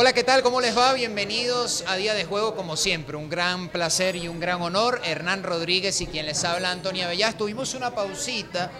Hola, 0.00 0.12
¿qué 0.12 0.22
tal? 0.22 0.44
¿Cómo 0.44 0.60
les 0.60 0.78
va? 0.78 0.92
Bienvenidos 0.92 1.82
a 1.88 1.96
Día 1.96 2.14
de 2.14 2.24
Juego, 2.24 2.54
como 2.54 2.76
siempre. 2.76 3.16
Un 3.16 3.28
gran 3.28 3.68
placer 3.68 4.14
y 4.14 4.28
un 4.28 4.38
gran 4.38 4.62
honor. 4.62 5.00
Hernán 5.04 5.42
Rodríguez 5.42 6.00
y 6.00 6.06
quien 6.06 6.24
les 6.26 6.44
habla, 6.44 6.70
Antonia 6.70 7.08
Bellás. 7.08 7.36
Tuvimos 7.36 7.74
una 7.74 7.92
pausita 7.92 8.70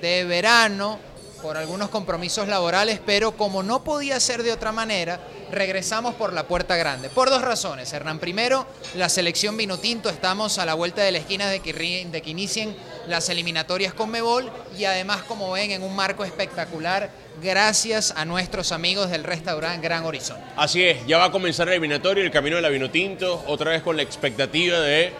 de 0.00 0.22
verano 0.22 1.00
por 1.42 1.56
algunos 1.56 1.90
compromisos 1.90 2.46
laborales, 2.46 3.00
pero 3.04 3.36
como 3.36 3.64
no 3.64 3.82
podía 3.82 4.20
ser 4.20 4.44
de 4.44 4.52
otra 4.52 4.70
manera, 4.70 5.18
regresamos 5.50 6.14
por 6.14 6.32
la 6.32 6.46
puerta 6.46 6.76
grande. 6.76 7.10
Por 7.10 7.28
dos 7.28 7.42
razones, 7.42 7.92
Hernán. 7.92 8.20
Primero, 8.20 8.64
la 8.94 9.08
selección 9.08 9.56
Vinotinto, 9.56 10.10
estamos 10.10 10.58
a 10.58 10.64
la 10.64 10.74
vuelta 10.74 11.02
de 11.02 11.10
la 11.10 11.18
esquina 11.18 11.48
de 11.48 11.58
que, 11.58 11.72
de 11.72 12.22
que 12.22 12.30
inicien 12.30 12.76
las 13.08 13.28
eliminatorias 13.28 13.94
con 13.94 14.10
Mebol 14.10 14.50
y 14.78 14.84
además, 14.84 15.22
como 15.22 15.52
ven, 15.52 15.70
en 15.70 15.82
un 15.82 15.94
marco 15.94 16.24
espectacular, 16.24 17.10
gracias 17.42 18.12
a 18.16 18.24
nuestros 18.24 18.72
amigos 18.72 19.10
del 19.10 19.24
restaurante 19.24 19.86
Gran 19.86 20.04
Horizonte. 20.04 20.44
Así 20.56 20.82
es, 20.82 21.06
ya 21.06 21.18
va 21.18 21.24
a 21.26 21.32
comenzar 21.32 21.68
el 21.68 21.74
eliminatorio, 21.74 22.24
el 22.24 22.30
camino 22.30 22.56
de 22.56 22.62
la 22.62 22.68
Vinotinto, 22.68 23.42
otra 23.46 23.70
vez 23.70 23.82
con 23.82 23.96
la 23.96 24.02
expectativa 24.02 24.80
de 24.80 25.12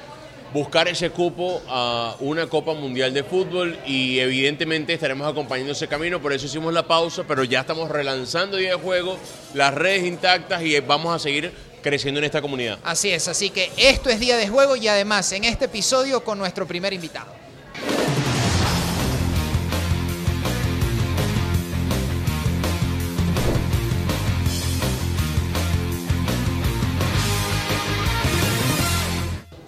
buscar 0.53 0.87
ese 0.87 1.11
cupo 1.11 1.63
a 1.69 2.15
una 2.21 2.47
Copa 2.47 2.75
Mundial 2.75 3.15
de 3.15 3.25
Fútbol 3.25 3.79
y 3.87 4.19
evidentemente 4.19 4.93
estaremos 4.93 5.31
acompañando 5.31 5.73
ese 5.73 5.89
camino, 5.89 6.21
por 6.21 6.33
eso 6.33 6.47
hicimos 6.47 6.73
la 6.75 6.87
pausa, 6.87 7.25
pero 7.27 7.43
ya 7.45 7.61
estamos 7.61 7.91
relanzando 7.91 8.59
día 8.59 8.77
de 8.77 8.83
juego, 8.83 9.19
las 9.55 9.73
redes 9.73 10.05
intactas 10.05 10.63
y 10.63 10.79
vamos 10.81 11.15
a 11.15 11.19
seguir 11.19 11.53
creciendo 11.83 12.19
en 12.19 12.25
esta 12.25 12.43
comunidad. 12.43 12.79
Así 12.85 13.11
es, 13.11 13.29
así 13.29 13.51
que 13.51 13.71
esto 13.77 14.11
es 14.11 14.21
día 14.21 14.37
de 14.37 14.49
juego 14.49 14.77
y 14.77 14.89
además 14.89 15.33
en 15.33 15.45
este 15.45 15.65
episodio 15.65 16.23
con 16.23 16.39
nuestro 16.39 16.67
primer 16.67 16.93
invitado. 16.93 17.42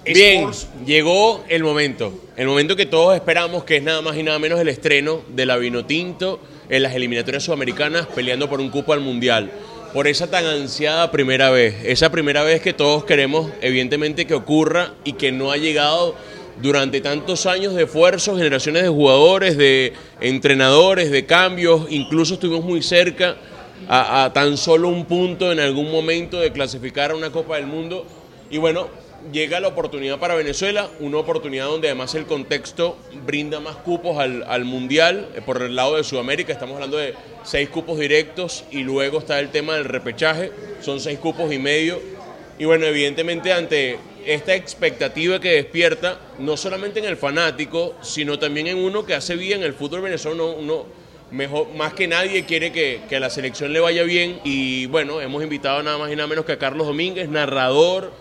Bien, 0.04 0.50
llegó 0.84 1.44
el 1.48 1.64
momento, 1.64 2.12
el 2.36 2.46
momento 2.46 2.76
que 2.76 2.84
todos 2.84 3.14
esperamos, 3.14 3.64
que 3.64 3.76
es 3.76 3.82
nada 3.82 4.02
más 4.02 4.16
y 4.16 4.22
nada 4.22 4.38
menos 4.38 4.60
el 4.60 4.68
estreno 4.68 5.22
de 5.28 5.46
la 5.46 5.56
Vinotinto 5.56 6.40
en 6.68 6.82
las 6.82 6.94
eliminatorias 6.94 7.44
sudamericanas 7.44 8.06
peleando 8.08 8.48
por 8.48 8.60
un 8.60 8.68
cupo 8.68 8.92
al 8.92 9.00
Mundial. 9.00 9.50
Por 9.94 10.06
esa 10.06 10.30
tan 10.30 10.44
ansiada 10.44 11.10
primera 11.10 11.50
vez, 11.50 11.76
esa 11.84 12.10
primera 12.10 12.42
vez 12.42 12.60
que 12.60 12.74
todos 12.74 13.04
queremos 13.04 13.50
evidentemente 13.62 14.26
que 14.26 14.34
ocurra 14.34 14.92
y 15.04 15.14
que 15.14 15.32
no 15.32 15.52
ha 15.52 15.56
llegado 15.56 16.14
durante 16.60 17.00
tantos 17.00 17.46
años 17.46 17.74
de 17.74 17.84
esfuerzo, 17.84 18.36
generaciones 18.36 18.82
de 18.82 18.88
jugadores, 18.90 19.56
de 19.56 19.94
entrenadores, 20.20 21.10
de 21.10 21.24
cambios, 21.24 21.86
incluso 21.88 22.34
estuvimos 22.34 22.64
muy 22.64 22.82
cerca 22.82 23.36
a, 23.88 24.24
a 24.24 24.32
tan 24.34 24.58
solo 24.58 24.88
un 24.88 25.06
punto 25.06 25.50
en 25.50 25.60
algún 25.60 25.90
momento 25.90 26.40
de 26.40 26.52
clasificar 26.52 27.12
a 27.12 27.16
una 27.16 27.30
Copa 27.30 27.56
del 27.56 27.66
Mundo. 27.66 28.04
Y 28.50 28.58
bueno, 28.58 28.88
llega 29.32 29.60
la 29.60 29.68
oportunidad 29.68 30.18
para 30.18 30.34
Venezuela, 30.34 30.88
una 31.00 31.18
oportunidad 31.18 31.66
donde 31.66 31.88
además 31.88 32.14
el 32.14 32.26
contexto 32.26 32.96
brinda 33.24 33.60
más 33.60 33.76
cupos 33.76 34.18
al, 34.18 34.64
Mundial 34.64 35.28
eh, 35.34 35.42
por 35.44 35.62
el 35.62 35.76
lado 35.76 35.96
de 35.96 36.04
Sudamérica. 36.04 36.52
Estamos 36.52 36.74
hablando 36.74 36.96
de 36.96 37.14
seis 37.42 37.68
cupos 37.68 37.98
directos 37.98 38.64
y 38.70 38.82
luego 38.82 39.18
está 39.18 39.38
el 39.40 39.50
tema 39.50 39.74
del 39.74 39.84
repechaje, 39.84 40.52
son 40.80 41.00
seis 41.00 41.18
cupos 41.18 41.52
y 41.52 41.58
medio. 41.58 42.00
Y 42.58 42.64
bueno, 42.66 42.86
evidentemente 42.86 43.52
ante 43.52 43.98
esta 44.24 44.54
expectativa 44.54 45.40
que 45.40 45.50
despierta, 45.52 46.18
no 46.38 46.56
solamente 46.56 47.00
en 47.00 47.06
el 47.06 47.16
fanático, 47.16 47.94
sino 48.00 48.38
también 48.38 48.68
en 48.68 48.78
uno 48.78 49.04
que 49.04 49.14
hace 49.14 49.36
bien 49.36 49.62
el 49.62 49.74
fútbol 49.74 50.02
venezolano, 50.02 50.52
uno 50.52 50.86
mejor, 51.30 51.68
más 51.74 51.94
que 51.94 52.06
nadie 52.06 52.44
quiere 52.44 52.70
que, 52.70 53.00
que 53.08 53.16
a 53.16 53.20
la 53.20 53.28
selección 53.28 53.72
le 53.72 53.80
vaya 53.80 54.04
bien. 54.04 54.38
Y 54.44 54.86
bueno, 54.86 55.20
hemos 55.20 55.42
invitado 55.42 55.82
nada 55.82 55.98
más 55.98 56.12
y 56.12 56.16
nada 56.16 56.28
menos 56.28 56.44
que 56.44 56.52
a 56.52 56.58
Carlos 56.58 56.86
Domínguez, 56.86 57.28
narrador 57.28 58.12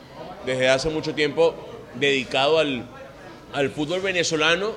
desde 0.45 0.69
hace 0.69 0.89
mucho 0.89 1.13
tiempo 1.13 1.55
dedicado 1.95 2.59
al, 2.59 2.86
al 3.53 3.69
fútbol 3.69 4.02
venezolano 4.02 4.72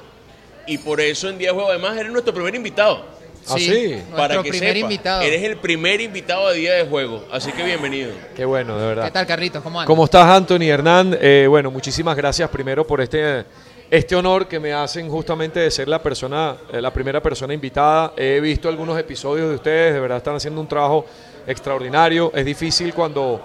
y 0.66 0.78
por 0.78 1.00
eso 1.00 1.28
en 1.28 1.38
Día 1.38 1.48
de 1.48 1.54
Juego 1.54 1.70
además 1.70 1.96
eres 1.96 2.12
nuestro 2.12 2.34
primer 2.34 2.54
invitado. 2.54 3.16
Sí, 3.54 4.02
ah, 4.12 4.16
para 4.16 4.42
que 4.42 4.50
primer 4.50 4.76
invitado. 4.76 5.22
Eres 5.22 5.42
el 5.44 5.56
primer 5.58 6.00
invitado 6.00 6.48
de 6.48 6.56
Día 6.56 6.74
de 6.74 6.84
Juego, 6.84 7.24
así 7.30 7.52
que 7.52 7.62
bienvenido. 7.62 8.10
Qué 8.34 8.44
bueno, 8.44 8.76
de 8.76 8.86
verdad. 8.86 9.04
¿Qué 9.04 9.10
tal, 9.12 9.26
Carlitos? 9.26 9.62
¿Cómo 9.62 9.78
andas? 9.78 9.86
¿Cómo 9.86 10.04
estás, 10.04 10.26
Anthony 10.26 10.64
Hernán? 10.64 11.16
Eh, 11.20 11.46
bueno, 11.48 11.70
muchísimas 11.70 12.16
gracias 12.16 12.50
primero 12.50 12.84
por 12.84 13.00
este, 13.00 13.44
este 13.88 14.16
honor 14.16 14.48
que 14.48 14.58
me 14.58 14.72
hacen 14.72 15.08
justamente 15.08 15.60
de 15.60 15.70
ser 15.70 15.86
la 15.86 16.02
persona, 16.02 16.56
eh, 16.72 16.80
la 16.80 16.92
primera 16.92 17.22
persona 17.22 17.54
invitada. 17.54 18.14
He 18.16 18.40
visto 18.40 18.68
algunos 18.68 18.98
episodios 18.98 19.48
de 19.48 19.54
ustedes, 19.54 19.94
de 19.94 20.00
verdad 20.00 20.18
están 20.18 20.34
haciendo 20.34 20.60
un 20.60 20.66
trabajo 20.66 21.06
extraordinario. 21.46 22.32
Es 22.34 22.44
difícil 22.44 22.92
cuando 22.92 23.40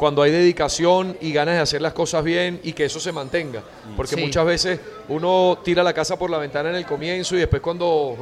cuando 0.00 0.22
hay 0.22 0.30
dedicación 0.30 1.14
y 1.20 1.30
ganas 1.30 1.56
de 1.56 1.60
hacer 1.60 1.82
las 1.82 1.92
cosas 1.92 2.24
bien 2.24 2.58
y 2.62 2.72
que 2.72 2.86
eso 2.86 2.98
se 2.98 3.12
mantenga. 3.12 3.62
Porque 3.98 4.16
muchas 4.16 4.46
veces 4.46 4.80
uno 5.10 5.58
tira 5.62 5.82
la 5.82 5.92
casa 5.92 6.18
por 6.18 6.30
la 6.30 6.38
ventana 6.38 6.70
en 6.70 6.76
el 6.76 6.86
comienzo 6.86 7.36
y 7.36 7.40
después 7.40 7.60
cuando 7.60 8.16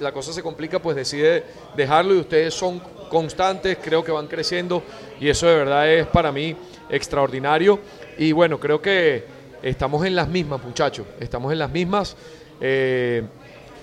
la 0.00 0.12
cosa 0.12 0.34
se 0.34 0.42
complica, 0.42 0.78
pues 0.78 0.94
decide 0.94 1.42
dejarlo 1.74 2.14
y 2.14 2.18
ustedes 2.18 2.52
son 2.52 2.80
constantes, 3.08 3.78
creo 3.82 4.04
que 4.04 4.12
van 4.12 4.26
creciendo 4.26 4.82
y 5.18 5.30
eso 5.30 5.46
de 5.46 5.54
verdad 5.54 5.90
es 5.90 6.06
para 6.06 6.30
mí 6.32 6.54
extraordinario. 6.90 7.80
Y 8.18 8.32
bueno, 8.32 8.60
creo 8.60 8.82
que 8.82 9.24
estamos 9.62 10.04
en 10.04 10.14
las 10.14 10.28
mismas, 10.28 10.62
muchachos, 10.62 11.06
estamos 11.18 11.50
en 11.50 11.60
las 11.60 11.70
mismas. 11.70 12.14
Eh, 12.60 13.22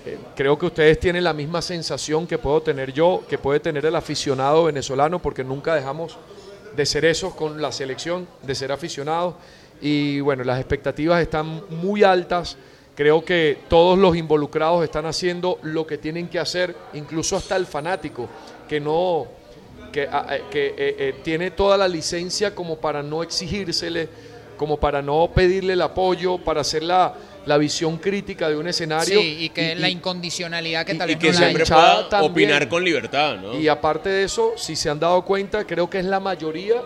eh, 0.06 0.18
creo 0.36 0.56
que 0.56 0.66
ustedes 0.66 1.00
tienen 1.00 1.24
la 1.24 1.32
misma 1.32 1.62
sensación 1.62 2.28
que 2.28 2.38
puedo 2.38 2.62
tener 2.62 2.92
yo, 2.92 3.24
que 3.28 3.38
puede 3.38 3.58
tener 3.58 3.84
el 3.84 3.96
aficionado 3.96 4.62
venezolano, 4.62 5.18
porque 5.18 5.42
nunca 5.42 5.74
dejamos 5.74 6.16
de 6.76 6.86
ser 6.86 7.04
esos 7.04 7.34
con 7.34 7.60
la 7.60 7.72
selección, 7.72 8.26
de 8.42 8.54
ser 8.54 8.72
aficionados. 8.72 9.34
Y 9.80 10.20
bueno, 10.20 10.44
las 10.44 10.58
expectativas 10.58 11.20
están 11.22 11.62
muy 11.70 12.02
altas. 12.02 12.56
Creo 12.94 13.24
que 13.24 13.58
todos 13.68 13.98
los 13.98 14.16
involucrados 14.16 14.84
están 14.84 15.06
haciendo 15.06 15.58
lo 15.62 15.86
que 15.86 15.98
tienen 15.98 16.28
que 16.28 16.38
hacer, 16.38 16.76
incluso 16.92 17.36
hasta 17.36 17.56
el 17.56 17.66
fanático, 17.66 18.28
que 18.68 18.78
no, 18.80 19.26
que, 19.90 20.08
que 20.50 20.66
eh, 20.66 20.74
eh, 20.76 21.14
tiene 21.22 21.50
toda 21.50 21.76
la 21.76 21.88
licencia 21.88 22.54
como 22.54 22.76
para 22.76 23.02
no 23.02 23.22
exigírsele, 23.22 24.08
como 24.56 24.78
para 24.78 25.00
no 25.00 25.30
pedirle 25.34 25.72
el 25.72 25.82
apoyo, 25.82 26.36
para 26.38 26.60
hacer 26.60 26.82
la, 26.82 27.14
la 27.46 27.58
visión 27.58 27.98
crítica 27.98 28.48
de 28.48 28.56
un 28.56 28.68
escenario. 28.68 29.20
Sí, 29.20 29.36
y 29.40 29.48
que 29.50 29.74
la 29.74 29.88
incondicionalidad 29.88 30.84
que 30.84 30.94
tal 30.94 31.08
vez 31.08 31.16
y 31.16 31.18
que 31.18 31.32
siempre 31.32 31.64
pueda 31.64 32.22
opinar 32.22 32.68
con 32.68 32.84
libertad, 32.84 33.36
¿no? 33.36 33.58
Y 33.58 33.68
aparte 33.68 34.08
de 34.08 34.24
eso, 34.24 34.52
si 34.56 34.76
se 34.76 34.90
han 34.90 35.00
dado 35.00 35.24
cuenta, 35.24 35.64
creo 35.64 35.88
que 35.88 35.98
es 35.98 36.04
la 36.04 36.20
mayoría 36.20 36.82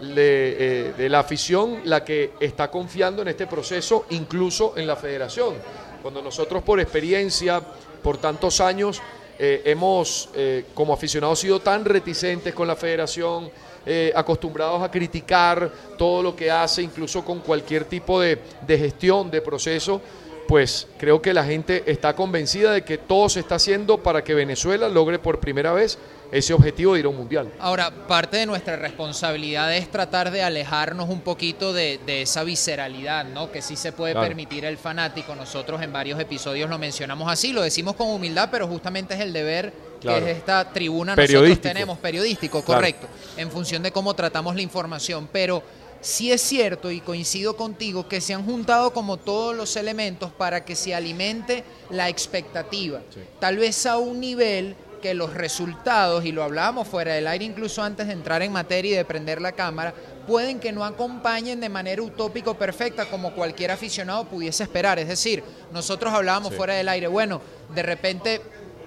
de, 0.00 0.56
eh, 0.58 0.92
de 0.96 1.08
la 1.08 1.20
afición 1.20 1.80
la 1.84 2.04
que 2.04 2.32
está 2.40 2.70
confiando 2.70 3.22
en 3.22 3.28
este 3.28 3.46
proceso, 3.46 4.06
incluso 4.10 4.74
en 4.76 4.86
la 4.86 4.96
federación. 4.96 5.54
Cuando 6.02 6.20
nosotros 6.20 6.62
por 6.62 6.80
experiencia, 6.80 7.62
por 8.02 8.18
tantos 8.18 8.60
años, 8.60 9.00
eh, 9.36 9.62
hemos 9.64 10.28
eh, 10.34 10.66
como 10.74 10.92
aficionados 10.92 11.40
sido 11.40 11.60
tan 11.60 11.84
reticentes 11.84 12.54
con 12.54 12.68
la 12.68 12.76
federación, 12.76 13.50
eh, 13.86 14.12
acostumbrados 14.14 14.82
a 14.82 14.90
criticar 14.90 15.70
todo 15.98 16.22
lo 16.22 16.36
que 16.36 16.50
hace, 16.50 16.82
incluso 16.82 17.24
con 17.24 17.40
cualquier 17.40 17.84
tipo 17.84 18.20
de, 18.20 18.38
de 18.66 18.78
gestión, 18.78 19.30
de 19.30 19.40
proceso, 19.40 20.00
pues 20.46 20.86
creo 20.98 21.22
que 21.22 21.32
la 21.32 21.44
gente 21.44 21.84
está 21.86 22.14
convencida 22.14 22.72
de 22.72 22.82
que 22.82 22.98
todo 22.98 23.28
se 23.28 23.40
está 23.40 23.56
haciendo 23.56 24.02
para 24.02 24.22
que 24.22 24.34
Venezuela 24.34 24.88
logre 24.88 25.18
por 25.18 25.40
primera 25.40 25.72
vez 25.72 25.98
ese 26.32 26.52
objetivo 26.52 26.94
de 26.94 27.00
ir 27.00 27.06
a 27.06 27.08
un 27.08 27.16
mundial. 27.16 27.52
Ahora, 27.60 27.90
parte 28.08 28.36
de 28.38 28.46
nuestra 28.46 28.76
responsabilidad 28.76 29.74
es 29.74 29.90
tratar 29.90 30.30
de 30.30 30.42
alejarnos 30.42 31.08
un 31.08 31.20
poquito 31.20 31.72
de, 31.72 32.00
esa 32.06 32.42
visceralidad, 32.44 33.24
¿no? 33.24 33.52
Que 33.52 33.62
sí 33.62 33.76
se 33.76 33.92
puede 33.92 34.14
permitir 34.14 34.64
el 34.64 34.76
fanático. 34.76 35.34
Nosotros 35.34 35.80
en 35.82 35.92
varios 35.92 36.18
episodios 36.18 36.68
lo 36.68 36.78
mencionamos 36.78 37.30
así, 37.30 37.52
lo 37.52 37.62
decimos 37.62 37.94
con 37.94 38.08
humildad, 38.08 38.48
pero 38.50 38.66
justamente 38.66 39.14
es 39.14 39.20
el 39.20 39.32
deber 39.32 39.72
que 40.04 40.18
es 40.18 40.36
esta 40.38 40.72
tribuna 40.72 41.16
nosotros 41.16 41.60
tenemos, 41.60 41.98
periodístico, 41.98 42.62
correcto, 42.62 43.08
en 43.36 43.50
función 43.50 43.82
de 43.82 43.90
cómo 43.90 44.14
tratamos 44.14 44.54
la 44.54 44.62
información. 44.62 45.28
Pero 45.32 45.62
sí 46.00 46.30
es 46.30 46.42
cierto, 46.42 46.90
y 46.90 47.00
coincido 47.00 47.56
contigo, 47.56 48.06
que 48.08 48.20
se 48.20 48.34
han 48.34 48.44
juntado 48.44 48.92
como 48.92 49.16
todos 49.16 49.56
los 49.56 49.76
elementos 49.76 50.30
para 50.32 50.64
que 50.64 50.76
se 50.76 50.94
alimente 50.94 51.64
la 51.90 52.08
expectativa. 52.08 53.00
Tal 53.40 53.56
vez 53.56 53.86
a 53.86 53.98
un 53.98 54.20
nivel 54.20 54.76
que 55.04 55.12
los 55.12 55.34
resultados, 55.34 56.24
y 56.24 56.32
lo 56.32 56.42
hablábamos 56.42 56.88
fuera 56.88 57.12
del 57.12 57.26
aire 57.26 57.44
incluso 57.44 57.82
antes 57.82 58.06
de 58.06 58.14
entrar 58.14 58.40
en 58.40 58.50
materia 58.50 58.92
y 58.92 58.96
de 58.96 59.04
prender 59.04 59.38
la 59.38 59.52
cámara, 59.52 59.92
pueden 60.26 60.58
que 60.58 60.72
no 60.72 60.82
acompañen 60.82 61.60
de 61.60 61.68
manera 61.68 62.00
utópico 62.00 62.54
perfecta 62.54 63.04
como 63.04 63.34
cualquier 63.34 63.70
aficionado 63.70 64.24
pudiese 64.24 64.62
esperar. 64.62 64.98
Es 64.98 65.08
decir, 65.08 65.44
nosotros 65.72 66.10
hablábamos 66.12 66.54
fuera 66.54 66.72
del 66.72 66.88
aire, 66.88 67.06
bueno, 67.06 67.42
de 67.74 67.82
repente 67.82 68.40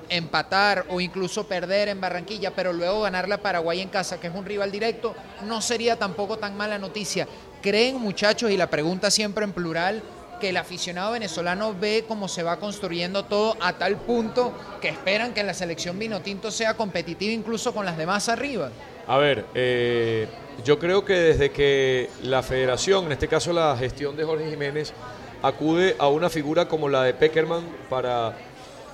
empatar 0.10 0.86
o 0.90 1.02
incluso 1.02 1.48
perder 1.48 1.90
en 1.90 2.02
Barranquilla, 2.02 2.52
pero 2.52 2.74
luego 2.74 3.02
ganar 3.02 3.28
la 3.28 3.38
Paraguay 3.38 3.82
en 3.82 3.90
casa, 3.90 4.20
que 4.20 4.28
es 4.28 4.36
un 4.36 4.46
rival 4.46 4.72
directo, 4.72 5.16
no 5.46 5.62
sería 5.62 5.98
tampoco 5.98 6.38
tan 6.38 6.56
mala 6.56 6.78
noticia. 6.78 7.28
¿Creen 7.62 7.98
muchachos, 7.98 8.52
y 8.52 8.58
la 8.58 8.70
pregunta 8.70 9.12
siempre 9.12 9.44
en 9.44 9.54
plural, 9.54 10.04
que 10.40 10.50
el 10.50 10.58
aficionado 10.58 11.14
venezolano 11.14 11.74
ve 11.74 12.06
cómo 12.08 12.28
se 12.28 12.44
va 12.44 12.58
construyendo 12.58 13.26
todo 13.26 13.58
a 13.60 13.74
tal 13.74 13.98
punto 13.98 14.54
que 14.82 14.90
esperan 14.90 15.34
que 15.34 15.44
la 15.44 15.54
selección 15.54 15.98
Vinotinto 15.98 16.52
sea 16.52 16.76
competitiva 16.76 17.34
incluso 17.34 17.74
con 17.74 17.86
las 17.86 17.98
demás 17.98 18.30
arriba. 18.30 18.70
A 19.08 19.18
ver, 19.18 19.46
eh, 19.56 20.28
yo 20.64 20.80
creo 20.80 21.06
que 21.06 21.14
desde 21.14 21.52
que 21.52 22.10
la 22.24 22.44
federación, 22.44 23.06
en 23.06 23.14
este 23.14 23.28
caso 23.28 23.54
la 23.54 23.76
gestión 23.78 24.16
de 24.16 24.24
Jorge 24.24 24.50
Jiménez, 24.50 24.94
acude 25.42 25.96
a 26.00 26.08
una 26.08 26.30
figura 26.30 26.68
como 26.68 26.90
la 26.90 27.04
de 27.04 27.14
Peckerman 27.14 27.64
para 27.90 28.36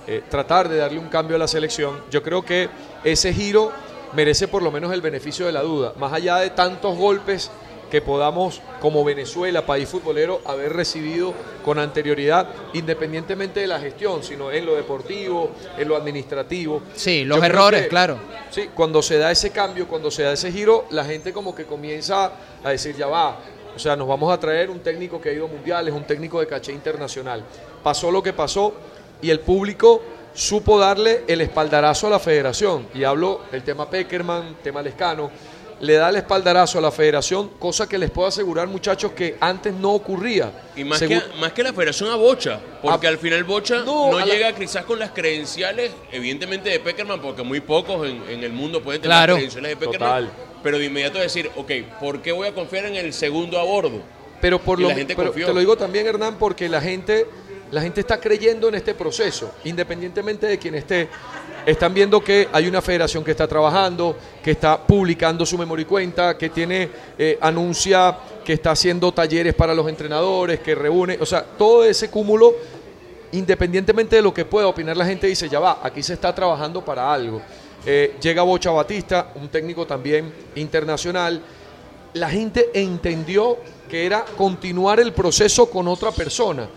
eh, 0.06 0.22
tratar 0.28 0.68
de 0.68 0.78
darle 0.78 0.98
un 0.98 1.08
cambio 1.08 1.36
a 1.36 1.38
la 1.38 1.48
selección, 1.48 2.02
yo 2.10 2.22
creo 2.22 2.44
que 2.44 2.68
ese 3.04 3.32
giro 3.32 3.72
merece 4.14 4.48
por 4.48 4.62
lo 4.62 4.70
menos 4.70 4.92
el 4.92 5.00
beneficio 5.00 5.46
de 5.46 5.52
la 5.52 5.62
duda, 5.62 5.92
más 5.98 6.12
allá 6.12 6.36
de 6.36 6.50
tantos 6.50 6.96
golpes 6.96 7.50
que 7.90 8.00
podamos, 8.00 8.60
como 8.80 9.04
Venezuela, 9.04 9.64
país 9.64 9.88
futbolero, 9.88 10.40
haber 10.46 10.72
recibido 10.72 11.32
con 11.64 11.78
anterioridad, 11.78 12.48
independientemente 12.72 13.60
de 13.60 13.66
la 13.66 13.78
gestión, 13.78 14.22
sino 14.24 14.50
en 14.50 14.66
lo 14.66 14.74
deportivo, 14.74 15.52
en 15.78 15.86
lo 15.86 15.96
administrativo. 15.96 16.82
Sí, 16.94 17.24
los 17.24 17.42
errores, 17.42 17.86
claro. 17.86 18.18
Sí, 18.50 18.70
cuando 18.74 19.00
se 19.00 19.18
da 19.18 19.30
ese 19.30 19.50
cambio, 19.50 19.86
cuando 19.86 20.10
se 20.10 20.24
da 20.24 20.32
ese 20.32 20.50
giro, 20.50 20.86
la 20.90 21.04
gente 21.04 21.32
como 21.32 21.54
que 21.54 21.66
comienza 21.66 22.32
a 22.64 22.70
decir, 22.70 22.96
ya 22.96 23.06
va, 23.06 23.38
o 23.74 23.78
sea, 23.78 23.96
nos 23.96 24.06
vamos 24.06 24.32
a 24.32 24.38
traer 24.38 24.70
un 24.70 24.80
técnico 24.80 25.20
que 25.20 25.30
ha 25.30 25.32
ido 25.32 25.46
a 25.46 25.48
mundiales, 25.48 25.92
un 25.92 26.04
técnico 26.04 26.40
de 26.40 26.46
caché 26.46 26.72
internacional. 26.72 27.44
Pasó 27.82 28.10
lo 28.10 28.22
que 28.22 28.32
pasó 28.32 28.74
y 29.24 29.30
el 29.30 29.40
público 29.40 30.02
supo 30.34 30.78
darle 30.78 31.22
el 31.26 31.40
espaldarazo 31.40 32.08
a 32.08 32.10
la 32.10 32.18
federación. 32.18 32.88
Y 32.94 33.04
hablo 33.04 33.40
el 33.52 33.62
tema 33.62 33.88
Peckerman, 33.88 34.56
tema 34.62 34.82
Lescano 34.82 35.30
le 35.80 35.94
da 35.94 36.10
el 36.10 36.16
espaldarazo 36.16 36.78
a 36.78 36.80
la 36.80 36.92
federación, 36.92 37.48
cosa 37.58 37.88
que 37.88 37.98
les 37.98 38.10
puedo 38.10 38.28
asegurar, 38.28 38.68
muchachos, 38.68 39.12
que 39.12 39.36
antes 39.40 39.74
no 39.74 39.92
ocurría. 39.92 40.52
Y 40.76 40.84
más, 40.84 41.00
que, 41.02 41.20
más 41.40 41.52
que 41.52 41.62
la 41.62 41.72
federación 41.72 42.10
a 42.10 42.16
Bocha, 42.16 42.60
porque 42.80 43.06
al 43.06 43.18
final 43.18 43.44
Bocha 43.44 43.82
no, 43.84 44.24
llega 44.24 44.52
quizás 44.52 44.84
con 44.84 44.98
las 44.98 45.10
credenciales, 45.10 45.90
evidentemente 46.12 46.70
de 46.70 46.80
Peckerman, 46.80 47.20
porque 47.20 47.42
muy 47.42 47.60
pocos 47.60 48.06
en, 48.06 48.44
el 48.44 48.52
mundo 48.52 48.82
pueden 48.82 49.02
tener 49.02 49.16
las 49.16 49.26
credenciales 49.26 49.70
de 49.70 49.76
Peckerman. 49.76 50.30
Pero 50.62 50.78
de 50.78 50.86
inmediato 50.86 51.18
decir, 51.18 51.50
ok, 51.56 51.70
¿por 52.00 52.22
qué 52.22 52.32
voy 52.32 52.48
a 52.48 52.54
confiar 52.54 52.86
en 52.86 52.94
el 52.94 53.12
segundo 53.12 53.58
a 53.58 53.64
bordo? 53.64 54.00
Pero 54.40 54.58
por 54.58 54.78
lo 54.78 54.88
la 54.88 54.94
gente 54.94 55.14
te 55.14 55.52
lo 55.52 55.58
digo 55.58 55.76
también, 55.76 56.06
Hernán, 56.06 56.36
porque 56.38 56.68
la 56.68 56.80
gente, 56.80 57.26
la 57.70 57.80
gente 57.82 58.00
está 58.00 58.20
creyendo 58.20 58.68
en 58.68 58.76
este 58.76 58.94
proceso, 58.94 59.52
independientemente 59.64 60.46
de 60.46 60.58
quien 60.58 60.74
esté 60.74 61.08
están 61.66 61.94
viendo 61.94 62.22
que 62.22 62.48
hay 62.52 62.66
una 62.66 62.82
federación 62.82 63.24
que 63.24 63.30
está 63.30 63.48
trabajando, 63.48 64.16
que 64.42 64.50
está 64.50 64.78
publicando 64.78 65.46
su 65.46 65.56
memoria 65.56 65.82
y 65.82 65.86
cuenta, 65.86 66.36
que 66.36 66.50
tiene, 66.50 66.90
eh, 67.18 67.38
anuncia 67.40 68.16
que 68.44 68.54
está 68.54 68.72
haciendo 68.72 69.12
talleres 69.12 69.54
para 69.54 69.74
los 69.74 69.88
entrenadores, 69.88 70.60
que 70.60 70.74
reúne, 70.74 71.16
o 71.20 71.26
sea, 71.26 71.42
todo 71.42 71.84
ese 71.84 72.10
cúmulo, 72.10 72.54
independientemente 73.32 74.16
de 74.16 74.22
lo 74.22 74.34
que 74.34 74.44
pueda 74.44 74.66
opinar 74.66 74.96
la 74.96 75.06
gente, 75.06 75.26
dice, 75.26 75.48
ya 75.48 75.58
va, 75.58 75.80
aquí 75.82 76.02
se 76.02 76.12
está 76.12 76.34
trabajando 76.34 76.84
para 76.84 77.12
algo. 77.12 77.40
Eh, 77.86 78.16
llega 78.20 78.42
Bocha 78.42 78.70
Batista, 78.70 79.32
un 79.34 79.48
técnico 79.48 79.86
también 79.86 80.32
internacional. 80.54 81.42
La 82.14 82.30
gente 82.30 82.70
entendió 82.74 83.58
que 83.88 84.06
era 84.06 84.24
continuar 84.36 85.00
el 85.00 85.12
proceso 85.12 85.68
con 85.68 85.88
otra 85.88 86.10
persona. 86.10 86.68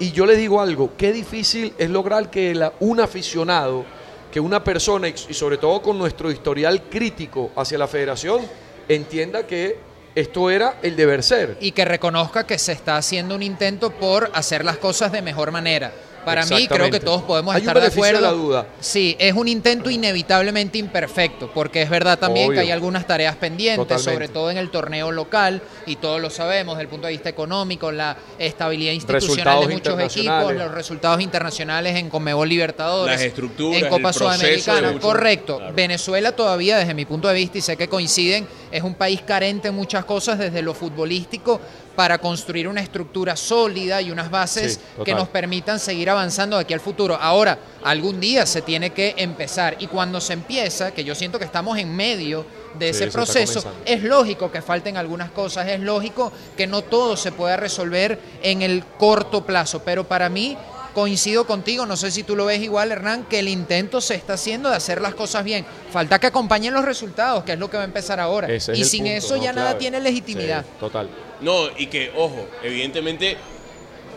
Y 0.00 0.12
yo 0.12 0.26
le 0.26 0.36
digo 0.36 0.60
algo, 0.60 0.92
qué 0.96 1.12
difícil 1.12 1.74
es 1.78 1.90
lograr 1.90 2.30
que 2.30 2.70
un 2.80 3.00
aficionado 3.00 3.84
que 4.32 4.40
una 4.40 4.64
persona, 4.64 5.08
y 5.08 5.34
sobre 5.34 5.58
todo 5.58 5.82
con 5.82 5.98
nuestro 5.98 6.30
historial 6.32 6.84
crítico 6.84 7.52
hacia 7.54 7.76
la 7.76 7.86
federación, 7.86 8.40
entienda 8.88 9.46
que 9.46 9.76
esto 10.14 10.50
era 10.50 10.78
el 10.82 10.96
deber 10.96 11.22
ser. 11.22 11.58
Y 11.60 11.72
que 11.72 11.84
reconozca 11.84 12.46
que 12.46 12.58
se 12.58 12.72
está 12.72 12.96
haciendo 12.96 13.34
un 13.34 13.42
intento 13.42 13.90
por 13.90 14.30
hacer 14.34 14.64
las 14.64 14.78
cosas 14.78 15.12
de 15.12 15.22
mejor 15.22 15.52
manera. 15.52 15.92
Para 16.24 16.46
mí 16.46 16.68
creo 16.68 16.90
que 16.90 17.00
todos 17.00 17.22
podemos 17.22 17.56
estar 17.56 17.80
de 17.80 17.86
acuerdo. 17.86 18.20
la 18.20 18.30
duda. 18.30 18.66
Sí, 18.80 19.16
es 19.18 19.34
un 19.34 19.48
intento 19.48 19.90
inevitablemente 19.90 20.78
imperfecto, 20.78 21.50
porque 21.52 21.82
es 21.82 21.90
verdad 21.90 22.18
también 22.18 22.52
que 22.52 22.60
hay 22.60 22.70
algunas 22.70 23.06
tareas 23.06 23.36
pendientes, 23.36 24.02
sobre 24.02 24.28
todo 24.28 24.50
en 24.50 24.58
el 24.58 24.70
torneo 24.70 25.10
local, 25.12 25.62
y 25.86 25.96
todos 25.96 26.20
lo 26.20 26.30
sabemos 26.30 26.76
desde 26.76 26.82
el 26.82 26.88
punto 26.88 27.06
de 27.06 27.12
vista 27.12 27.28
económico, 27.28 27.90
la 27.92 28.16
estabilidad 28.38 28.92
institucional 28.92 29.66
de 29.66 29.74
muchos 29.74 30.00
equipos, 30.00 30.54
los 30.54 30.70
resultados 30.70 31.20
internacionales 31.20 31.96
en 31.96 32.08
Conmebol 32.08 32.48
Libertadores, 32.48 33.16
Las 33.16 33.22
estructuras, 33.22 33.82
en 33.82 33.88
Copa 33.88 34.12
Sudamericana. 34.12 34.98
Correcto. 35.00 35.60
Venezuela 35.74 36.32
todavía, 36.32 36.76
desde 36.78 36.94
mi 36.94 37.04
punto 37.04 37.28
de 37.28 37.34
vista, 37.34 37.58
y 37.58 37.60
sé 37.60 37.76
que 37.76 37.88
coinciden, 37.88 38.46
es 38.70 38.82
un 38.82 38.94
país 38.94 39.22
carente 39.22 39.68
en 39.68 39.74
muchas 39.74 40.04
cosas 40.04 40.38
desde 40.38 40.62
lo 40.62 40.74
futbolístico 40.74 41.60
para 41.94 42.18
construir 42.18 42.68
una 42.68 42.80
estructura 42.80 43.36
sólida 43.36 44.00
y 44.00 44.10
unas 44.10 44.30
bases 44.30 44.80
que 45.04 45.14
nos 45.14 45.28
permitan 45.28 45.78
seguir 45.78 46.10
avanzando 46.10 46.56
de 46.56 46.62
aquí 46.62 46.74
al 46.74 46.80
futuro. 46.80 47.16
Ahora, 47.20 47.58
algún 47.84 48.20
día 48.20 48.46
se 48.46 48.62
tiene 48.62 48.90
que 48.90 49.14
empezar. 49.16 49.76
Y 49.78 49.86
cuando 49.86 50.20
se 50.20 50.32
empieza, 50.32 50.92
que 50.92 51.04
yo 51.04 51.14
siento 51.14 51.38
que 51.38 51.44
estamos 51.44 51.78
en 51.78 51.94
medio 51.94 52.46
de 52.78 52.88
ese 52.88 53.08
proceso, 53.08 53.62
es 53.84 54.02
lógico 54.02 54.50
que 54.50 54.62
falten 54.62 54.96
algunas 54.96 55.30
cosas, 55.30 55.68
es 55.68 55.80
lógico 55.80 56.32
que 56.56 56.66
no 56.66 56.82
todo 56.82 57.16
se 57.16 57.32
pueda 57.32 57.56
resolver 57.56 58.18
en 58.42 58.62
el 58.62 58.84
corto 58.98 59.44
plazo, 59.44 59.82
pero 59.84 60.04
para 60.04 60.28
mí 60.28 60.56
coincido 60.92 61.46
contigo, 61.46 61.86
no 61.86 61.96
sé 61.96 62.10
si 62.10 62.22
tú 62.22 62.36
lo 62.36 62.46
ves 62.46 62.60
igual, 62.60 62.92
Hernán, 62.92 63.24
que 63.24 63.38
el 63.38 63.48
intento 63.48 64.00
se 64.00 64.14
está 64.14 64.34
haciendo 64.34 64.70
de 64.70 64.76
hacer 64.76 65.00
las 65.00 65.14
cosas 65.14 65.44
bien. 65.44 65.64
Falta 65.90 66.18
que 66.18 66.26
acompañen 66.26 66.74
los 66.74 66.84
resultados, 66.84 67.44
que 67.44 67.52
es 67.52 67.58
lo 67.58 67.70
que 67.70 67.76
va 67.76 67.82
a 67.82 67.86
empezar 67.86 68.20
ahora. 68.20 68.48
y 68.54 68.84
sin 68.84 69.06
eso 69.06 69.36
ya 69.36 69.52
nada 69.52 69.78
tiene 69.78 70.00
legitimidad. 70.00 70.64
total. 70.78 71.08
No, 71.40 71.68
y 71.76 71.86
que, 71.86 72.12
ojo, 72.16 72.46
evidentemente 72.62 73.36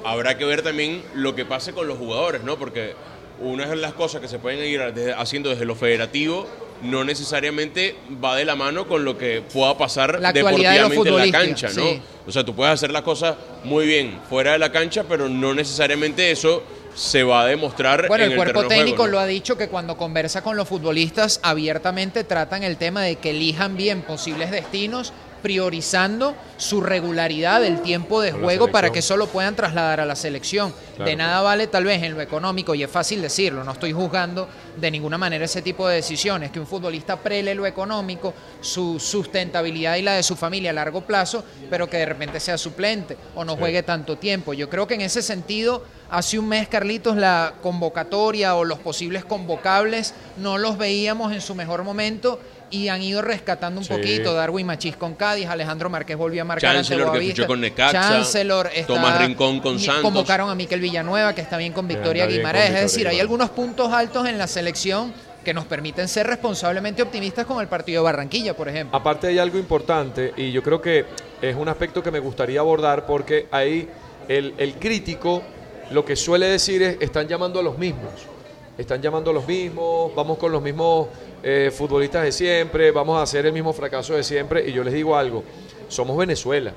habrá 0.04 0.38
que 0.38 0.46
ver 0.46 0.62
también 0.62 1.04
lo 1.16 1.34
que 1.34 1.44
pase 1.44 1.74
con 1.74 1.88
los 1.88 1.98
jugadores, 1.98 2.44
¿no? 2.44 2.58
Porque 2.58 2.94
una 3.40 3.66
de 3.66 3.76
las 3.76 3.94
cosas 3.94 4.22
que 4.22 4.28
se 4.28 4.38
pueden 4.38 4.64
ir 4.64 4.82
haciendo 5.18 5.50
desde 5.50 5.66
lo 5.66 5.76
federativo 5.76 6.48
no 6.82 7.04
necesariamente 7.04 7.96
va 8.24 8.36
de 8.36 8.46
la 8.46 8.56
mano 8.56 8.88
con 8.88 9.06
lo 9.06 9.18
que 9.18 9.42
pueda 9.42 9.78
pasar 9.78 10.20
deportivamente 10.34 11.10
en 11.10 11.18
la 11.18 11.32
cancha, 11.32 11.70
¿no? 11.76 12.16
O 12.28 12.32
sea, 12.32 12.44
tú 12.44 12.56
puedes 12.56 12.74
hacer 12.74 12.92
las 12.92 13.04
cosas 13.04 13.36
muy 13.64 13.86
bien 13.86 14.20
fuera 14.30 14.54
de 14.54 14.60
la 14.60 14.72
cancha, 14.72 15.04
pero 15.08 15.30
no 15.30 15.54
necesariamente 15.54 16.32
eso 16.32 16.64
se 16.96 17.24
va 17.24 17.42
a 17.42 17.46
demostrar. 17.46 18.08
Bueno, 18.08 18.24
en 18.24 18.32
el 18.32 18.38
cuerpo 18.38 18.68
técnico 18.68 19.06
lo 19.06 19.20
ha 19.20 19.26
dicho 19.26 19.58
que 19.58 19.68
cuando 19.68 19.98
conversa 19.98 20.42
con 20.42 20.56
los 20.56 20.68
futbolistas 20.68 21.40
abiertamente 21.44 22.24
tratan 22.24 22.64
el 22.64 22.78
tema 22.78 23.04
de 23.04 23.18
que 23.18 23.32
elijan 23.32 23.76
bien 23.76 24.02
posibles 24.02 24.50
destinos 24.50 25.14
priorizando 25.46 26.34
su 26.58 26.82
regularidad 26.82 27.62
del 27.62 27.84
tiempo 27.84 28.20
de 28.20 28.32
juego 28.32 28.72
para 28.72 28.92
que 28.92 29.04
solo 29.04 29.28
puedan 29.28 29.56
trasladar 29.56 30.00
a 30.00 30.06
la 30.06 30.16
selección. 30.16 30.74
De 30.98 31.16
nada 31.16 31.42
vale 31.42 31.68
tal 31.68 31.84
vez 31.84 32.02
en 32.02 32.16
lo 32.16 32.22
económico, 32.22 32.74
y 32.74 32.82
es 32.82 32.90
fácil 32.90 33.22
decirlo, 33.22 33.64
no 33.64 33.74
estoy 33.74 33.94
juzgando 33.94 34.48
de 34.76 34.90
ninguna 34.90 35.20
manera 35.20 35.46
ese 35.46 35.62
tipo 35.62 35.88
de 35.88 35.98
decisiones, 35.98 36.50
que 36.50 36.60
un 36.60 36.66
futbolista 36.66 37.18
prele 37.18 37.54
lo 37.54 37.68
económico, 37.68 38.34
su 38.60 39.00
sustentabilidad 39.00 39.98
y 39.98 40.02
la 40.02 40.14
de 40.14 40.24
su 40.24 40.36
familia 40.36 40.72
a 40.72 40.74
largo 40.74 41.02
plazo, 41.02 41.44
pero 41.70 41.88
que 41.88 41.98
de 41.98 42.08
repente 42.08 42.40
sea 42.40 42.58
suplente 42.58 43.16
o 43.36 43.46
no 43.46 43.56
juegue 43.56 43.84
tanto 43.84 44.18
tiempo. 44.18 44.54
Yo 44.54 44.68
creo 44.68 44.88
que 44.88 44.96
en 44.96 45.02
ese 45.02 45.22
sentido, 45.22 45.84
hace 46.10 46.40
un 46.40 46.48
mes, 46.48 46.68
Carlitos, 46.70 47.18
la 47.18 47.54
convocatoria 47.62 48.56
o 48.56 48.64
los 48.64 48.80
posibles 48.80 49.26
convocables 49.26 50.16
no 50.38 50.58
los 50.58 50.80
veíamos 50.80 51.34
en 51.34 51.42
su 51.42 51.54
mejor 51.54 51.84
momento 51.84 52.40
y 52.76 52.90
han 52.90 53.02
ido 53.02 53.22
rescatando 53.22 53.80
un 53.80 53.88
poquito. 53.88 54.34
Darwin 54.34 54.68
Machís 54.68 54.96
con 54.98 55.16
Cádiz, 55.16 55.48
Alejandro 55.48 55.90
Márquez 55.90 56.18
volvió 56.18 56.42
a 56.42 56.46
marcar 56.46 56.76
Chancellor, 56.76 57.16
ante 57.16 57.34
que 57.34 57.46
con 57.46 57.62
Necaxa, 57.62 58.02
Chancellor 58.02 58.70
Tomás 58.86 59.20
Rincón 59.20 59.60
con 59.60 59.80
Santos. 59.80 60.04
Convocaron 60.04 60.50
a 60.50 60.56
Miquel 60.56 60.82
Villanueva, 60.82 61.34
que 61.34 61.42
está 61.42 61.58
bien 61.58 61.74
con 61.74 61.88
Victoria 61.88 62.28
Guimaraes. 62.28 62.74
Es 62.76 62.82
decir, 62.82 63.08
hay 63.08 63.20
algunos 63.20 63.50
puntos 63.50 63.92
altos 63.92 64.28
en 64.28 64.38
la 64.38 64.48
selección 64.48 65.14
que 65.44 65.54
nos 65.54 65.66
permiten 65.66 66.08
ser 66.08 66.26
responsablemente 66.26 67.04
optimistas 67.04 67.46
con 67.46 67.62
el 67.62 67.68
partido 67.68 68.02
de 68.02 68.06
Barranquilla, 68.06 68.56
por 68.56 68.68
ejemplo. 68.68 68.98
Aparte 68.98 69.28
hay 69.28 69.38
algo 69.38 69.60
importante 69.60 70.34
y 70.36 70.52
yo 70.52 70.64
creo 70.64 70.82
que 70.82 71.06
es 71.42 71.56
un 71.56 71.70
aspecto 71.70 72.02
que 72.02 72.10
me 72.10 72.20
gustaría 72.20 72.60
abordar 72.60 73.06
porque 73.06 73.48
ahí 73.52 73.88
el, 74.28 74.56
el 74.58 74.74
crítico 74.74 75.44
lo 75.92 76.04
que 76.04 76.16
suele 76.16 76.48
decir 76.48 76.82
es 76.82 76.98
están 77.00 77.28
llamando 77.28 77.60
a 77.60 77.64
los 77.64 77.78
mismos 77.78 78.35
están 78.78 79.02
llamando 79.02 79.32
a 79.32 79.34
los 79.34 79.48
mismos, 79.48 80.14
vamos 80.16 80.38
con 80.38 80.52
los 80.52 80.62
mismos 80.62 81.08
eh, 81.44 81.72
futbolistas 81.76 82.24
de 82.24 82.32
siempre, 82.32 82.92
vamos 82.92 83.18
a 83.18 83.22
hacer 83.22 83.46
el 83.46 83.54
mismo 83.54 83.74
fracaso 83.74 84.16
de 84.16 84.24
siempre. 84.24 84.68
Y 84.68 84.74
yo 84.74 84.84
les 84.84 84.94
digo 84.94 85.16
algo, 85.16 85.44
somos 85.88 86.18
Venezuela. 86.18 86.74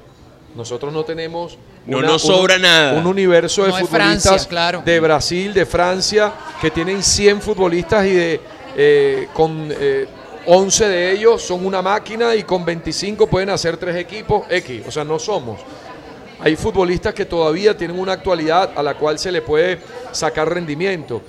Nosotros 0.55 0.93
no 0.93 1.05
tenemos 1.05 1.59
no 1.87 2.03
nos 2.03 2.23
sobra 2.23 2.57
un, 2.57 2.63
nada. 2.63 2.99
un 2.99 3.07
universo 3.07 3.65
de 3.65 3.73
futbolistas 3.73 4.49
de 4.85 5.01
Brasil, 5.01 5.53
de 5.55 5.67
Francia, 5.67 6.33
que 6.61 6.71
tienen 6.71 7.03
100 7.03 7.41
futbolistas 7.43 8.07
y 8.07 8.15
de 8.15 8.41
eh, 8.77 9.29
con 9.35 9.73
11 10.47 10.85
eh, 10.85 10.89
de 10.89 11.13
ellos 11.13 11.43
son 11.43 11.67
una 11.67 11.83
máquina 11.83 12.35
y 12.35 12.45
con 12.45 12.65
25 12.65 13.27
pueden 13.27 13.51
hacer 13.51 13.77
tres 13.77 13.97
equipos 13.97 14.45
X. 14.49 14.83
O 14.87 14.91
sea, 14.91 15.05
no 15.05 15.19
somos. 15.19 15.61
Hay 16.41 16.55
futbolistas 16.55 17.15
que 17.15 17.25
todavía 17.25 17.77
tienen 17.77 17.99
una 17.99 18.13
actualidad 18.13 18.71
a 18.77 18.83
la 18.83 18.95
cual 18.95 19.19
se 19.19 19.33
le 19.33 19.43
puede 19.43 19.81
sacar 20.13 20.53
rendimiento. 20.53 21.21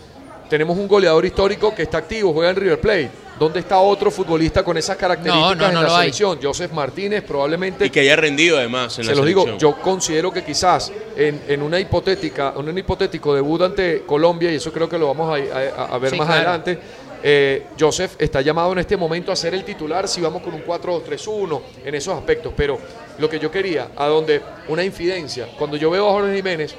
Tenemos 0.49 0.77
un 0.77 0.87
goleador 0.87 1.25
histórico 1.25 1.75
que 1.75 1.83
está 1.83 1.99
activo, 1.99 2.33
juega 2.33 2.49
en 2.49 2.55
River 2.55 2.81
Plate. 2.81 3.11
¿Dónde 3.39 3.61
está 3.61 3.79
otro 3.79 4.11
futbolista 4.11 4.63
con 4.63 4.77
esas 4.77 4.97
características 4.97 5.69
en 5.69 5.81
la 5.81 5.89
selección? 5.89 6.39
Joseph 6.41 6.73
Martínez 6.73 7.23
probablemente... 7.23 7.85
Y 7.85 7.89
que 7.89 8.01
haya 8.01 8.17
rendido 8.17 8.57
además 8.57 8.99
en 8.99 9.05
se 9.05 9.15
los 9.15 9.25
digo, 9.25 9.57
yo 9.57 9.77
considero 9.79 10.33
que 10.33 10.43
quizás 10.43 10.91
en, 11.15 11.61
una 11.61 11.79
hipotética, 11.79 12.53
en 12.57 12.67
un 12.67 12.77
hipotético 12.77 13.33
debut 13.33 13.61
ante 13.61 14.01
Colombia, 14.01 14.51
y 14.51 14.55
eso 14.55 14.73
creo 14.73 14.89
que 14.89 14.97
lo 14.97 15.07
vamos 15.07 15.39
a, 15.39 15.97
ver 15.99 16.15
más 16.17 16.29
adelante, 16.29 16.79
Eh, 17.21 17.65
Joseph 17.77 18.13
está 18.17 18.39
llamado 18.39 18.71
en 18.71 18.79
este 18.79 18.95
momento 18.95 19.33
a 19.33 19.35
ser 19.35 19.53
el 19.53 19.65
titular 19.65 20.07
si 20.07 20.21
vamos 20.21 20.41
con 20.41 20.53
un 20.53 20.63
4-2-3-1 20.63 21.61
en 21.83 21.95
esos 21.95 22.17
aspectos. 22.17 22.53
Pero 22.55 22.79
lo 23.17 23.29
que 23.29 23.39
yo 23.39 23.51
quería, 23.51 23.89
a 23.95 24.07
donde 24.07 24.41
una 24.69 24.85
infidencia, 24.85 25.49
cuando 25.57 25.75
yo 25.75 25.89
veo 25.89 26.07
a 26.07 26.13
Jorge 26.13 26.37
Jiménez, 26.37 26.75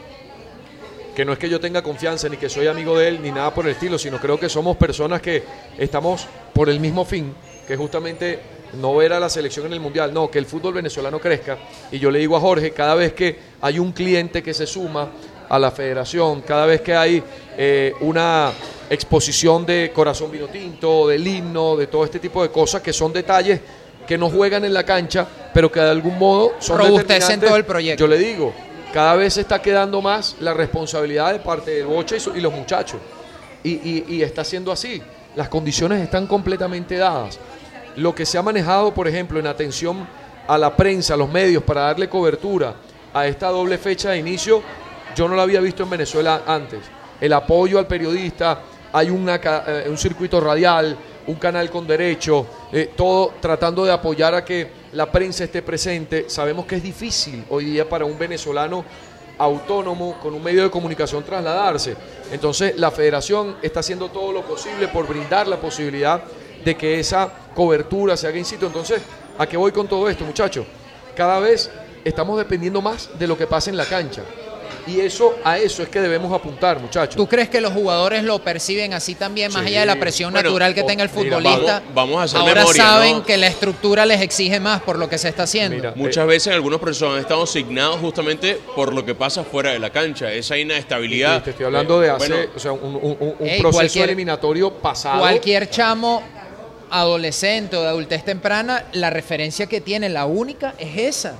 que 1.20 1.24
no 1.26 1.34
es 1.34 1.38
que 1.38 1.50
yo 1.50 1.60
tenga 1.60 1.82
confianza 1.82 2.30
ni 2.30 2.38
que 2.38 2.48
soy 2.48 2.66
amigo 2.66 2.96
de 2.96 3.08
él 3.08 3.20
ni 3.20 3.30
nada 3.30 3.52
por 3.52 3.66
el 3.66 3.72
estilo, 3.72 3.98
sino 3.98 4.18
creo 4.18 4.40
que 4.40 4.48
somos 4.48 4.78
personas 4.78 5.20
que 5.20 5.42
estamos 5.76 6.26
por 6.54 6.70
el 6.70 6.80
mismo 6.80 7.04
fin, 7.04 7.34
que 7.68 7.76
justamente 7.76 8.38
no 8.80 8.96
ver 8.96 9.12
a 9.12 9.20
la 9.20 9.28
selección 9.28 9.66
en 9.66 9.74
el 9.74 9.80
mundial, 9.80 10.14
no, 10.14 10.30
que 10.30 10.38
el 10.38 10.46
fútbol 10.46 10.72
venezolano 10.72 11.20
crezca. 11.20 11.58
Y 11.92 11.98
yo 11.98 12.10
le 12.10 12.20
digo 12.20 12.38
a 12.38 12.40
Jorge, 12.40 12.70
cada 12.70 12.94
vez 12.94 13.12
que 13.12 13.36
hay 13.60 13.78
un 13.78 13.92
cliente 13.92 14.42
que 14.42 14.54
se 14.54 14.66
suma 14.66 15.10
a 15.46 15.58
la 15.58 15.70
federación, 15.70 16.40
cada 16.40 16.64
vez 16.64 16.80
que 16.80 16.94
hay 16.94 17.22
eh, 17.54 17.92
una 18.00 18.50
exposición 18.88 19.66
de 19.66 19.92
corazón 19.94 20.30
vino 20.30 20.46
tinto, 20.46 21.06
del 21.06 21.26
himno, 21.26 21.76
de 21.76 21.88
todo 21.88 22.06
este 22.06 22.18
tipo 22.18 22.42
de 22.42 22.48
cosas 22.48 22.80
que 22.80 22.94
son 22.94 23.12
detalles 23.12 23.60
que 24.06 24.16
no 24.16 24.30
juegan 24.30 24.64
en 24.64 24.72
la 24.72 24.84
cancha, 24.84 25.26
pero 25.52 25.70
que 25.70 25.80
de 25.80 25.90
algún 25.90 26.18
modo 26.18 26.52
son 26.60 26.78
robustecen 26.78 27.40
todo 27.40 27.56
el 27.56 27.66
proyecto. 27.66 28.04
Yo 28.04 28.08
le 28.08 28.16
digo, 28.16 28.54
cada 28.92 29.14
vez 29.16 29.34
se 29.34 29.42
está 29.42 29.62
quedando 29.62 30.02
más 30.02 30.36
la 30.40 30.52
responsabilidad 30.52 31.32
de 31.32 31.38
parte 31.38 31.70
del 31.70 31.86
Boche 31.86 32.18
y, 32.34 32.40
los 32.40 32.52
muchachos. 32.52 33.00
Y, 33.62 34.22
está 34.22 34.44
siendo 34.44 34.72
así. 34.72 35.02
Las 35.36 35.48
condiciones 35.48 36.00
están 36.02 36.26
completamente 36.26 36.96
dadas. 36.96 37.38
Lo 37.96 38.14
que 38.14 38.26
se 38.26 38.38
ha 38.38 38.42
manejado, 38.42 38.92
por 38.92 39.06
ejemplo, 39.06 39.38
en 39.38 39.46
atención 39.46 40.06
a 40.48 40.58
la 40.58 40.76
prensa, 40.76 41.14
a 41.14 41.16
los 41.16 41.30
medios, 41.30 41.62
para 41.62 41.82
darle 41.82 42.08
cobertura 42.08 42.74
a 43.12 43.26
esta 43.26 43.48
doble 43.48 43.78
fecha 43.78 44.10
de 44.10 44.18
inicio, 44.18 44.62
yo 45.14 45.28
no 45.28 45.34
lo 45.34 45.42
había 45.42 45.60
visto 45.60 45.82
en 45.82 45.90
Venezuela 45.90 46.42
antes. 46.46 46.80
El 47.20 47.32
apoyo 47.32 47.78
al 47.78 47.86
periodista, 47.86 48.60
hay 48.92 49.10
una, 49.10 49.36
eh, 49.36 49.86
un 49.88 49.98
circuito 49.98 50.40
radial, 50.40 50.96
un 51.26 51.36
canal 51.36 51.70
con 51.70 51.86
derecho, 51.86 52.46
eh, 52.72 52.92
todo 52.96 53.34
tratando 53.40 53.84
de 53.84 53.92
apoyar 53.92 54.34
a 54.34 54.44
que 54.44 54.79
la 54.92 55.10
prensa 55.10 55.44
esté 55.44 55.62
presente. 55.62 56.28
Sabemos 56.28 56.66
que 56.66 56.76
es 56.76 56.82
difícil 56.82 57.44
hoy 57.48 57.66
día 57.66 57.88
para 57.88 58.04
un 58.04 58.18
venezolano 58.18 58.84
autónomo 59.38 60.18
con 60.20 60.34
un 60.34 60.42
medio 60.42 60.62
de 60.62 60.70
comunicación 60.70 61.24
trasladarse. 61.24 61.96
Entonces 62.32 62.76
la 62.78 62.90
federación 62.90 63.56
está 63.62 63.80
haciendo 63.80 64.10
todo 64.10 64.32
lo 64.32 64.42
posible 64.42 64.88
por 64.88 65.06
brindar 65.06 65.48
la 65.48 65.60
posibilidad 65.60 66.22
de 66.64 66.76
que 66.76 67.00
esa 67.00 67.32
cobertura 67.54 68.16
se 68.16 68.26
haga 68.26 68.38
in 68.38 68.44
situ. 68.44 68.66
Entonces, 68.66 69.00
¿a 69.38 69.46
qué 69.46 69.56
voy 69.56 69.72
con 69.72 69.88
todo 69.88 70.08
esto, 70.08 70.24
muchachos? 70.24 70.66
Cada 71.16 71.38
vez 71.40 71.70
estamos 72.04 72.36
dependiendo 72.38 72.82
más 72.82 73.08
de 73.18 73.26
lo 73.26 73.36
que 73.36 73.46
pasa 73.46 73.70
en 73.70 73.76
la 73.76 73.86
cancha. 73.86 74.22
Y 74.86 75.00
eso, 75.00 75.36
a 75.44 75.58
eso 75.58 75.82
es 75.82 75.88
que 75.88 76.00
debemos 76.00 76.32
apuntar, 76.32 76.80
muchachos. 76.80 77.16
¿Tú 77.16 77.26
crees 77.26 77.48
que 77.48 77.60
los 77.60 77.72
jugadores 77.72 78.24
lo 78.24 78.38
perciben 78.40 78.92
así 78.94 79.14
también, 79.14 79.52
más 79.52 79.66
allá 79.66 79.80
de 79.80 79.86
la 79.86 79.96
presión 79.96 80.32
natural 80.32 80.74
que 80.74 80.82
tenga 80.82 81.02
el 81.02 81.08
futbolista? 81.08 81.82
vamos, 81.94 82.20
a 82.20 82.24
hacer 82.24 82.40
Ahora 82.40 82.62
memoria, 82.62 82.82
saben 82.82 83.22
que 83.22 83.36
la 83.36 83.46
estructura 83.46 84.06
les 84.06 84.20
exige 84.20 84.60
más 84.60 84.82
por 84.82 84.98
lo 84.98 85.08
que 85.08 85.18
se 85.18 85.28
está 85.28 85.44
haciendo. 85.44 85.92
Muchas 85.94 86.26
veces 86.26 86.52
algunos 86.52 86.80
profesores 86.80 87.16
han 87.16 87.20
estado 87.20 87.42
asignados 87.42 88.00
justamente 88.00 88.58
por 88.74 88.94
lo 88.94 89.04
que 89.04 89.14
pasa 89.14 89.44
fuera 89.44 89.72
de 89.72 89.78
la 89.78 89.90
cancha, 89.90 90.32
esa 90.32 90.56
inestabilidad. 90.56 91.42
te 91.42 91.50
estoy 91.50 91.66
hablando 91.66 92.00
de 92.00 92.08
eh, 92.08 92.10
hace, 92.10 92.48
o 92.54 92.58
sea, 92.58 92.72
un, 92.72 93.38
proceso 93.60 94.04
eliminatorio 94.04 94.72
pasado. 94.72 95.20
Cualquier 95.20 95.68
chamo 95.70 96.22
adolescente 96.90 97.76
o 97.76 97.82
de 97.82 97.88
adultez 97.88 98.24
temprana, 98.24 98.86
la 98.92 99.10
referencia 99.10 99.66
que 99.66 99.80
tiene, 99.80 100.08
la 100.08 100.26
única, 100.26 100.74
es 100.78 100.96
esa 100.96 101.36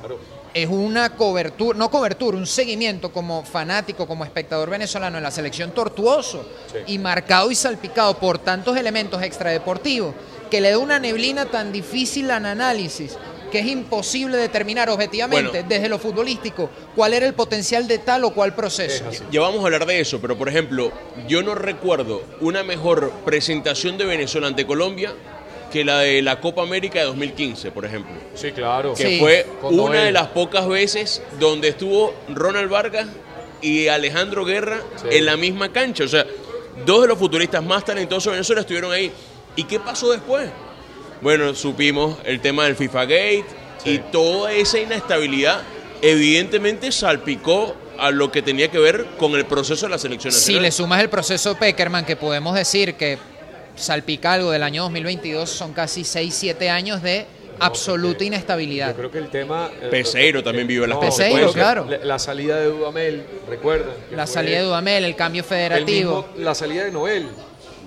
es 0.54 0.69
una 0.69 1.16
cobertura, 1.16 1.78
no 1.78 1.90
cobertura, 1.90 2.37
un 2.37 2.47
seguimiento 2.47 3.12
como 3.12 3.45
fanático, 3.45 4.07
como 4.07 4.25
espectador 4.25 4.71
venezolano 4.71 5.19
en 5.19 5.23
la 5.23 5.30
selección 5.30 5.73
tortuoso 5.73 6.47
y 6.87 6.99
marcado 6.99 7.50
y 7.50 7.54
salpicado 7.54 8.19
por 8.19 8.38
tantos 8.38 8.76
elementos 8.76 9.23
extradeportivos 9.23 10.14
que 10.50 10.61
le 10.61 10.71
da 10.71 10.78
una 10.78 10.99
neblina 10.99 11.47
tan 11.47 11.73
difícil 11.73 12.30
al 12.30 12.45
análisis 12.45 13.16
que 13.50 13.59
es 13.59 13.66
imposible 13.66 14.37
determinar 14.37 14.88
objetivamente 14.88 15.64
desde 15.64 15.88
lo 15.88 15.99
futbolístico 15.99 16.71
cuál 16.95 17.14
era 17.14 17.26
el 17.26 17.35
potencial 17.35 17.87
de 17.88 17.99
tal 17.99 18.25
o 18.25 18.33
cual 18.33 18.54
proceso. 18.54 19.04
Ya 19.30 19.40
vamos 19.40 19.61
a 19.61 19.64
hablar 19.64 19.87
de 19.87 20.00
eso, 20.00 20.21
pero 20.21 20.38
por 20.38 20.49
ejemplo, 20.49 20.92
yo 21.28 21.42
no 21.42 21.54
recuerdo 21.54 22.23
una 22.40 22.62
mejor 22.62 23.11
presentación 23.25 23.99
de 23.99 24.04
Venezuela 24.07 24.47
ante 24.47 24.66
Colombia 24.66 25.14
que 25.70 25.84
la 25.84 26.00
de 26.00 26.22
la 26.22 26.40
Copa 26.40 26.62
América 26.62 26.98
de 26.98 27.06
2015, 27.06 27.70
por 27.70 27.84
ejemplo. 27.84 28.12
Sí, 28.34 28.52
claro. 28.52 28.94
Que 28.94 29.18
fue 29.18 29.46
una 29.62 30.04
de 30.04 30.12
las 30.12 30.28
pocas 30.28 30.68
veces 30.68 31.22
donde 31.38 31.68
estuvo 31.68 32.14
Ronald 32.28 32.70
Vargas 32.70 33.06
y 33.62 33.88
Alejandro 33.88 34.44
Guerra 34.44 34.80
en 35.10 35.24
la 35.26 35.36
misma 35.36 35.72
cancha. 35.72 36.04
O 36.04 36.08
sea, 36.08 36.26
dos 36.84 37.02
de 37.02 37.08
los 37.08 37.18
futuristas 37.18 37.64
más 37.64 37.84
talentosos 37.84 38.24
de 38.24 38.32
Venezuela 38.32 38.60
estuvieron 38.62 38.92
ahí. 38.92 39.12
¿Y 39.56 39.64
qué 39.64 39.80
pasó 39.80 40.10
después? 40.10 40.48
Bueno, 41.20 41.54
supimos 41.54 42.16
el 42.24 42.40
tema 42.40 42.64
del 42.64 42.76
FIFA 42.76 43.02
Gate 43.04 43.44
y 43.84 43.98
toda 43.98 44.52
esa 44.52 44.78
inestabilidad 44.78 45.62
evidentemente 46.02 46.92
salpicó 46.92 47.74
a 47.98 48.10
lo 48.10 48.32
que 48.32 48.40
tenía 48.40 48.70
que 48.70 48.78
ver 48.78 49.04
con 49.18 49.34
el 49.34 49.44
proceso 49.44 49.86
de 49.86 49.90
la 49.90 49.98
selección 49.98 50.32
nacional. 50.32 50.56
Si 50.56 50.60
le 50.60 50.72
sumas 50.72 51.02
el 51.02 51.10
proceso 51.10 51.54
Peckerman, 51.56 52.06
que 52.06 52.16
podemos 52.16 52.54
decir 52.54 52.94
que 52.94 53.18
salpica 53.80 54.34
algo 54.34 54.50
del 54.50 54.62
año 54.62 54.82
2022, 54.82 55.49
son 55.49 55.72
casi 55.72 56.04
6, 56.04 56.34
7 56.34 56.70
años 56.70 57.02
de 57.02 57.26
absoluta 57.58 58.25
inestabilidad. 58.25 58.88
Yo 58.88 58.96
creo 58.96 59.10
que 59.10 59.18
el 59.18 59.28
tema... 59.28 59.70
Eh, 59.80 59.88
Peseiro 59.90 60.42
también 60.42 60.66
vive 60.66 60.87
las 60.87 60.99
Peseiro, 60.99 61.52
claro. 61.52 61.87
La, 62.02 62.18
salida 62.18 62.58
de 62.58 62.66
Dudamel, 62.66 63.25
recuerda. 63.49 63.92
La 64.10 64.26
salida 64.26 64.58
de 64.58 64.64
Dudamel, 64.64 65.04
el 65.04 65.16
cambio 65.16 65.44
federativo. 65.44 66.26
la 66.37 66.54
salida 66.54 66.84
de 66.84 66.92
Noel. 66.92 67.28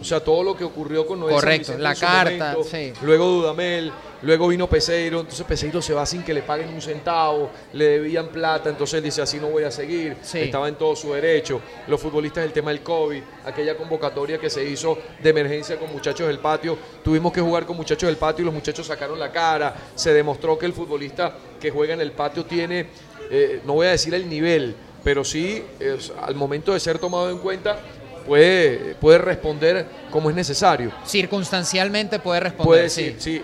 O 0.04 0.06
sea, 0.06 0.20
todo 0.20 0.44
lo 0.44 0.54
que 0.54 0.66
ocurrió 0.66 1.08
con 1.08 1.22
Noel. 1.22 1.36
Correcto, 1.36 1.78
la 1.78 1.96
carta, 1.96 2.58
sí. 2.70 2.92
Luego 3.02 3.26
Dudamel, 3.26 3.92
Luego 4.24 4.48
vino 4.48 4.70
Peseiro, 4.70 5.20
entonces 5.20 5.46
Peseiro 5.46 5.82
se 5.82 5.94
va 5.94 6.06
sin 6.06 6.24
que 6.24 6.34
le 6.34 6.44
paguen 6.44 6.70
un 6.74 6.82
centavo, 6.82 7.52
le 7.74 8.00
debían 8.00 8.30
plata, 8.30 8.70
entonces 8.70 9.00
él 9.00 9.04
dice 9.04 9.22
así 9.22 9.38
no 9.38 9.50
voy 9.50 9.64
a 9.64 9.72
seguir, 9.72 10.16
estaba 10.34 10.70
en 10.70 10.76
todo 10.76 10.96
su 10.96 11.12
derecho. 11.12 11.60
Los 11.88 12.00
futbolistas, 12.00 12.46
el 12.46 12.54
tema 12.54 12.72
del 12.72 12.82
COVID, 12.82 13.22
aquella 13.46 13.76
convocatoria 13.76 14.38
que 14.38 14.50
se 14.50 14.64
hizo 14.64 14.98
de 15.22 15.30
emergencia 15.30 15.78
con 15.78 15.92
muchachos 15.92 16.28
del 16.28 16.40
patio, 16.40 16.78
tuvimos 17.04 17.34
que 17.34 17.42
jugar 17.42 17.66
con 17.66 17.76
muchachos 17.76 18.08
del 18.08 18.16
patio 18.16 18.44
y 18.44 18.46
los 18.46 18.54
muchachos 18.54 18.88
sacaron 18.88 19.20
la 19.20 19.30
cara, 19.30 19.76
se 19.94 20.14
demostró 20.14 20.58
que 20.58 20.68
el 20.68 20.74
futbolista 20.74 21.36
que 21.60 21.70
juega 21.70 21.94
en 21.94 22.00
el 22.00 22.14
patio 22.14 22.46
tiene, 22.46 22.88
eh, 23.30 23.60
no 23.66 23.74
voy 23.74 23.88
a 23.88 23.92
decir 23.92 24.14
el 24.14 24.30
nivel, 24.30 24.74
pero 25.04 25.26
sí 25.26 25.66
al 26.22 26.36
momento 26.36 26.72
de 26.72 26.80
ser 26.80 26.98
tomado 26.98 27.30
en 27.30 27.40
cuenta 27.40 27.78
puede, 28.26 28.96
puede 28.96 29.18
responder 29.18 29.86
como 30.12 30.30
es 30.30 30.36
necesario. 30.36 30.92
Circunstancialmente 31.06 32.20
puede 32.20 32.40
responder. 32.40 32.68
Puede, 32.68 32.90
sí, 32.90 33.16
sí. 33.18 33.42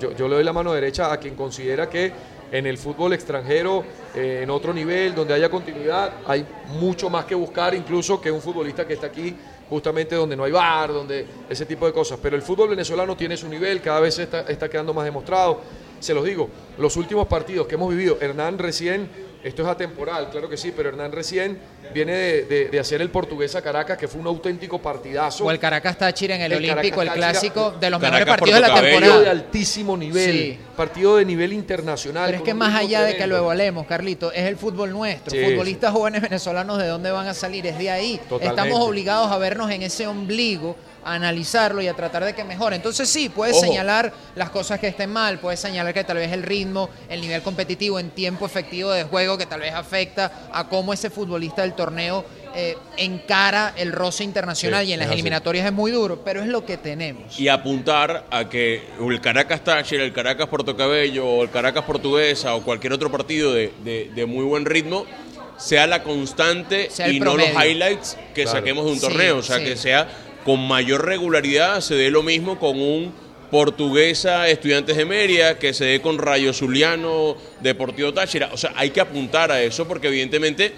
yo, 0.00 0.28
le 0.28 0.34
doy 0.34 0.44
la 0.44 0.52
mano 0.52 0.72
derecha 0.72 1.12
a 1.12 1.18
quien 1.18 1.34
considera 1.34 1.88
que 1.88 2.12
en 2.50 2.66
el 2.66 2.78
fútbol 2.78 3.12
extranjero, 3.12 3.84
eh, 4.14 4.40
en 4.42 4.50
otro 4.50 4.72
nivel, 4.72 5.14
donde 5.14 5.34
haya 5.34 5.50
continuidad, 5.50 6.12
hay 6.26 6.46
mucho 6.80 7.10
más 7.10 7.26
que 7.26 7.34
buscar, 7.34 7.74
incluso 7.74 8.20
que 8.20 8.30
un 8.30 8.40
futbolista 8.40 8.86
que 8.86 8.94
está 8.94 9.08
aquí 9.08 9.36
justamente 9.68 10.14
donde 10.14 10.34
no 10.34 10.44
hay 10.44 10.52
bar, 10.52 10.92
donde 10.92 11.26
ese 11.48 11.66
tipo 11.66 11.86
de 11.86 11.92
cosas. 11.92 12.18
Pero 12.22 12.36
el 12.36 12.42
fútbol 12.42 12.70
venezolano 12.70 13.16
tiene 13.16 13.36
su 13.36 13.48
nivel, 13.48 13.82
cada 13.82 14.00
vez 14.00 14.18
está, 14.18 14.40
está 14.42 14.68
quedando 14.68 14.94
más 14.94 15.04
demostrado. 15.04 15.60
Se 16.00 16.14
los 16.14 16.24
digo, 16.24 16.48
los 16.78 16.96
últimos 16.96 17.26
partidos 17.26 17.66
que 17.66 17.74
hemos 17.74 17.90
vivido, 17.90 18.16
Hernán 18.20 18.56
recién 18.56 19.27
esto 19.42 19.62
es 19.62 19.68
atemporal, 19.68 20.30
claro 20.30 20.48
que 20.48 20.56
sí, 20.56 20.72
pero 20.76 20.88
Hernán 20.88 21.12
recién 21.12 21.58
viene 21.94 22.12
de, 22.12 22.78
hacer 22.78 23.00
el 23.00 23.10
portuguesa 23.10 23.62
Caracas, 23.62 23.96
que 23.96 24.08
fue 24.08 24.20
un 24.20 24.26
auténtico 24.26 24.80
partidazo. 24.80 25.44
O 25.44 25.50
el 25.50 25.58
Caracas 25.58 25.96
Táchira 25.96 26.34
en 26.34 26.42
el, 26.42 26.54
Olímpico, 26.54 27.02
el 27.02 27.10
clásico, 27.10 27.72
de 27.78 27.90
los 27.90 28.00
mejores 28.00 28.26
partidos 28.26 28.60
de 28.60 28.60
la 28.60 28.74
temporada. 28.74 29.00
Partido 29.00 29.20
de 29.20 29.30
altísimo 29.30 29.96
nivel, 29.96 30.58
partido 30.76 31.16
de 31.16 31.24
nivel 31.24 31.52
internacional. 31.52 32.26
Pero 32.26 32.38
es 32.38 32.44
que 32.44 32.54
más 32.54 32.74
allá 32.74 33.02
de 33.02 33.16
que 33.16 33.26
lo 33.26 33.36
evaluemos, 33.36 33.86
Carlito, 33.86 34.32
es 34.32 34.44
el 34.44 34.56
fútbol 34.56 34.90
nuestro. 34.90 35.30
Futbolistas 35.30 35.92
jóvenes 35.92 36.22
venezolanos, 36.22 36.78
¿de 36.78 36.88
dónde 36.88 37.10
van 37.10 37.28
a 37.28 37.34
salir? 37.34 37.66
Es 37.66 37.78
de 37.78 37.90
ahí. 37.90 38.20
Estamos 38.40 38.80
obligados 38.80 39.30
a 39.30 39.38
vernos 39.38 39.70
en 39.70 39.82
ese 39.82 40.06
ombligo 40.06 40.76
a 41.04 41.14
analizarlo 41.14 41.82
y 41.82 41.88
a 41.88 41.94
tratar 41.94 42.24
de 42.24 42.34
que 42.34 42.44
mejore. 42.44 42.76
Entonces 42.76 43.08
sí, 43.08 43.28
puedes 43.28 43.58
señalar 43.58 44.12
las 44.34 44.50
cosas 44.50 44.78
que 44.78 44.88
estén 44.88 45.10
mal, 45.10 45.38
puedes 45.38 45.60
señalar 45.60 45.94
que 45.94 46.04
tal 46.04 46.16
vez 46.16 46.32
el 46.32 46.42
ritmo, 46.42 46.90
el 47.08 47.20
nivel 47.20 47.42
competitivo 47.42 47.98
en 47.98 48.10
tiempo 48.10 48.46
efectivo 48.46 48.90
de 48.90 49.04
juego 49.04 49.38
que 49.38 49.46
tal 49.46 49.60
vez 49.60 49.74
afecta 49.74 50.48
a 50.52 50.68
cómo 50.68 50.92
ese 50.92 51.10
futbolista 51.10 51.62
del 51.62 51.74
torneo 51.74 52.24
eh, 52.54 52.76
encara 52.96 53.74
el 53.76 53.92
roce 53.92 54.24
internacional 54.24 54.84
y 54.86 54.92
en 54.92 54.98
las 54.98 55.10
eliminatorias 55.10 55.66
es 55.66 55.72
muy 55.72 55.90
duro, 55.90 56.22
pero 56.24 56.40
es 56.40 56.48
lo 56.48 56.64
que 56.64 56.76
tenemos. 56.76 57.38
Y 57.38 57.48
apuntar 57.48 58.26
a 58.30 58.48
que 58.48 58.82
el 58.98 59.20
Caracas 59.20 59.62
Thatcher, 59.62 60.00
el 60.00 60.12
Caracas 60.12 60.48
Portocabello 60.48 61.26
o 61.26 61.42
el 61.42 61.50
Caracas 61.50 61.84
Portuguesa 61.84 62.54
o 62.54 62.62
cualquier 62.62 62.94
otro 62.94 63.12
partido 63.12 63.52
de, 63.52 64.24
muy 64.26 64.44
buen 64.44 64.64
ritmo 64.64 65.06
sea 65.56 65.86
la 65.86 66.02
constante 66.02 66.88
y 67.10 67.20
no 67.20 67.36
los 67.36 67.48
highlights 67.48 68.16
que 68.34 68.46
saquemos 68.46 68.84
de 68.86 68.92
un 68.92 69.00
torneo, 69.00 69.38
o 69.38 69.42
sea, 69.42 69.58
que 69.58 69.76
sea 69.76 70.08
con 70.48 70.66
mayor 70.66 71.04
regularidad 71.04 71.82
se 71.82 71.94
dé 71.94 72.10
lo 72.10 72.22
mismo 72.22 72.58
con 72.58 72.80
un 72.80 73.12
portuguesa 73.50 74.48
Estudiantes 74.48 74.96
de 74.96 75.04
Mérida, 75.04 75.58
que 75.58 75.74
se 75.74 75.84
dé 75.84 76.00
con 76.00 76.16
Rayo 76.16 76.54
Zuliano, 76.54 77.36
Deportivo 77.60 78.14
Táchira. 78.14 78.48
O 78.54 78.56
sea, 78.56 78.72
hay 78.74 78.88
que 78.88 79.02
apuntar 79.02 79.52
a 79.52 79.60
eso 79.60 79.86
porque 79.86 80.08
evidentemente 80.08 80.72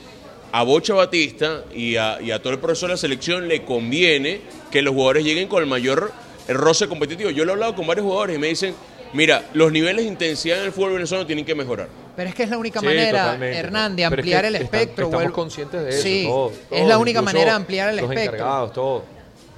a 0.51 0.65
Bocha 0.65 0.95
Batista 0.95 1.63
y 1.73 1.95
a, 1.95 2.19
y 2.21 2.33
a 2.33 2.41
todo 2.43 2.53
el 2.53 2.59
proceso 2.59 2.87
de 2.89 2.95
la 2.95 2.97
selección 2.97 3.47
le 3.47 3.63
conviene 3.63 4.41
que 4.73 4.83
los 4.83 4.93
jugadores 4.93 5.23
lleguen 5.25 5.47
con 5.47 5.63
el 5.63 5.69
mayor 5.69 6.11
roce 6.49 6.89
competitivo. 6.89 7.31
Yo 7.31 7.45
lo 7.45 7.53
he 7.53 7.55
hablado 7.55 7.77
con 7.77 7.87
varios 7.87 8.03
jugadores 8.05 8.35
y 8.35 8.41
me 8.41 8.49
dicen, 8.49 8.75
mira, 9.13 9.45
los 9.55 9.71
niveles 9.71 10.05
de 10.05 10.11
intensidad 10.11 10.59
en 10.59 10.65
el 10.65 10.73
fútbol 10.73 10.95
venezolano 10.95 11.29
tienen 11.29 11.45
que 11.45 11.55
mejorar. 11.55 11.87
Pero 12.17 12.29
es 12.29 12.35
que 12.35 12.43
es 12.43 12.51
la 12.51 12.59
única 12.59 12.81
Sí, 12.81 12.87
manera. 12.87 13.39
Hernán, 13.41 13.95
de 13.95 14.03
Pero 14.03 14.21
es 14.23 14.27
que 14.27 14.35
ampliar 14.37 14.45
el 14.47 14.55
están- 14.57 14.65
espectro. 14.65 15.05
estamos 15.05 15.23
vuelvo- 15.27 15.33
conscientes 15.33 15.81
de 15.85 15.91
eso. 15.91 16.03
Sí, 16.03 16.25
todos, 16.27 16.53
es 16.73 16.87
la 16.89 16.99
única 16.99 17.23
manera 17.23 17.51
de 17.53 17.57
ampliar 17.57 17.91
el 17.91 17.97
los 17.99 18.11
espectro. 18.11 18.35
encargados, 18.37 18.73
todos. 18.73 19.03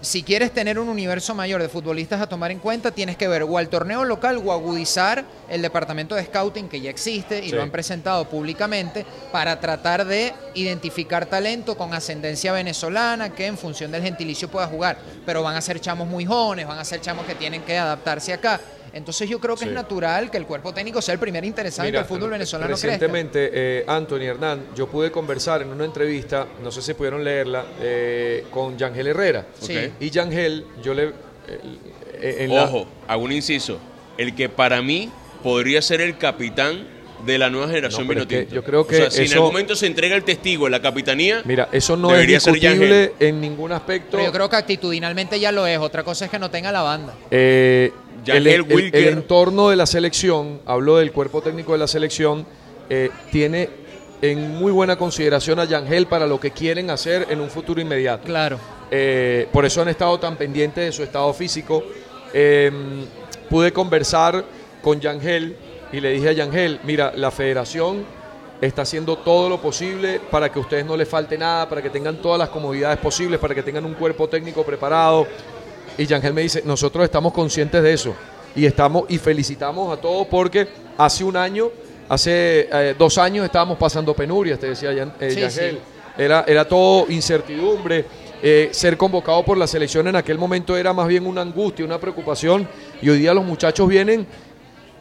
Si 0.02 0.24
quieres 0.24 0.50
tener 0.50 0.80
un 0.80 0.88
universo 0.88 1.32
mayor 1.32 1.62
de 1.62 1.68
futbolistas 1.68 2.20
a 2.20 2.26
tomar 2.28 2.50
en 2.50 2.58
cuenta, 2.58 2.90
tienes 2.90 3.16
que 3.16 3.28
ver 3.28 3.44
o 3.44 3.56
al 3.56 3.68
torneo 3.68 4.04
local 4.04 4.42
o 4.44 4.52
agudizar 4.52 5.24
el 5.48 5.62
departamento 5.62 6.16
de 6.16 6.24
scouting 6.24 6.68
que 6.68 6.80
ya 6.80 6.90
existe 6.90 7.38
y 7.38 7.50
Sí. 7.50 7.54
lo 7.54 7.62
han 7.62 7.70
presentado 7.70 8.28
públicamente 8.28 9.06
para 9.30 9.60
tratar 9.60 10.04
de 10.04 10.34
identificar 10.54 11.26
talento 11.26 11.76
con 11.76 11.94
ascendencia 11.94 12.52
venezolana 12.52 13.32
que 13.32 13.46
en 13.46 13.56
función 13.56 13.92
del 13.92 14.02
gentilicio 14.02 14.48
pueda 14.48 14.66
jugar. 14.66 14.98
Pero 15.24 15.40
van 15.44 15.54
a 15.54 15.60
ser 15.60 15.80
chamos 15.80 16.08
muy 16.08 16.24
jóvenes, 16.26 16.66
van 16.66 16.78
a 16.80 16.84
ser 16.84 17.00
chamos 17.00 17.24
que 17.24 17.36
tienen 17.36 17.62
que 17.62 17.78
adaptarse 17.78 18.32
acá. 18.32 18.60
Entonces 18.94 19.26
yo 19.26 19.40
creo 19.40 19.54
que 19.54 19.62
Sí. 19.62 19.68
es 19.70 19.74
natural 19.74 20.30
que 20.30 20.36
el 20.36 20.44
cuerpo 20.44 20.74
técnico 20.74 21.00
sea 21.00 21.14
el 21.14 21.18
primer 21.18 21.46
interesado 21.46 21.88
en 21.88 21.94
que 21.94 21.98
el 22.00 22.04
fútbol 22.04 22.28
venezolano 22.28 22.68
crezca. 22.74 22.88
Recientemente, 22.88 23.50
eh, 23.50 23.84
Anthony 23.86 24.24
Hernán, 24.24 24.66
yo 24.76 24.86
pude 24.86 25.10
conversar 25.10 25.62
en 25.62 25.68
una 25.68 25.86
entrevista, 25.86 26.46
no 26.62 26.70
sé 26.70 26.82
si 26.82 26.92
pudieron 26.92 27.24
leerla, 27.24 27.64
eh, 27.80 28.44
con 28.50 28.76
Yangel 28.76 29.06
Herrera. 29.06 29.46
Sí. 29.58 29.91
Y 30.00 30.10
Yangel, 30.10 30.64
yo 30.82 30.94
le... 30.94 31.12
eh, 31.48 32.36
en 32.40 32.54
la- 32.54 32.64
Ojo, 32.64 32.86
hago 33.08 33.22
un 33.24 33.32
inciso. 33.32 33.78
El 34.18 34.34
que 34.34 34.48
para 34.48 34.82
mí 34.82 35.10
podría 35.42 35.80
ser 35.82 36.00
el 36.00 36.18
capitán 36.18 36.86
de 37.24 37.38
la 37.38 37.48
nueva 37.50 37.68
generación 37.68 38.06
No, 38.06 38.12
es 38.14 38.26
que 38.26 38.48
yo 38.50 38.64
creo 38.64 38.84
que 38.86 38.96
o 38.96 38.98
sea, 38.98 39.10
si 39.10 39.22
en 39.22 39.32
algún 39.34 39.48
momento 39.52 39.76
se 39.76 39.86
entrega 39.86 40.16
el 40.16 40.24
testigo 40.24 40.66
en 40.66 40.72
la 40.72 40.82
capitanía, 40.82 41.42
Mira, 41.44 41.68
eso 41.70 41.96
no 41.96 42.08
Debería 42.10 42.38
es 42.38 42.42
ser 42.42 42.54
discutible 42.54 43.12
en 43.20 43.40
ningún 43.40 43.70
aspecto. 43.72 44.08
Pero 44.12 44.24
yo 44.24 44.32
creo 44.32 44.48
que 44.50 44.56
actitudinalmente 44.56 45.38
ya 45.38 45.52
lo 45.52 45.66
es. 45.66 45.78
Otra 45.78 46.02
cosa 46.02 46.24
es 46.24 46.30
que 46.30 46.38
no 46.38 46.50
tenga 46.50 46.72
la 46.72 46.82
banda. 46.82 47.14
Eh, 47.30 47.92
Yangel 48.24 48.46
el, 48.70 48.90
el 48.94 49.08
entorno 49.08 49.68
de 49.70 49.76
la 49.76 49.86
selección, 49.86 50.60
hablo 50.66 50.96
del 50.96 51.12
cuerpo 51.12 51.42
técnico 51.42 51.72
de 51.72 51.78
la 51.78 51.86
selección, 51.86 52.44
eh, 52.90 53.10
tiene 53.30 53.68
en 54.20 54.56
muy 54.56 54.70
buena 54.70 54.96
consideración 54.96 55.58
a 55.58 55.64
Yangel 55.64 56.06
para 56.06 56.26
lo 56.26 56.38
que 56.38 56.50
quieren 56.52 56.90
hacer 56.90 57.26
en 57.30 57.40
un 57.40 57.50
futuro 57.50 57.80
inmediato. 57.80 58.24
Claro. 58.24 58.58
Eh, 58.94 59.48
por 59.50 59.64
eso 59.64 59.80
han 59.80 59.88
estado 59.88 60.20
tan 60.20 60.36
pendientes 60.36 60.84
de 60.84 60.92
su 60.92 61.02
estado 61.02 61.32
físico. 61.32 61.82
Eh, 62.34 62.70
pude 63.48 63.72
conversar 63.72 64.44
con 64.82 65.00
Yangel 65.00 65.56
y 65.92 66.00
le 66.00 66.10
dije 66.10 66.28
a 66.28 66.32
Yangel, 66.32 66.78
mira, 66.84 67.10
la 67.16 67.30
federación 67.30 68.04
está 68.60 68.82
haciendo 68.82 69.16
todo 69.18 69.48
lo 69.48 69.60
posible 69.60 70.20
para 70.30 70.50
que 70.52 70.58
a 70.58 70.62
ustedes 70.62 70.84
no 70.84 70.96
les 70.96 71.08
falte 71.08 71.36
nada, 71.38 71.68
para 71.68 71.80
que 71.82 71.88
tengan 71.90 72.16
todas 72.20 72.38
las 72.38 72.50
comodidades 72.50 72.98
posibles, 72.98 73.40
para 73.40 73.54
que 73.54 73.62
tengan 73.62 73.84
un 73.86 73.94
cuerpo 73.94 74.28
técnico 74.28 74.62
preparado. 74.62 75.26
Y 75.96 76.06
Yangel 76.06 76.32
me 76.34 76.42
dice, 76.42 76.62
nosotros 76.64 77.02
estamos 77.04 77.32
conscientes 77.32 77.82
de 77.82 77.92
eso 77.94 78.14
y 78.54 78.66
estamos 78.66 79.04
y 79.08 79.16
felicitamos 79.18 79.96
a 79.96 80.00
todos 80.00 80.26
porque 80.26 80.68
hace 80.98 81.24
un 81.24 81.36
año, 81.36 81.70
hace 82.10 82.68
eh, 82.70 82.94
dos 82.98 83.16
años 83.18 83.44
estábamos 83.46 83.78
pasando 83.78 84.14
penurias, 84.14 84.58
te 84.58 84.68
decía 84.68 84.92
Yan- 84.92 85.14
eh, 85.18 85.30
Sí, 85.30 85.40
Yangel. 85.40 85.74
sí. 85.76 85.78
Era, 86.18 86.44
era 86.46 86.66
todo 86.68 87.06
incertidumbre. 87.08 88.04
Eh, 88.44 88.70
ser 88.72 88.96
convocado 88.96 89.44
por 89.44 89.56
la 89.56 89.68
selección 89.68 90.08
en 90.08 90.16
aquel 90.16 90.36
momento 90.36 90.76
era 90.76 90.92
más 90.92 91.06
bien 91.06 91.28
una 91.28 91.42
angustia, 91.42 91.84
una 91.84 92.00
preocupación. 92.00 92.68
Y 93.00 93.08
hoy 93.08 93.20
día 93.20 93.32
los 93.32 93.44
muchachos 93.44 93.88
vienen 93.88 94.26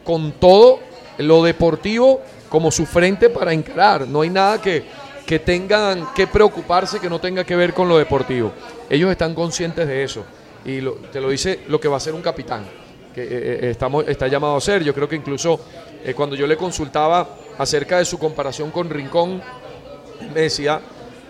con 0.04 0.30
todo 0.32 0.78
lo 1.18 1.42
deportivo 1.42 2.20
como 2.48 2.70
su 2.70 2.86
frente 2.86 3.30
para 3.30 3.52
encarar. 3.52 4.06
No 4.06 4.20
hay 4.20 4.30
nada 4.30 4.62
que, 4.62 4.84
que 5.26 5.40
tengan 5.40 6.14
que 6.14 6.28
preocuparse 6.28 7.00
que 7.00 7.10
no 7.10 7.18
tenga 7.18 7.42
que 7.42 7.56
ver 7.56 7.74
con 7.74 7.88
lo 7.88 7.98
deportivo. 7.98 8.52
Ellos 8.88 9.10
están 9.10 9.34
conscientes 9.34 9.88
de 9.88 10.04
eso. 10.04 10.24
Y 10.64 10.78
te 11.10 11.20
lo 11.20 11.28
dice 11.28 11.60
lo 11.66 11.80
que 11.80 11.88
va 11.88 11.96
a 11.96 12.00
ser 12.00 12.14
un 12.14 12.22
capitán, 12.22 12.64
que 13.12 13.22
eh, 13.24 13.28
eh, 13.30 13.70
estamos, 13.70 14.06
está 14.06 14.28
llamado 14.28 14.54
a 14.54 14.60
ser. 14.60 14.84
Yo 14.84 14.94
creo 14.94 15.08
que 15.08 15.16
incluso 15.16 15.58
cuando 16.14 16.36
yo 16.36 16.46
le 16.46 16.56
consultaba 16.56 17.28
acerca 17.58 17.98
de 17.98 18.04
su 18.04 18.20
comparación 18.20 18.70
con 18.70 18.88
Rincón, 18.88 19.42
me 20.32 20.42
decía, 20.42 20.80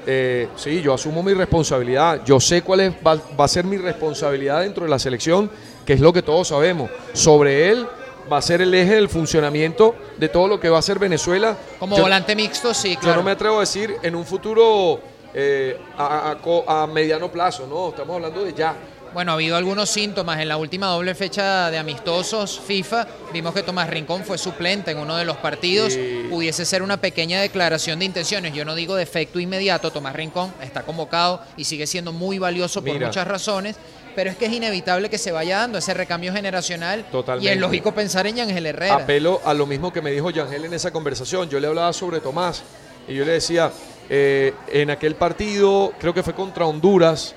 eh, 0.06 0.48
sí, 0.56 0.80
yo 0.82 0.94
asumo 0.94 1.22
mi 1.22 1.32
responsabilidad, 1.34 2.22
yo 2.24 2.40
sé 2.40 2.62
cuál 2.62 2.80
es, 2.80 2.92
va, 3.06 3.16
va 3.38 3.44
a 3.44 3.48
ser 3.48 3.64
mi 3.64 3.76
responsabilidad 3.76 4.60
dentro 4.62 4.84
de 4.84 4.90
la 4.90 4.98
selección, 4.98 5.50
que 5.86 5.92
es 5.94 6.00
lo 6.00 6.12
que 6.12 6.22
todos 6.22 6.48
sabemos. 6.48 6.90
Sobre 7.12 7.70
él 7.70 7.86
va 8.32 8.38
a 8.38 8.42
ser 8.42 8.62
el 8.62 8.72
eje 8.72 8.94
del 8.94 9.08
funcionamiento 9.08 9.94
de 10.16 10.28
todo 10.28 10.48
lo 10.48 10.58
que 10.60 10.68
va 10.68 10.78
a 10.78 10.82
ser 10.82 10.98
Venezuela. 10.98 11.56
Como 11.78 11.96
Yo- 11.96 12.02
volante 12.02 12.34
mixto, 12.36 12.72
sí, 12.72 12.94
Yo 12.94 13.00
claro. 13.00 13.16
no 13.18 13.22
me 13.24 13.30
atrevo 13.32 13.56
a 13.58 13.60
decir 13.60 13.94
en 14.02 14.14
un 14.14 14.24
futuro 14.24 15.00
eh, 15.34 15.78
a, 15.96 16.36
a- 16.66 16.86
mediano 16.86 17.30
plazo, 17.30 17.66
no, 17.66 17.90
estamos 17.90 18.16
hablando 18.16 18.44
de 18.44 18.52
ya. 18.52 18.74
Bueno, 19.14 19.32
ha 19.32 19.34
habido 19.34 19.56
algunos 19.58 19.90
síntomas. 19.90 20.40
En 20.40 20.48
la 20.48 20.56
última 20.56 20.86
doble 20.86 21.14
fecha 21.14 21.70
de 21.70 21.76
amistosos 21.76 22.58
FIFA, 22.66 23.06
vimos 23.30 23.52
que 23.52 23.62
Tomás 23.62 23.90
Rincón 23.90 24.24
fue 24.24 24.38
suplente 24.38 24.90
en 24.92 24.96
uno 24.98 25.16
de 25.18 25.26
los 25.26 25.36
partidos. 25.36 25.92
Sí. 25.92 26.28
Pudiese 26.30 26.64
ser 26.64 26.82
una 26.82 26.96
pequeña 26.96 27.38
declaración 27.42 27.98
de 27.98 28.06
intenciones. 28.06 28.54
Yo 28.54 28.64
no 28.64 28.74
digo 28.74 28.94
de 28.94 29.02
efecto 29.02 29.38
inmediato. 29.38 29.90
Tomás 29.90 30.16
Rincón 30.16 30.54
está 30.62 30.82
convocado 30.84 31.42
y 31.58 31.64
sigue 31.64 31.86
siendo 31.86 32.12
muy 32.14 32.38
valioso 32.38 32.82
por 32.82 32.94
Mira. 32.94 33.08
muchas 33.08 33.28
razones. 33.28 33.76
Pero 34.14 34.30
es 34.30 34.36
que 34.36 34.46
es 34.46 34.52
inevitable 34.52 35.10
que 35.10 35.18
se 35.18 35.30
vaya 35.30 35.58
dando 35.58 35.76
ese 35.76 35.92
recambio 35.92 36.32
generacional. 36.32 37.04
Totalmente. 37.12 37.50
Y 37.50 37.52
es 37.52 37.60
lógico 37.60 37.92
pensar 37.92 38.26
en 38.26 38.40
Ángel 38.40 38.64
Herrera. 38.64 38.94
Apelo 38.94 39.42
a 39.44 39.52
lo 39.52 39.66
mismo 39.66 39.92
que 39.92 40.00
me 40.00 40.10
dijo 40.10 40.30
Yangel 40.30 40.64
en 40.64 40.72
esa 40.72 40.90
conversación. 40.90 41.50
Yo 41.50 41.60
le 41.60 41.66
hablaba 41.66 41.92
sobre 41.92 42.20
Tomás 42.20 42.62
y 43.06 43.14
yo 43.14 43.26
le 43.26 43.32
decía, 43.32 43.70
eh, 44.14 44.53
en 44.68 44.90
aquel 44.90 45.14
partido, 45.14 45.94
creo 45.98 46.12
que 46.12 46.22
fue 46.22 46.35
contra 46.35 46.66
Honduras, 46.66 47.35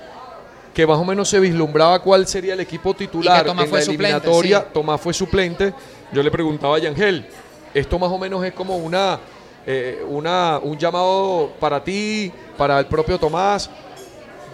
que 0.74 0.86
más 0.86 0.98
o 0.98 1.04
menos 1.06 1.26
se 1.26 1.40
vislumbraba 1.40 2.00
cuál 2.02 2.26
sería 2.26 2.52
el 2.52 2.60
equipo 2.60 2.92
titular 2.92 3.38
Y 3.38 3.40
que 3.44 3.46
Tomás 3.46 3.64
en 3.64 3.70
fue 3.70 3.78
la 3.78 3.84
suplente, 3.86 4.04
eliminatoria. 4.16 4.58
sí. 4.60 4.66
Tomás 4.74 5.00
fue 5.00 5.14
suplente. 5.14 5.72
Yo 6.12 6.22
le 6.22 6.30
preguntaba 6.30 6.76
a 6.76 6.78
Yangel, 6.78 7.26
esto 7.72 7.98
más 7.98 8.10
o 8.12 8.18
menos 8.18 8.44
es 8.44 8.52
como 8.52 8.76
una, 8.76 9.18
eh, 9.66 10.04
una, 10.06 10.58
un 10.62 10.76
llamado 10.76 11.52
para 11.58 11.82
ti, 11.82 12.30
para 12.58 12.78
el 12.78 12.84
propio 12.84 13.18
Tomás. 13.18 13.70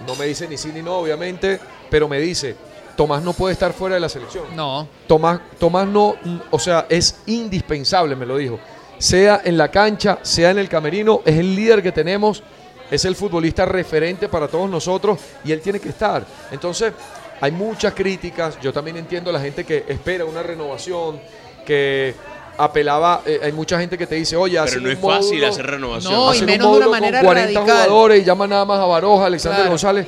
No 0.06 0.14
me 0.14 0.26
dice 0.26 0.46
ni 0.46 0.56
sí 0.56 0.70
ni 0.72 0.80
no, 0.80 0.98
obviamente, 0.98 1.58
pero 1.90 2.06
me 2.06 2.20
dice, 2.20 2.54
Tomás 2.96 3.20
no 3.24 3.32
puede 3.32 3.54
estar 3.54 3.72
fuera 3.72 3.96
de 3.96 4.00
la 4.00 4.08
selección. 4.08 4.44
No, 4.54 4.86
Tomás, 5.08 5.40
Tomás 5.58 5.88
no, 5.88 6.14
o 6.52 6.58
sea, 6.60 6.86
es 6.88 7.16
indispensable, 7.26 8.14
me 8.14 8.26
lo 8.26 8.36
dijo. 8.36 8.60
Sea 9.02 9.40
en 9.44 9.58
la 9.58 9.68
cancha, 9.68 10.20
sea 10.22 10.50
en 10.52 10.58
el 10.60 10.68
camerino, 10.68 11.22
es 11.24 11.36
el 11.36 11.56
líder 11.56 11.82
que 11.82 11.90
tenemos, 11.90 12.40
es 12.88 13.04
el 13.04 13.16
futbolista 13.16 13.64
referente 13.64 14.28
para 14.28 14.46
todos 14.46 14.70
nosotros 14.70 15.18
y 15.44 15.50
él 15.50 15.60
tiene 15.60 15.80
que 15.80 15.88
estar. 15.88 16.24
Entonces, 16.52 16.92
hay 17.40 17.50
muchas 17.50 17.94
críticas, 17.94 18.60
yo 18.60 18.72
también 18.72 18.96
entiendo 18.96 19.30
a 19.30 19.32
la 19.32 19.40
gente 19.40 19.64
que 19.64 19.84
espera 19.88 20.24
una 20.24 20.44
renovación, 20.44 21.20
que 21.66 22.14
apelaba, 22.56 23.22
eh, 23.26 23.40
hay 23.42 23.50
mucha 23.50 23.76
gente 23.80 23.98
que 23.98 24.06
te 24.06 24.14
dice, 24.14 24.36
oye, 24.36 24.60
pero 24.66 24.80
no 24.80 24.86
un 24.86 24.92
es 24.92 24.98
fácil 25.00 25.44
hacer 25.46 25.66
renovación. 25.66 26.12
No, 26.12 26.32
y 26.32 26.38
un 26.38 26.46
menos 26.46 26.70
de 26.70 26.76
una 26.78 26.88
manera 26.88 27.18
con 27.18 27.26
40 27.26 27.42
radical. 27.58 27.64
jugadores 27.64 28.22
y 28.22 28.24
llaman 28.24 28.50
nada 28.50 28.64
más 28.64 28.78
a 28.78 28.84
Baroja, 28.84 29.26
Alexander 29.26 29.56
Claro. 29.62 29.70
González. 29.70 30.06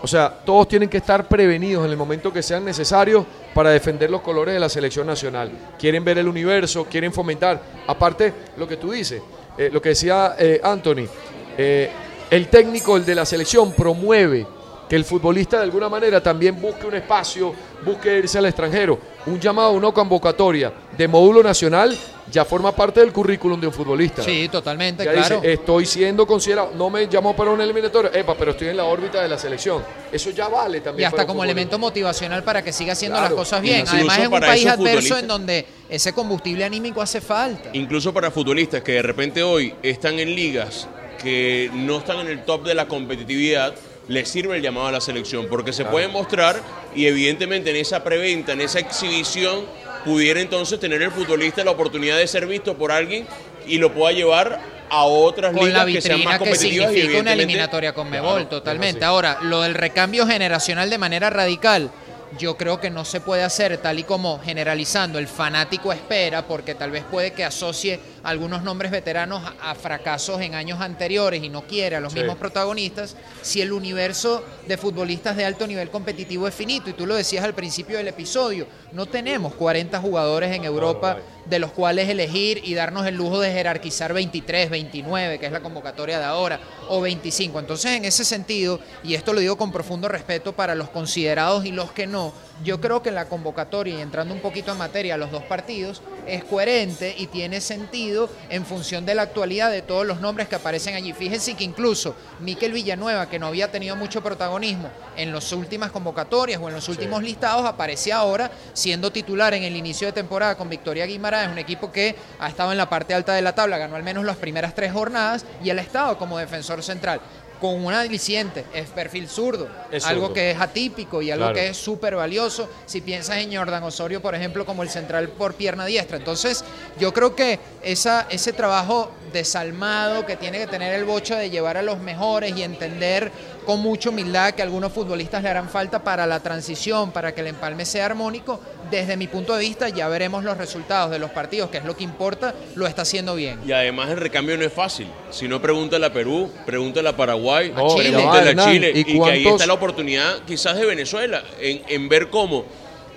O 0.00 0.06
sea, 0.06 0.32
todos 0.44 0.68
tienen 0.68 0.88
que 0.88 0.98
estar 0.98 1.26
prevenidos 1.26 1.84
en 1.84 1.90
el 1.90 1.96
momento 1.96 2.32
que 2.32 2.40
sean 2.40 2.64
necesarios 2.64 3.24
para 3.58 3.70
defender 3.70 4.08
los 4.08 4.20
colores 4.20 4.54
de 4.54 4.60
la 4.60 4.68
selección 4.68 5.04
nacional. 5.04 5.50
Quieren 5.76 6.04
ver 6.04 6.16
el 6.18 6.28
universo, 6.28 6.84
quieren 6.84 7.12
fomentar. 7.12 7.60
Aparte, 7.88 8.32
lo 8.56 8.68
que 8.68 8.76
tú 8.76 8.92
dices, 8.92 9.20
eh, 9.58 9.68
lo 9.72 9.82
que 9.82 9.88
decía 9.88 10.36
eh, 10.38 10.60
Anthony, 10.62 11.08
eh, 11.56 11.90
el 12.30 12.46
técnico, 12.46 12.96
el 12.96 13.04
de 13.04 13.16
la 13.16 13.26
selección, 13.26 13.72
promueve 13.72 14.46
que 14.88 14.96
el 14.96 15.04
futbolista 15.04 15.58
de 15.58 15.64
alguna 15.64 15.88
manera 15.88 16.22
también 16.22 16.60
busque 16.60 16.86
un 16.86 16.94
espacio, 16.94 17.54
busque 17.84 18.18
irse 18.18 18.38
al 18.38 18.46
extranjero. 18.46 18.98
Un 19.26 19.38
llamado, 19.38 19.72
una 19.72 19.92
convocatoria 19.92 20.72
de 20.96 21.06
módulo 21.08 21.42
nacional 21.42 21.96
ya 22.30 22.44
forma 22.44 22.72
parte 22.72 23.00
del 23.00 23.10
currículum 23.12 23.58
de 23.60 23.66
un 23.68 23.72
futbolista. 23.72 24.22
sí, 24.22 24.48
totalmente, 24.50 25.02
Ya 25.04 25.12
claro. 25.12 25.36
dice, 25.40 25.52
estoy 25.54 25.86
siendo 25.86 26.26
considerado, 26.26 26.72
no 26.76 26.90
me 26.90 27.08
llamó 27.08 27.34
para 27.34 27.50
una 27.50 27.64
eliminatoria, 27.64 28.10
epa, 28.12 28.34
pero 28.36 28.50
estoy 28.50 28.68
en 28.68 28.76
la 28.76 28.84
órbita 28.84 29.22
de 29.22 29.28
la 29.28 29.38
selección. 29.38 29.82
Eso 30.12 30.28
ya 30.30 30.48
vale 30.48 30.80
también. 30.82 31.02
Y 31.02 31.06
hasta 31.06 31.16
para 31.16 31.22
un 31.24 31.28
como 31.28 31.44
elemento 31.44 31.78
motivacional 31.78 32.42
para 32.44 32.62
que 32.62 32.72
siga 32.72 32.92
haciendo 32.92 33.16
Claro, 33.18 33.34
las 33.34 33.38
cosas 33.44 33.62
bien. 33.62 33.80
incluso 33.80 33.96
Además, 33.96 34.18
es 34.18 34.28
un 34.28 34.40
país 34.40 34.66
adverso 34.66 35.18
en 35.18 35.26
donde 35.26 35.66
ese 35.88 36.12
combustible 36.12 36.64
anímico 36.64 37.00
hace 37.00 37.20
falta. 37.22 37.70
Incluso 37.72 38.12
para 38.12 38.30
futbolistas 38.30 38.82
que 38.82 38.92
de 38.92 39.02
repente 39.02 39.42
hoy 39.42 39.74
están 39.82 40.18
en 40.18 40.34
ligas 40.34 40.86
que 41.22 41.70
no 41.74 41.98
están 41.98 42.20
en 42.20 42.28
el 42.28 42.44
top 42.44 42.64
de 42.64 42.74
la 42.74 42.86
competitividad, 42.86 43.74
les 44.08 44.28
sirve 44.28 44.56
el 44.56 44.62
llamado 44.62 44.88
a 44.88 44.92
la 44.92 45.00
selección, 45.00 45.46
porque 45.48 45.72
se 45.72 45.84
pueden 45.84 46.10
mostrar 46.12 46.60
y 46.94 47.06
evidentemente 47.06 47.70
en 47.70 47.76
esa 47.76 48.02
preventa, 48.02 48.52
en 48.52 48.60
esa 48.62 48.78
exhibición, 48.80 49.64
pudiera 50.04 50.40
entonces 50.40 50.80
tener 50.80 51.02
el 51.02 51.10
futbolista 51.10 51.62
la 51.62 51.70
oportunidad 51.72 52.16
de 52.16 52.26
ser 52.26 52.46
visto 52.46 52.76
por 52.76 52.90
alguien 52.90 53.26
y 53.66 53.78
lo 53.78 53.92
pueda 53.92 54.12
llevar 54.12 54.60
a 54.90 55.04
otras 55.04 55.52
Con 55.54 55.70
la 55.70 55.84
ligas 55.84 55.96
que 55.96 56.00
sean 56.08 56.16
vitrina 56.16 56.30
más 56.30 56.38
que 56.38 56.44
competitivas 56.46 56.90
y 56.90 56.94
significa 56.94 57.20
una 57.20 57.32
evidentemente- 57.32 57.32
eliminatoria 57.42 57.92
con 57.92 58.08
Mebol, 58.10 58.32
Claro, 58.32 58.48
totalmente. 58.48 59.04
Ahora, 59.04 59.38
lo 59.42 59.60
del 59.60 59.74
recambio 59.74 60.26
generacional 60.26 60.88
de 60.88 60.96
manera 60.96 61.28
radical, 61.28 61.90
yo 62.38 62.56
creo 62.56 62.80
que 62.80 62.88
no 62.90 63.04
se 63.04 63.20
puede 63.20 63.42
hacer 63.42 63.76
tal 63.78 63.98
y 63.98 64.04
como 64.04 64.38
generalizando 64.40 65.18
el 65.18 65.28
fanático 65.28 65.92
espera, 65.92 66.46
porque 66.46 66.74
tal 66.74 66.90
vez 66.90 67.04
puede 67.10 67.32
que 67.32 67.44
asocie 67.44 68.00
algunos 68.28 68.62
nombres 68.62 68.90
veteranos 68.90 69.42
a, 69.60 69.74
fracasos 69.74 70.40
en 70.40 70.54
años 70.54 70.80
anteriores 70.80 71.42
y 71.42 71.48
no 71.48 71.62
quiere 71.62 71.96
a 71.96 72.00
los 72.00 72.14
mismos 72.14 72.36
protagonistas, 72.36 73.16
si 73.42 73.60
el 73.60 73.72
universo 73.72 74.44
de 74.66 74.76
futbolistas 74.76 75.36
de 75.36 75.44
alto 75.44 75.66
nivel 75.66 75.90
competitivo 75.90 76.46
es 76.46 76.54
finito, 76.54 76.90
y 76.90 76.92
tú 76.92 77.06
lo 77.06 77.14
decías 77.14 77.44
al 77.44 77.54
principio 77.54 77.96
del 77.96 78.08
episodio, 78.08 78.66
no 78.92 79.06
tenemos 79.06 79.54
40 79.54 80.00
jugadores 80.00 80.54
en 80.54 80.64
Europa 80.64 81.18
de 81.48 81.58
los 81.58 81.72
cuales 81.72 82.08
elegir 82.08 82.60
y 82.64 82.74
darnos 82.74 83.06
el 83.06 83.14
lujo 83.14 83.40
de 83.40 83.52
jerarquizar 83.52 84.12
23, 84.12 84.70
29, 84.70 85.38
que 85.38 85.46
es 85.46 85.52
la 85.52 85.60
convocatoria 85.60 86.18
de 86.18 86.24
ahora, 86.24 86.60
o 86.88 87.00
25. 87.00 87.58
Entonces, 87.58 87.92
en 87.92 88.04
ese 88.04 88.24
sentido, 88.24 88.80
y 89.02 89.14
esto 89.14 89.32
lo 89.32 89.40
digo 89.40 89.56
con 89.56 89.72
profundo 89.72 90.08
respeto 90.08 90.52
para 90.52 90.74
los 90.74 90.90
considerados 90.90 91.64
y 91.64 91.72
los 91.72 91.92
que 91.92 92.06
no, 92.06 92.32
yo 92.64 92.80
creo 92.80 93.02
que 93.02 93.10
la 93.10 93.26
convocatoria, 93.26 93.98
y 93.98 94.00
entrando 94.02 94.34
un 94.34 94.40
poquito 94.40 94.72
en 94.72 94.78
materia, 94.78 95.16
los 95.16 95.30
dos 95.30 95.42
partidos, 95.44 96.02
es 96.26 96.44
coherente 96.44 97.14
y 97.16 97.28
tiene 97.28 97.60
sentido 97.60 98.17
en 98.48 98.64
función 98.64 99.04
de 99.04 99.14
la 99.14 99.22
actualidad 99.22 99.70
de 99.70 99.82
todos 99.82 100.06
los 100.06 100.20
nombres 100.20 100.48
que 100.48 100.56
aparecen 100.56 100.94
allí. 100.94 101.12
Fíjense 101.12 101.54
que 101.54 101.64
incluso 101.64 102.14
Miquel 102.40 102.72
Villanueva, 102.72 103.28
que 103.28 103.38
no 103.38 103.46
había 103.46 103.70
tenido 103.70 103.96
mucho 103.96 104.22
protagonismo 104.22 104.90
en 105.16 105.32
las 105.32 105.52
últimas 105.52 105.90
convocatorias 105.90 106.60
o 106.60 106.68
en 106.68 106.74
los 106.74 106.88
últimos 106.88 107.22
listados, 107.22 107.64
aparece 107.66 108.12
ahora 108.12 108.50
siendo 108.72 109.12
titular 109.12 109.54
en 109.54 109.64
el 109.64 109.76
inicio 109.76 110.06
de 110.06 110.12
temporada 110.12 110.56
con 110.56 110.68
Victoria 110.68 111.06
Guimara. 111.06 111.44
Es 111.44 111.50
un 111.50 111.58
equipo 111.58 111.92
que 111.92 112.16
ha 112.38 112.48
estado 112.48 112.72
en 112.72 112.78
la 112.78 112.88
parte 112.88 113.14
alta 113.14 113.34
de 113.34 113.42
la 113.42 113.54
tabla, 113.54 113.78
ganó 113.78 113.96
al 113.96 114.02
menos 114.02 114.24
las 114.24 114.36
primeras 114.36 114.74
tres 114.74 114.92
jornadas 114.92 115.44
y 115.62 115.70
él 115.70 115.78
ha 115.78 115.82
estado 115.82 116.16
como 116.18 116.38
defensor 116.38 116.82
central 116.82 117.20
con 117.60 117.84
un 117.84 117.92
aliciente, 117.92 118.64
es 118.72 118.88
perfil 118.88 119.28
zurdo, 119.28 119.68
algo 120.04 120.32
que 120.32 120.52
es 120.52 120.60
atípico 120.60 121.22
y 121.22 121.30
algo 121.30 121.52
que 121.52 121.68
es 121.68 121.76
súper 121.76 122.16
valioso 122.16 122.68
si 122.86 123.00
piensas 123.00 123.38
en 123.38 123.54
Jordan 123.54 123.82
Osorio, 123.82 124.22
por 124.22 124.34
ejemplo, 124.34 124.64
como 124.64 124.82
el 124.82 124.90
central 124.90 125.28
por 125.28 125.54
pierna 125.54 125.86
diestra. 125.86 126.16
Entonces, 126.16 126.64
yo 126.98 127.12
creo 127.12 127.34
que 127.34 127.58
esa, 127.82 128.26
ese 128.30 128.52
trabajo 128.52 129.10
desalmado 129.32 130.24
que 130.24 130.36
tiene 130.36 130.58
que 130.58 130.66
tener 130.66 130.94
el 130.94 131.04
bocho 131.04 131.36
de 131.36 131.50
llevar 131.50 131.76
a 131.76 131.82
los 131.82 131.98
mejores 131.98 132.56
y 132.56 132.62
entender 132.62 133.30
con 133.66 133.80
mucha 133.80 134.08
humildad 134.08 134.54
que 134.54 134.62
algunos 134.62 134.92
futbolistas 134.92 135.42
le 135.42 135.50
harán 135.50 135.68
falta 135.68 136.02
para 136.02 136.26
la 136.26 136.40
transición, 136.40 137.10
para 137.10 137.34
que 137.34 137.42
el 137.42 137.48
empalme 137.48 137.84
sea 137.84 138.06
armónico. 138.06 138.60
Desde 138.90 139.16
mi 139.16 139.26
punto 139.26 139.54
de 139.54 139.60
vista 139.60 139.88
ya 139.88 140.08
veremos 140.08 140.44
los 140.44 140.56
resultados 140.56 141.10
de 141.10 141.18
los 141.18 141.30
partidos, 141.30 141.70
que 141.70 141.78
es 141.78 141.84
lo 141.84 141.96
que 141.96 142.04
importa, 142.04 142.54
lo 142.74 142.86
está 142.86 143.02
haciendo 143.02 143.34
bien. 143.34 143.60
Y 143.66 143.72
además 143.72 144.10
el 144.10 144.16
recambio 144.18 144.56
no 144.56 144.64
es 144.64 144.72
fácil. 144.72 145.08
Si 145.30 145.48
no, 145.48 145.60
pregúntale 145.60 146.06
a 146.06 146.12
Perú, 146.12 146.50
pregúntale 146.64 147.08
a 147.08 147.16
Paraguay, 147.16 147.72
a 147.74 147.86
Chile. 147.88 148.16
a 148.16 148.64
Chile. 148.70 148.92
¿Y, 148.94 149.04
que 149.04 149.30
ahí 149.30 149.46
está 149.46 149.66
la 149.66 149.74
oportunidad 149.74 150.40
quizás 150.46 150.76
de 150.76 150.86
Venezuela, 150.86 151.42
en, 151.60 151.82
en 151.88 152.08
ver 152.08 152.28
cómo 152.30 152.64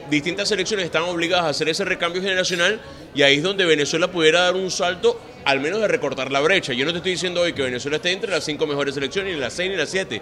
distintas 0.10 0.50
selecciones 0.50 0.86
están 0.86 1.04
obligadas 1.04 1.46
a 1.46 1.50
hacer 1.50 1.70
ese 1.70 1.86
recambio 1.86 2.22
generacional 2.22 2.82
y 3.14 3.22
ahí 3.22 3.38
es 3.38 3.44
donde 3.44 3.66
Venezuela 3.66 4.12
pudiera 4.12 4.42
dar 4.42 4.56
un 4.56 4.70
salto 4.70 5.20
al 5.46 5.60
menos 5.60 5.82
de 5.82 5.88
recortar 5.88 6.32
la 6.32 6.40
brecha. 6.42 6.74
Yo 6.74 6.86
no 6.86 6.92
te 6.92 6.98
estoy 6.98 7.14
diciendo 7.14 7.42
hoy 7.42 7.54
que 7.54 7.62
Venezuela 7.62 7.98
esté 7.98 8.12
entre 8.12 8.32
las 8.32 8.44
cinco 8.44 8.68
mejores 8.68 8.94
selecciones, 8.94 9.34
ni 9.34 9.40
las 9.40 9.54
seis 9.54 9.70
ni 9.70 9.78
las 9.78 9.90
siete, 9.90 10.22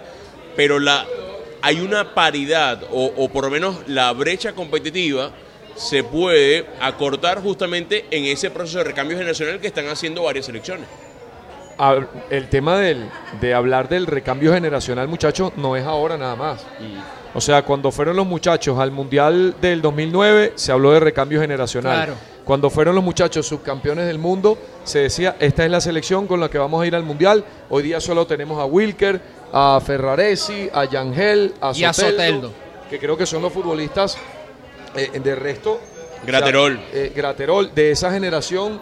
pero 0.56 0.78
la, 0.78 1.06
hay 1.62 1.80
una 1.80 2.14
paridad, 2.14 2.82
o, 2.90 3.28
por 3.28 3.44
lo 3.44 3.50
menos 3.50 3.76
la 3.86 4.12
brecha 4.12 4.52
competitiva 4.52 5.30
se 5.76 6.04
puede 6.04 6.66
acortar 6.80 7.42
justamente 7.42 8.04
en 8.10 8.24
ese 8.26 8.50
proceso 8.50 8.78
de 8.78 8.84
recambio 8.84 9.16
generacional 9.16 9.60
que 9.60 9.66
están 9.66 9.88
haciendo 9.88 10.22
varias 10.24 10.46
selecciones. 10.46 10.86
El 12.28 12.48
tema 12.48 12.76
del, 12.76 13.08
de 13.40 13.54
hablar 13.54 13.88
del 13.88 14.06
recambio 14.06 14.52
generacional, 14.52 15.08
muchachos, 15.08 15.52
no 15.56 15.76
es 15.76 15.86
ahora 15.86 16.18
nada 16.18 16.36
más. 16.36 16.66
O 17.32 17.40
sea, 17.40 17.62
cuando 17.62 17.90
fueron 17.90 18.16
los 18.16 18.26
muchachos 18.26 18.78
al 18.78 18.90
Mundial 18.90 19.54
del 19.62 19.80
2009, 19.80 20.52
se 20.56 20.72
habló 20.72 20.92
de 20.92 21.00
recambio 21.00 21.40
generacional. 21.40 21.96
Claro. 21.96 22.14
Cuando 22.44 22.68
fueron 22.68 22.96
los 22.96 23.04
muchachos 23.04 23.46
subcampeones 23.46 24.06
del 24.06 24.18
mundo, 24.18 24.58
se 24.84 25.00
decía, 25.00 25.36
esta 25.38 25.64
es 25.64 25.70
la 25.70 25.80
selección 25.80 26.26
con 26.26 26.40
la 26.40 26.50
que 26.50 26.58
vamos 26.58 26.82
a 26.82 26.86
ir 26.86 26.94
al 26.96 27.04
Mundial. 27.04 27.44
Hoy 27.68 27.84
día 27.84 28.00
solo 28.00 28.26
tenemos 28.26 28.60
a 28.60 28.64
Wilker, 28.64 29.20
a 29.52 29.80
Ferraresi, 29.84 30.68
a 30.72 30.84
Yangel, 30.84 31.54
a 31.60 31.74
Soteldo, 31.74 32.52
que 32.88 32.98
creo 32.98 33.16
que 33.16 33.26
son 33.26 33.42
los 33.42 33.52
futbolistas 33.52 34.16
eh, 34.94 35.18
de 35.22 35.34
resto. 35.34 35.80
Graterol. 36.24 36.80
Eh, 36.92 37.12
Graterol, 37.14 37.74
de 37.74 37.92
esa 37.92 38.10
generación, 38.10 38.80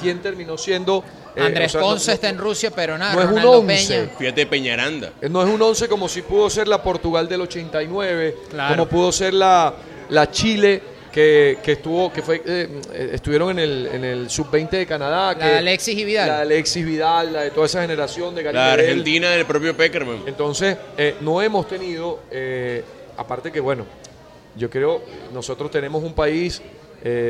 ¿quién 0.00 0.20
terminó 0.20 0.58
siendo... 0.58 1.04
Eh, 1.36 1.42
Andrés 1.42 1.74
Ponce 1.74 2.12
está 2.12 2.28
en 2.28 2.38
Rusia, 2.38 2.70
pero 2.70 2.96
nada, 2.96 3.14
no 3.14 3.22
es 3.22 3.44
un 3.44 3.44
once. 3.44 4.08
Fíjate 4.16 4.46
Peñaranda. 4.46 5.12
No 5.28 5.42
es 5.42 5.48
un 5.48 5.60
once 5.60 5.88
como 5.88 6.08
si 6.08 6.22
pudo 6.22 6.48
ser 6.48 6.68
la 6.68 6.80
Portugal 6.80 7.28
del 7.28 7.40
89, 7.40 8.36
como 8.68 8.86
pudo 8.86 9.10
ser 9.10 9.34
la, 9.34 9.74
la 10.10 10.30
Chile 10.30 10.80
que, 11.14 11.60
estuvo, 11.64 12.12
que 12.12 12.22
fue, 12.22 12.42
eh, 12.44 13.10
estuvieron 13.12 13.50
en 13.52 13.58
el, 13.60 13.86
en 13.86 14.04
el 14.04 14.30
sub-20 14.30 14.70
de 14.70 14.84
Canadá. 14.84 15.32
La 15.34 15.46
de 15.46 15.58
Alexis 15.58 15.96
y 15.96 16.04
Vidal. 16.04 16.26
La 16.26 16.36
de 16.38 16.42
Alexis 16.42 16.84
Vidal, 16.84 17.32
la 17.32 17.42
de 17.42 17.50
toda 17.52 17.66
esa 17.66 17.82
generación 17.82 18.34
de 18.34 18.42
Gary 18.42 18.56
La 18.56 18.72
Argentina 18.72 19.30
del 19.30 19.46
propio 19.46 19.76
Peckerman. 19.76 20.24
Entonces, 20.26 20.76
eh, 20.98 21.14
no 21.20 21.40
hemos 21.40 21.68
tenido, 21.68 22.18
eh, 22.32 22.82
aparte 23.16 23.52
que 23.52 23.60
bueno, 23.60 23.86
yo 24.56 24.68
creo, 24.68 25.02
nosotros 25.32 25.70
tenemos 25.70 26.02
un 26.02 26.14
país 26.14 26.60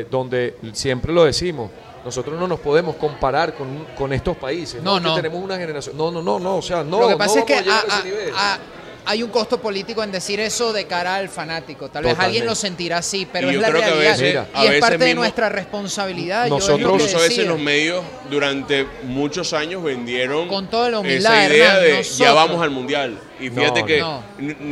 donde 0.08 0.54
siempre 0.72 1.12
lo 1.12 1.24
decimos, 1.24 1.68
nosotros 2.04 2.38
no 2.38 2.46
nos 2.46 2.60
podemos 2.60 2.94
comparar 2.94 3.54
con, 3.54 3.86
con 3.98 4.12
estos 4.12 4.36
países. 4.36 4.80
No, 4.80 5.00
no. 5.00 5.16
tenemos 5.16 5.42
una 5.42 5.56
generación. 5.56 5.96
No, 5.96 6.12
no, 6.12 6.22
no, 6.22 6.38
no. 6.38 6.58
O 6.58 6.62
sea, 6.62 6.84
no. 6.84 7.00
Lo 7.00 7.08
que 7.08 7.16
pasa 7.16 7.40
es 7.40 7.44
que 7.44 7.56
a, 7.56 8.58
hay 9.06 9.22
un 9.22 9.30
costo 9.30 9.60
político 9.60 10.02
en 10.02 10.12
decir 10.12 10.40
eso 10.40 10.72
de 10.72 10.86
cara 10.86 11.16
al 11.16 11.28
fanático. 11.28 11.88
Tal 11.88 12.04
vez 12.04 12.18
alguien 12.18 12.46
lo 12.46 12.54
sentirá 12.54 12.98
así, 12.98 13.26
pero 13.30 13.50
es 13.50 13.56
la 13.56 13.70
realidad. 13.70 14.48
y 14.62 14.66
es 14.66 14.80
parte 14.80 15.04
de 15.04 15.14
nuestra 15.14 15.48
responsabilidad. 15.48 16.48
Nosotros 16.48 17.14
a 17.14 17.18
veces 17.18 17.46
los 17.46 17.58
medios 17.58 18.02
durante 18.30 18.86
muchos 19.04 19.52
años 19.52 19.82
vendieron 19.82 20.48
con 20.48 20.68
toda 20.68 20.90
la 20.90 20.98
humildad, 21.00 21.44
esa 21.44 21.54
idea 21.54 21.78
de 21.78 22.02
ya 22.02 22.32
vamos 22.32 22.62
al 22.62 22.70
mundial. 22.70 23.18
Y 23.40 23.50
fíjate 23.50 23.84
que 23.84 24.02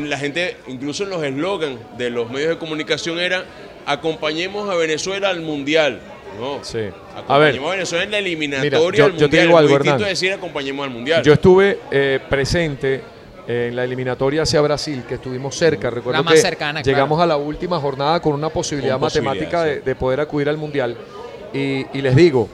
la 0.04 0.18
gente, 0.18 0.56
incluso 0.68 1.04
en 1.04 1.10
los 1.10 1.22
eslogans 1.22 1.78
de 1.98 2.10
los 2.10 2.30
medios 2.30 2.50
de 2.50 2.58
comunicación 2.58 3.18
era 3.18 3.44
acompañemos 3.86 4.70
a 4.70 4.74
Venezuela 4.74 5.28
al 5.28 5.40
mundial. 5.40 6.00
No, 6.38 6.64
sí. 6.64 6.78
acompañemos 7.14 7.68
a, 7.68 7.72
Venezuela 7.72 8.04
en 8.04 8.10
la 8.10 8.18
eliminatoria 8.18 9.04
al 9.04 9.10
mundial. 9.10 9.30
Yo 9.30 9.42
digo 9.42 9.58
algo, 9.58 9.78
decir 9.78 10.32
acompañemos 10.32 10.84
al 10.84 10.90
mundial. 10.90 11.22
Yo 11.22 11.34
estuve 11.34 11.78
eh, 11.90 12.20
presente 12.28 13.02
en 13.46 13.74
la 13.74 13.84
eliminatoria 13.84 14.42
hacia 14.42 14.60
Brasil, 14.60 15.04
que 15.08 15.14
estuvimos 15.14 15.56
cerca. 15.56 15.90
Recuerdo 15.90 16.24
que 16.24 16.82
llegamos 16.84 17.20
a 17.20 17.26
la 17.26 17.36
última 17.36 17.78
jornada 17.80 18.20
con 18.20 18.34
una 18.34 18.48
posibilidad 18.48 18.98
matemática 18.98 19.64
de, 19.64 19.94
poder 19.94 20.20
acudir 20.20 20.48
al 20.48 20.56
Mundial. 20.56 20.96
Y, 21.52 21.84
les 22.00 22.16
digo, 22.16 22.48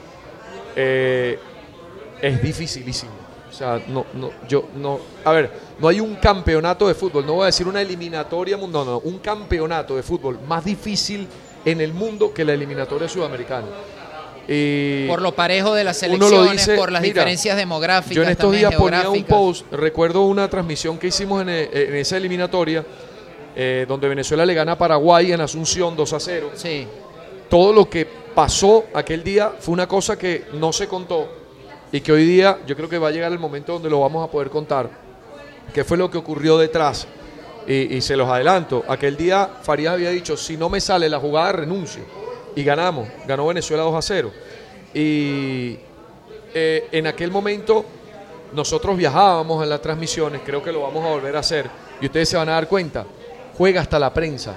eh, 0.75 1.39
es 2.21 2.43
dificilísimo. 2.43 3.13
O 3.49 3.53
sea, 3.53 3.81
no, 3.89 4.07
no, 4.15 4.31
yo 4.47 4.69
no. 4.77 5.01
A 5.25 5.33
ver, 5.33 5.51
no 5.79 5.89
hay 5.89 6.01
un 6.01 6.17
campeonato 6.17 6.87
de 6.87 6.95
fútbol, 6.95 7.27
no 7.27 7.35
voy 7.35 7.45
a 7.45 7.47
decir 7.47 7.67
una 7.67 7.81
eliminatoria, 7.81 8.57
no, 8.57 8.67
no, 8.67 8.99
un 8.99 9.19
campeonato 9.19 9.97
de 9.97 10.03
fútbol 10.03 10.39
más 10.47 10.65
difícil 10.65 11.27
en 11.65 11.81
el 11.81 11.93
mundo 11.93 12.33
que 12.33 12.45
la 12.45 12.53
eliminatoria 12.53 13.09
sudamericana 13.09 13.67
por 15.07 15.21
lo 15.21 15.35
parejo 15.35 15.75
de 15.75 15.85
las 15.85 15.99
selecciones, 15.99 16.71
por 16.75 16.91
las 16.91 17.03
diferencias 17.03 17.55
demográficas. 17.55 18.17
Yo 18.17 18.23
en 18.23 18.31
estos 18.31 18.51
días 18.51 18.75
ponía 18.75 19.11
un 19.11 19.25
post, 19.25 19.71
recuerdo 19.71 20.23
una 20.23 20.49
transmisión 20.49 20.99
que 20.99 21.09
hicimos 21.09 21.43
en, 21.43 21.51
eh, 21.51 22.01
esa 22.01 22.17
eliminatoria, 22.17 22.83
eh, 23.55 23.85
donde 23.87 24.09
Venezuela 24.09 24.47
le 24.47 24.55
gana 24.55 24.73
a 24.73 24.79
Paraguay 24.79 25.33
en 25.33 25.43
Asunción 25.43 25.95
2 25.95 26.13
a 26.15 26.21
0. 26.21 26.51
Sí. 26.55 26.87
Todo 27.51 27.75
lo 27.75 27.91
que 27.91 28.07
pasó 28.35 28.87
aquel 28.95 29.23
día 29.23 29.53
fue 29.59 29.75
una 29.75 29.87
cosa 29.87 30.17
que 30.17 30.47
no 30.55 30.73
se 30.73 30.89
contó 30.89 31.29
y 31.93 32.01
que 32.01 32.13
hoy 32.13 32.25
día 32.25 32.59
yo 32.67 32.75
creo 32.75 32.89
que 32.89 32.97
va 32.97 33.09
a 33.09 33.11
llegar 33.11 33.31
el 33.33 33.39
momento 33.39 33.75
donde 33.75 33.91
lo 33.91 34.01
vamos 34.01 34.27
a 34.27 34.31
poder 34.31 34.49
contar. 34.49 34.89
¿Qué 35.75 35.85
fue 35.85 35.99
lo 35.99 36.11
que 36.11 36.17
ocurrió 36.17 36.57
detrás? 36.57 37.07
Y, 37.67 37.97
y 37.97 38.01
se 38.01 38.17
los 38.17 38.27
adelanto. 38.27 38.83
Aquel 38.89 39.15
día 39.15 39.47
Farías 39.61 39.93
había 39.93 40.09
dicho, 40.09 40.39
si 40.39 40.57
no 40.57 40.71
me 40.71 40.81
sale 40.81 41.07
la 41.11 41.19
jugada, 41.19 41.53
renuncio 41.53 42.18
y 42.55 42.63
ganamos. 42.65 43.09
Ganó 43.27 43.47
Venezuela 43.47 43.83
2 43.83 43.95
a 43.95 44.03
0. 44.03 44.33
Y 44.95 45.79
eh, 46.55 46.89
en 46.93 47.07
aquel 47.07 47.31
momento 47.31 47.85
nosotros 48.53 48.97
viajábamos 48.97 49.63
en 49.63 49.69
las 49.69 49.83
transmisiones, 49.83 50.41
creo 50.45 50.63
que 50.63 50.73
lo 50.73 50.83
vamos 50.83 51.05
a 51.05 51.11
volver 51.11 51.37
a 51.37 51.41
hacer, 51.41 51.69
y 52.01 52.07
ustedes 52.07 52.29
se 52.31 52.37
van 52.37 52.49
a 52.49 52.53
dar 52.53 52.67
cuenta, 52.67 53.05
juega 53.57 53.83
hasta 53.83 53.99
la 53.99 54.13
prensa. 54.13 54.57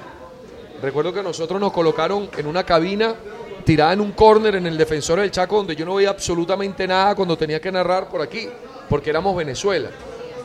Recuerdo 0.82 1.14
que 1.14 1.22
nosotros 1.22 1.60
nos 1.60 1.72
colocaron 1.72 2.30
en 2.38 2.48
una 2.48 2.64
cabina 2.64 3.16
tirada 3.64 3.94
en 3.94 4.02
un 4.02 4.14
córner 4.14 4.56
en 4.56 4.66
el 4.66 4.78
defensor 4.78 5.20
del 5.20 5.30
Chaco, 5.30 5.58
donde 5.58 5.76
yo 5.76 5.86
no 5.86 5.96
veía 5.96 6.10
absolutamente 6.10 6.88
nada 6.88 7.14
cuando 7.16 7.38
tenía 7.38 7.60
que 7.60 7.72
narrar 7.72 8.10
por 8.10 8.22
aquí, 8.22 8.48
porque 8.90 9.10
éramos 9.10 9.36
Venezuela. 9.36 9.90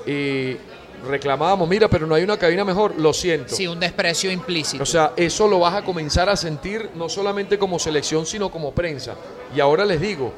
Y 0.06 0.56
reclamábamos, 1.06 1.68
mira, 1.68 1.88
pero 1.88 2.06
no 2.06 2.14
hay 2.14 2.22
una 2.22 2.36
cabina 2.36 2.64
mejor, 2.64 2.94
lo 2.98 3.12
siento. 3.12 3.54
Sí, 3.54 3.66
un 3.66 3.80
desprecio 3.80 4.30
implícito. 4.30 4.82
O 4.82 4.86
sea, 4.86 5.12
eso 5.16 5.48
lo 5.48 5.60
vas 5.60 5.74
a 5.74 5.84
comenzar 5.84 6.28
a 6.28 6.36
sentir 6.36 6.90
no 6.94 7.08
solamente 7.08 7.58
como 7.58 7.78
selección, 7.78 8.26
sino 8.26 8.50
como 8.50 8.72
prensa. 8.72 9.14
Y 9.54 9.60
ahora 9.60 9.84
les 9.84 10.00
digo, 10.00 10.32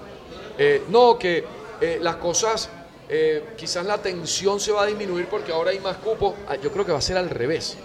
eh, 0.58 0.82
no, 0.88 1.18
que 1.18 1.44
eh, 1.80 1.98
las 2.00 2.16
cosas, 2.16 2.70
eh, 3.08 3.50
quizás 3.56 3.86
la 3.86 3.98
tensión 3.98 4.60
se 4.60 4.72
va 4.72 4.82
a 4.82 4.86
disminuir 4.86 5.26
porque 5.26 5.52
ahora 5.52 5.70
hay 5.70 5.80
más 5.80 5.96
cupos. 5.96 6.34
Ah, 6.48 6.56
yo 6.56 6.70
creo 6.70 6.84
que 6.84 6.92
va 6.92 6.98
a 6.98 7.02
ser 7.02 7.16
al 7.16 7.30
revés. 7.30 7.76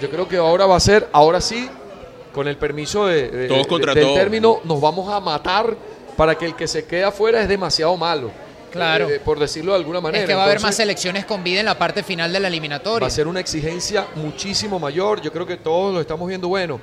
Yo 0.00 0.10
creo 0.10 0.28
que 0.28 0.36
ahora 0.36 0.66
va 0.66 0.76
a 0.76 0.80
ser, 0.80 1.08
ahora 1.12 1.40
sí, 1.40 1.68
con 2.32 2.48
el 2.48 2.56
permiso 2.56 3.06
de, 3.06 3.46
todos 3.48 3.66
contra 3.66 3.94
del 3.94 4.14
término, 4.14 4.60
nos 4.64 4.80
vamos 4.80 5.12
a 5.12 5.20
matar 5.20 5.76
para 6.16 6.36
que 6.36 6.46
el 6.46 6.54
que 6.54 6.66
se 6.66 6.84
quede 6.84 7.04
afuera 7.04 7.40
es 7.42 7.48
demasiado 7.48 7.96
malo. 7.96 8.30
Claro. 8.72 9.08
Eh, 9.08 9.20
por 9.20 9.38
decirlo 9.38 9.72
de 9.72 9.78
alguna 9.78 10.00
manera. 10.00 10.24
Es 10.24 10.28
que 10.28 10.34
va 10.34 10.42
a 10.42 10.46
haber 10.46 10.60
más 10.60 10.74
selecciones 10.76 11.24
con 11.24 11.44
vida 11.44 11.60
en 11.60 11.66
la 11.66 11.78
parte 11.78 12.02
final 12.02 12.32
de 12.32 12.40
la 12.40 12.48
eliminatoria. 12.48 13.00
Va 13.00 13.06
a 13.06 13.10
ser 13.10 13.26
una 13.28 13.40
exigencia 13.40 14.06
muchísimo 14.16 14.78
mayor. 14.78 15.20
Yo 15.20 15.30
creo 15.32 15.46
que 15.46 15.56
todos 15.58 15.92
lo 15.94 16.00
estamos 16.00 16.26
viendo 16.28 16.48
bueno. 16.48 16.80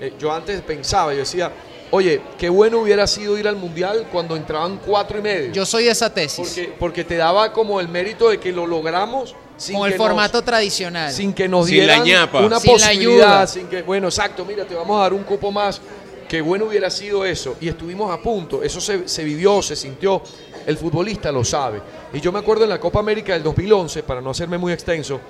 Eh, 0.00 0.14
yo 0.18 0.32
antes 0.32 0.60
pensaba, 0.62 1.12
yo 1.12 1.20
decía, 1.20 1.52
oye, 1.90 2.20
qué 2.38 2.48
bueno 2.48 2.78
hubiera 2.80 3.06
sido 3.06 3.36
ir 3.38 3.46
al 3.46 3.56
mundial 3.56 4.06
cuando 4.10 4.34
entraban 4.36 4.78
cuatro 4.84 5.18
y 5.18 5.22
medio. 5.22 5.52
Yo 5.52 5.66
soy 5.66 5.84
de 5.84 5.90
esa 5.90 6.12
tesis. 6.12 6.46
porque, 6.48 6.74
porque 6.78 7.04
te 7.04 7.16
daba 7.16 7.52
como 7.52 7.80
el 7.80 7.88
mérito 7.88 8.28
de 8.30 8.38
que 8.38 8.50
lo 8.52 8.66
logramos 8.66 9.34
sin 9.58 9.76
con 9.76 9.86
el 9.90 9.96
nos- 9.96 10.06
formato 10.06 10.42
tradicional. 10.42 11.12
sin 11.12 11.32
que 11.32 11.46
nos 11.48 11.66
Sin 11.66 11.86
la 11.86 12.02
dieran 12.02 12.04
ñapa. 12.26 12.40
una 12.40 12.58
Sin 12.58 12.70
la 12.72 12.74
posibilidad, 12.78 13.32
ayuda. 13.32 13.46
sin 13.46 13.66
que, 13.68 13.82
bueno, 13.82 14.08
exacto, 14.08 14.44
mira, 14.44 14.64
te 14.64 14.74
vamos 14.74 14.98
a 14.98 15.02
dar 15.02 15.12
un 15.12 15.22
cupo 15.22 15.52
más. 15.52 15.80
Qué 16.28 16.40
bueno 16.40 16.64
hubiera 16.64 16.88
sido 16.88 17.26
eso. 17.26 17.56
Y 17.60 17.68
estuvimos 17.68 18.10
a 18.10 18.20
punto. 18.22 18.62
Eso 18.62 18.80
se, 18.80 19.06
se 19.06 19.22
vivió, 19.22 19.60
se 19.60 19.76
sintió. 19.76 20.22
El 20.66 20.76
futbolista 20.76 21.32
lo 21.32 21.44
sabe. 21.44 21.80
Y 22.12 22.20
yo 22.20 22.32
me 22.32 22.38
acuerdo 22.38 22.64
en 22.64 22.70
la 22.70 22.80
Copa 22.80 23.00
América 23.00 23.32
del 23.32 23.42
2011, 23.42 24.02
para 24.02 24.20
no 24.20 24.30
hacerme 24.30 24.58
muy 24.58 24.72
extenso, 24.72 25.20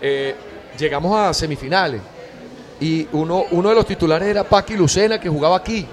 eh, 0.00 0.34
llegamos 0.78 1.18
a 1.18 1.34
semifinales. 1.34 2.00
Y 2.80 3.06
uno, 3.12 3.44
uno 3.52 3.68
de 3.70 3.74
los 3.74 3.86
titulares 3.86 4.28
era 4.28 4.44
Paqui 4.44 4.74
Lucena, 4.74 5.18
que 5.18 5.28
jugaba 5.28 5.56
aquí. 5.56 5.86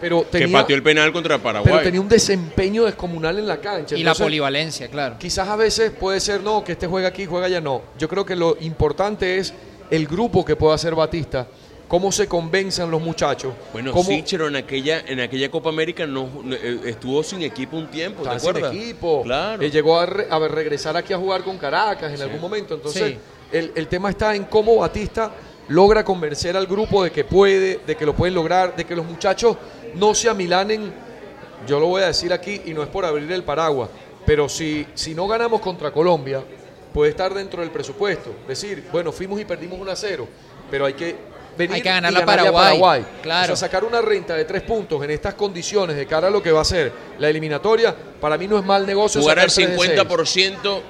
Pero 0.00 0.22
que 0.22 0.38
tenía, 0.38 0.60
pateó 0.60 0.74
el 0.74 0.82
penal 0.82 1.12
contra 1.12 1.38
Paraguay. 1.38 1.70
pero 1.70 1.84
tenía 1.84 2.00
un 2.00 2.08
desempeño 2.08 2.84
descomunal 2.84 3.38
en 3.38 3.46
la 3.46 3.60
cancha. 3.60 3.96
y 3.96 4.02
la 4.02 4.14
polivalencia, 4.14 4.88
claro. 4.88 5.16
Quizás 5.18 5.46
a 5.46 5.56
veces 5.56 5.90
puede 5.90 6.20
ser, 6.20 6.42
no, 6.42 6.64
que 6.64 6.72
este 6.72 6.86
juega 6.86 7.08
aquí, 7.08 7.26
juega 7.26 7.46
allá, 7.46 7.60
no. 7.60 7.82
Yo 7.98 8.08
creo 8.08 8.24
que 8.24 8.34
lo 8.34 8.56
importante 8.60 9.38
es 9.38 9.52
el 9.90 10.06
grupo 10.06 10.44
que 10.44 10.56
pueda 10.56 10.74
hacer 10.74 10.94
Batista, 10.94 11.46
cómo 11.90 12.12
se 12.12 12.28
convencen 12.28 12.88
los 12.88 13.02
muchachos. 13.02 13.52
Bueno, 13.72 13.90
cómo 13.92 14.08
Sichero 14.08 14.46
en 14.46 14.54
aquella, 14.54 15.00
en 15.00 15.18
aquella 15.18 15.50
Copa 15.50 15.70
América 15.70 16.06
no, 16.06 16.30
no, 16.44 16.54
eh, 16.54 16.80
estuvo 16.84 17.20
sin 17.24 17.42
equipo 17.42 17.76
un 17.76 17.88
tiempo, 17.90 18.22
¿te 18.22 18.28
está 18.28 18.38
sin 18.38 18.48
acuerdas? 18.50 18.74
equipo. 18.74 19.22
Claro. 19.24 19.60
Eh, 19.62 19.70
llegó 19.72 19.98
a, 19.98 20.06
re- 20.06 20.28
a 20.30 20.38
ver, 20.38 20.52
regresar 20.52 20.96
aquí 20.96 21.12
a 21.12 21.18
jugar 21.18 21.42
con 21.42 21.58
Caracas 21.58 22.12
en 22.14 22.22
algún 22.22 22.40
momento. 22.40 22.74
Entonces, 22.76 23.02
Sí. 23.14 23.18
el, 23.50 23.72
el 23.74 23.88
tema 23.88 24.08
está 24.10 24.36
en 24.36 24.44
cómo 24.44 24.76
Batista 24.76 25.32
logra 25.66 26.04
convencer 26.04 26.56
al 26.56 26.68
grupo 26.68 27.02
de 27.02 27.10
que 27.10 27.24
puede, 27.24 27.80
de 27.84 27.96
que 27.96 28.06
lo 28.06 28.14
pueden 28.14 28.34
lograr, 28.36 28.76
de 28.76 28.84
que 28.84 28.94
los 28.94 29.04
muchachos 29.04 29.56
no 29.96 30.14
se 30.14 30.28
amilanen. 30.28 30.92
Yo 31.66 31.80
lo 31.80 31.86
voy 31.88 32.02
a 32.02 32.06
decir 32.06 32.32
aquí 32.32 32.62
y 32.66 32.72
no 32.72 32.84
es 32.84 32.88
por 32.88 33.04
abrir 33.04 33.30
el 33.32 33.42
paraguas, 33.42 33.90
pero 34.24 34.48
si, 34.48 34.86
si 34.94 35.12
no 35.14 35.26
ganamos 35.26 35.60
contra 35.60 35.90
Colombia, 35.92 36.42
puede 36.94 37.10
estar 37.10 37.34
dentro 37.34 37.60
del 37.62 37.70
presupuesto. 37.72 38.32
Decir, 38.48 38.84
bueno, 38.92 39.10
fuimos 39.12 39.40
y 39.40 39.44
perdimos 39.44 39.78
1 39.78 39.90
a 39.90 39.96
0, 39.96 40.26
pero 40.70 40.86
hay 40.86 40.94
que 40.94 41.29
venir 41.56 41.76
Hay 41.76 41.82
que 41.82 41.88
ganarle 41.88 42.18
y 42.18 42.22
a 42.22 42.26
ganarle 42.26 42.52
Paraguay. 42.52 43.06
Claro. 43.22 43.52
O 43.52 43.56
sea, 43.56 43.68
sacar 43.68 43.84
una 43.84 44.00
renta 44.00 44.34
de 44.34 44.44
tres 44.44 44.62
puntos 44.62 45.02
en 45.02 45.10
estas 45.10 45.34
condiciones 45.34 45.96
de 45.96 46.06
cara 46.06 46.28
a 46.28 46.30
lo 46.30 46.42
que 46.42 46.50
va 46.52 46.60
a 46.62 46.64
ser 46.64 46.92
la 47.18 47.28
eliminatoria, 47.28 47.94
para 48.20 48.36
mí 48.38 48.46
no 48.48 48.58
es 48.58 48.64
mal 48.64 48.86
negocio. 48.86 49.20
Jugar 49.20 49.38
al 49.38 49.50
sacar 49.50 49.76
tres 49.76 49.80
de 49.80 49.86
seis. 49.86 49.98
50% 50.62 50.80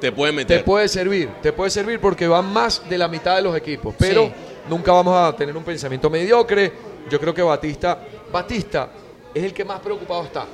te 0.00 0.12
puede 0.12 0.32
meter. 0.32 0.58
Te 0.58 0.64
puede 0.64 0.88
servir, 0.88 1.28
te 1.42 1.52
puede 1.52 1.70
servir 1.70 2.00
porque 2.00 2.26
van 2.26 2.52
más 2.52 2.88
de 2.88 2.98
la 2.98 3.08
mitad 3.08 3.36
de 3.36 3.42
los 3.42 3.56
equipos, 3.56 3.94
pero 3.98 4.26
Sí. 4.26 4.32
nunca 4.68 4.92
vamos 4.92 5.16
a 5.16 5.36
tener 5.36 5.56
un 5.56 5.62
pensamiento 5.64 6.10
mediocre. 6.10 6.72
Yo 7.08 7.20
creo 7.20 7.32
que 7.32 7.42
Batista, 7.42 7.98
Batista 8.32 8.88
es 9.34 9.44
el 9.44 9.52
que 9.54 9.64
más 9.64 9.80
preocupado 9.80 10.24
está. 10.24 10.46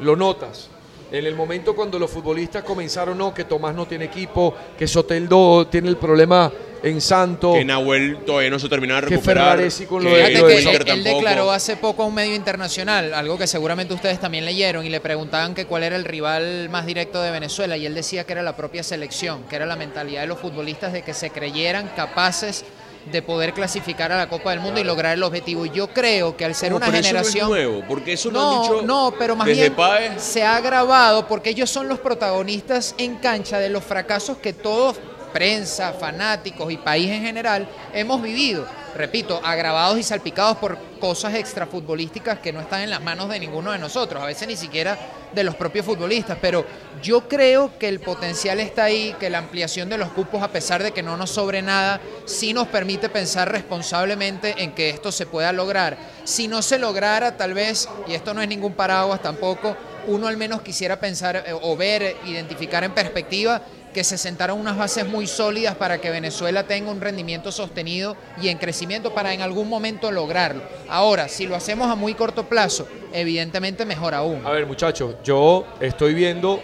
Lo 0.00 0.16
notas. 0.16 0.68
En 1.12 1.26
el 1.26 1.34
momento 1.34 1.74
cuando 1.76 1.98
los 1.98 2.10
futbolistas 2.10 2.64
comenzaron, 2.64 3.18
no, 3.18 3.34
que 3.34 3.44
Tomás 3.44 3.74
no 3.74 3.86
tiene 3.86 4.06
equipo, 4.06 4.54
que 4.78 4.86
Soteldo 4.88 5.66
tiene 5.66 5.88
el 5.90 5.98
problema 5.98 6.50
en 6.82 7.00
Santo. 7.00 7.52
que 7.52 7.64
Nahuel 7.64 8.18
todavía 8.24 8.48
no 8.50 8.58
se 8.58 8.68
termina 8.68 8.94
de 8.96 9.02
Que 9.02 9.08
recuperar. 9.16 9.50
Ferraresi 9.56 9.84
con 9.86 10.02
lo 10.02 10.10
que 10.10 10.16
de- 10.16 10.84
que 10.84 10.92
él, 10.92 11.04
declaró 11.04 11.52
hace 11.52 11.76
poco 11.76 12.02
a 12.02 12.06
un 12.06 12.14
medio 12.14 12.34
internacional, 12.34 13.12
algo 13.14 13.36
que 13.38 13.46
seguramente 13.46 13.92
ustedes 13.94 14.18
también 14.20 14.44
leyeron, 14.46 14.84
y 14.86 14.88
le 14.88 15.00
preguntaban 15.00 15.54
que 15.54 15.66
cuál 15.66 15.82
era 15.84 15.96
el 15.96 16.04
rival 16.04 16.70
más 16.70 16.86
directo 16.86 17.22
de 17.22 17.30
Venezuela, 17.30 17.76
y 17.76 17.84
él 17.86 17.94
decía 17.94 18.24
que 18.24 18.32
era 18.32 18.42
la 18.42 18.56
propia 18.56 18.82
selección, 18.82 19.42
que 19.50 19.56
era 19.56 19.66
la 19.66 19.76
mentalidad 19.76 20.22
de 20.22 20.26
los 20.28 20.38
futbolistas 20.40 20.92
de 20.94 21.02
que 21.02 21.12
se 21.14 21.28
creyeran 21.30 21.88
capaces 21.94 22.64
de 23.10 23.22
poder 23.22 23.52
clasificar 23.52 24.12
a 24.12 24.16
la 24.16 24.28
Copa 24.28 24.50
del 24.50 24.60
Mundo 24.60 24.80
y 24.80 24.84
lograr 24.84 25.14
el 25.14 25.22
objetivo. 25.22 25.66
Y 25.66 25.70
yo 25.70 25.88
creo 25.88 26.36
que 26.36 26.44
al 26.44 26.54
ser 26.54 26.70
No, 26.70 26.76
una 26.76 26.86
pero 26.86 26.98
eso 26.98 27.02
no 27.12 27.18
es 27.20 27.26
generación... 27.32 27.48
nuevo, 27.48 27.82
porque 27.88 28.12
eso 28.12 28.30
lo 28.30 28.40
no, 28.40 28.56
han 28.56 28.62
dicho 28.62 28.82
no, 28.82 29.14
pero 29.18 29.36
más 29.36 29.46
desde 29.46 29.70
bien 29.70 30.18
se 30.18 30.42
ha 30.44 30.56
agravado 30.56 31.26
porque 31.26 31.50
ellos 31.50 31.68
son 31.70 31.88
los 31.88 31.98
protagonistas 31.98 32.94
en 32.98 33.16
cancha 33.16 33.58
de 33.58 33.68
los 33.68 33.82
fracasos 33.82 34.36
que 34.38 34.52
todos, 34.52 34.96
prensa, 35.32 35.92
fanáticos 35.92 36.70
y 36.72 36.76
país 36.76 37.10
en 37.10 37.22
general, 37.22 37.66
hemos 37.92 38.22
vivido. 38.22 38.66
Repito, 38.94 39.40
agravados 39.42 39.98
y 39.98 40.02
salpicados 40.02 40.58
por 40.58 40.78
cosas 41.00 41.34
extrafutbolísticas 41.34 42.40
que 42.40 42.52
no 42.52 42.60
están 42.60 42.82
en 42.82 42.90
las 42.90 43.02
manos 43.02 43.28
de 43.30 43.40
ninguno 43.40 43.72
de 43.72 43.78
nosotros, 43.78 44.22
a 44.22 44.26
veces 44.26 44.46
ni 44.46 44.56
siquiera 44.56 44.98
de 45.34 45.44
los 45.44 45.54
propios 45.54 45.86
futbolistas, 45.86 46.36
pero 46.40 46.66
yo 47.02 47.26
creo 47.26 47.78
que 47.78 47.88
el 47.88 48.00
potencial 48.00 48.60
está 48.60 48.84
ahí, 48.84 49.16
que 49.18 49.30
la 49.30 49.38
ampliación 49.38 49.88
de 49.88 49.96
los 49.96 50.10
cupos, 50.10 50.42
a 50.42 50.52
pesar 50.52 50.82
de 50.82 50.92
que 50.92 51.02
no 51.02 51.16
nos 51.16 51.30
sobre 51.30 51.62
nada, 51.62 52.00
sí 52.26 52.52
nos 52.52 52.68
permite 52.68 53.08
pensar 53.08 53.50
responsablemente 53.50 54.54
en 54.58 54.72
que 54.72 54.90
esto 54.90 55.10
se 55.10 55.24
pueda 55.24 55.52
lograr. 55.52 55.96
Si 56.24 56.46
no 56.46 56.60
se 56.60 56.78
lograra, 56.78 57.36
tal 57.38 57.54
vez, 57.54 57.88
y 58.06 58.14
esto 58.14 58.34
no 58.34 58.42
es 58.42 58.48
ningún 58.48 58.74
paraguas 58.74 59.22
tampoco, 59.22 59.74
uno 60.06 60.26
al 60.26 60.36
menos 60.36 60.62
quisiera 60.62 60.98
pensar 61.00 61.44
eh, 61.46 61.52
o 61.52 61.76
ver, 61.76 62.02
eh, 62.02 62.16
identificar 62.26 62.84
en 62.84 62.92
perspectiva 62.92 63.62
que 63.92 64.04
se 64.04 64.18
sentaron 64.18 64.58
unas 64.58 64.76
bases 64.76 65.06
muy 65.06 65.26
sólidas 65.26 65.76
para 65.76 66.00
que 66.00 66.10
Venezuela 66.10 66.64
tenga 66.66 66.90
un 66.90 67.00
rendimiento 67.00 67.52
sostenido 67.52 68.16
y 68.40 68.48
en 68.48 68.58
crecimiento 68.58 69.14
para 69.14 69.32
en 69.32 69.42
algún 69.42 69.68
momento 69.68 70.10
lograrlo. 70.10 70.62
Ahora, 70.88 71.28
si 71.28 71.46
lo 71.46 71.54
hacemos 71.54 71.90
a 71.90 71.94
muy 71.94 72.14
corto 72.14 72.44
plazo, 72.44 72.88
evidentemente 73.12 73.84
mejor 73.84 74.14
aún. 74.14 74.44
A 74.44 74.50
ver, 74.50 74.66
muchachos, 74.66 75.16
yo 75.22 75.66
estoy 75.80 76.14
viendo. 76.14 76.60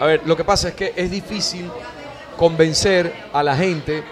A 0.00 0.06
ver, 0.06 0.22
lo 0.24 0.36
que 0.36 0.44
pasa 0.44 0.68
es 0.68 0.74
que 0.74 0.92
es 0.96 1.10
difícil 1.10 1.70
convencer 2.36 3.12
a 3.32 3.42
la 3.42 3.56
gente 3.56 4.04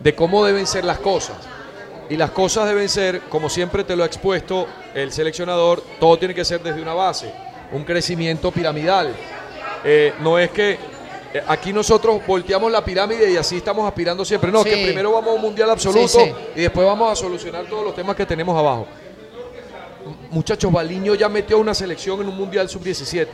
de 0.00 0.14
cómo 0.14 0.44
deben 0.44 0.66
ser 0.66 0.84
las 0.84 0.98
cosas. 0.98 1.36
Y 2.08 2.16
las 2.16 2.30
cosas 2.30 2.68
deben 2.68 2.88
ser, 2.88 3.22
como 3.22 3.48
siempre 3.48 3.82
te 3.84 3.96
lo 3.96 4.04
ha 4.04 4.06
expuesto 4.06 4.66
el 4.94 5.12
seleccionador, 5.12 5.82
todo 5.98 6.16
tiene 6.18 6.34
que 6.34 6.44
ser 6.44 6.62
desde 6.62 6.80
una 6.80 6.94
base, 6.94 7.32
un 7.72 7.84
crecimiento 7.84 8.52
piramidal. 8.52 9.12
Eh, 9.84 10.14
no 10.20 10.38
es 10.38 10.50
que 10.50 10.78
aquí 11.46 11.72
nosotros 11.72 12.20
volteamos 12.26 12.70
la 12.72 12.84
pirámide 12.84 13.30
y 13.30 13.36
así 13.36 13.56
estamos 13.58 13.86
aspirando 13.86 14.24
siempre. 14.24 14.50
No, 14.50 14.62
Sí. 14.62 14.70
que 14.70 14.84
primero 14.84 15.12
vamos 15.12 15.30
a 15.30 15.34
un 15.34 15.40
mundial 15.42 15.70
absoluto 15.70 16.08
Sí, 16.08 16.18
sí. 16.24 16.32
y 16.56 16.60
después 16.62 16.86
vamos 16.86 17.12
a 17.12 17.16
solucionar 17.16 17.66
todos 17.66 17.84
los 17.84 17.94
temas 17.94 18.16
que 18.16 18.26
tenemos 18.26 18.56
abajo. 18.58 18.86
Muchachos, 20.30 20.70
Baliño 20.72 21.14
ya 21.14 21.28
metió 21.28 21.58
una 21.58 21.74
selección 21.74 22.20
en 22.20 22.28
un 22.28 22.36
Mundial 22.36 22.68
Sub-17. 22.68 23.26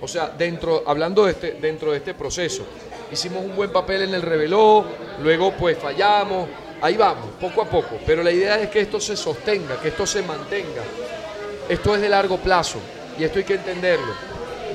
O 0.00 0.08
sea, 0.08 0.28
dentro, 0.28 0.82
hablando 0.86 1.24
de 1.26 1.32
este, 1.32 1.52
dentro 1.52 1.90
de 1.92 1.98
este 1.98 2.14
proceso. 2.14 2.62
Hicimos 3.12 3.44
un 3.44 3.54
buen 3.54 3.70
papel 3.70 4.02
en 4.02 4.14
el 4.14 4.22
reveló, 4.22 4.84
luego 5.22 5.52
pues 5.52 5.78
fallamos. 5.78 6.48
Ahí 6.80 6.96
vamos, 6.96 7.26
poco 7.40 7.62
a 7.62 7.64
poco. 7.66 7.96
Pero 8.04 8.22
la 8.22 8.30
idea 8.30 8.58
es 8.60 8.68
que 8.68 8.80
esto 8.80 9.00
se 9.00 9.16
sostenga, 9.16 9.80
que 9.80 9.88
esto 9.88 10.06
se 10.06 10.22
mantenga. 10.22 10.82
Esto 11.68 11.94
es 11.94 12.00
de 12.02 12.08
largo 12.08 12.36
plazo 12.38 12.78
y 13.18 13.24
esto 13.24 13.38
hay 13.38 13.44
que 13.44 13.54
entenderlo. 13.54 14.12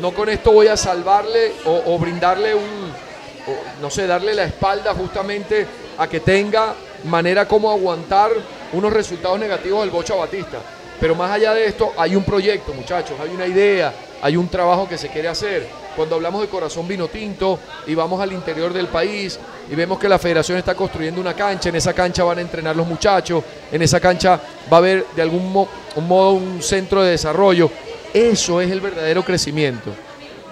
No 0.02 0.14
con 0.14 0.30
esto 0.30 0.52
voy 0.52 0.68
a 0.68 0.78
salvarle 0.78 1.54
o, 1.66 1.98
brindarle 2.00 2.56
un, 2.56 2.64
o, 2.64 3.82
no 3.82 3.90
sé, 3.90 4.08
darle 4.08 4.34
la 4.34 4.46
espalda 4.46 4.94
justamente 4.94 5.68
a 5.98 6.08
que 6.08 6.22
tenga 6.22 6.74
manera 7.04 7.48
como 7.48 7.70
aguantar 7.70 8.32
unos 8.74 8.94
resultados 8.94 9.40
negativos 9.40 9.82
del 9.82 9.90
Bocha 9.90 10.16
Batista. 10.16 10.60
Pero 11.00 11.16
más 11.16 11.32
allá 11.32 11.54
de 11.54 11.66
esto, 11.66 11.94
hay 11.98 12.16
un 12.16 12.24
proyecto, 12.24 12.74
muchachos, 12.74 13.18
hay 13.20 13.30
una 13.30 13.48
idea, 13.48 13.94
hay 14.22 14.36
un 14.36 14.48
trabajo 14.48 14.88
que 14.88 14.98
se 14.98 15.08
quiere 15.08 15.28
hacer. 15.28 15.68
Cuando 15.96 16.16
hablamos 16.16 16.42
de 16.42 16.48
corazón 16.48 16.88
vino 16.88 17.08
tinto 17.08 17.60
y 17.88 17.96
vamos 17.96 18.22
al 18.22 18.32
interior 18.32 18.72
del 18.74 18.88
país 18.88 19.40
y 19.70 19.76
vemos 19.76 20.00
que 20.00 20.08
la 20.08 20.20
federación 20.20 20.58
está 20.58 20.76
construyendo 20.76 21.20
una 21.20 21.34
cancha, 21.34 21.70
en 21.70 21.76
esa 21.76 21.94
cancha 21.94 22.24
van 22.24 22.38
a 22.38 22.42
entrenar 22.42 22.76
los 22.76 22.88
muchachos, 22.88 23.44
en 23.72 23.82
esa 23.82 24.00
cancha 24.00 24.40
va 24.72 24.78
a 24.78 24.80
haber 24.80 25.06
de 25.16 25.22
algún 25.22 25.52
modo 25.52 26.32
un 26.32 26.62
centro 26.62 27.02
de 27.02 27.12
desarrollo. 27.12 27.70
Eso 28.14 28.62
es 28.62 28.72
el 28.72 28.82
verdadero 28.82 29.24
crecimiento 29.24 29.92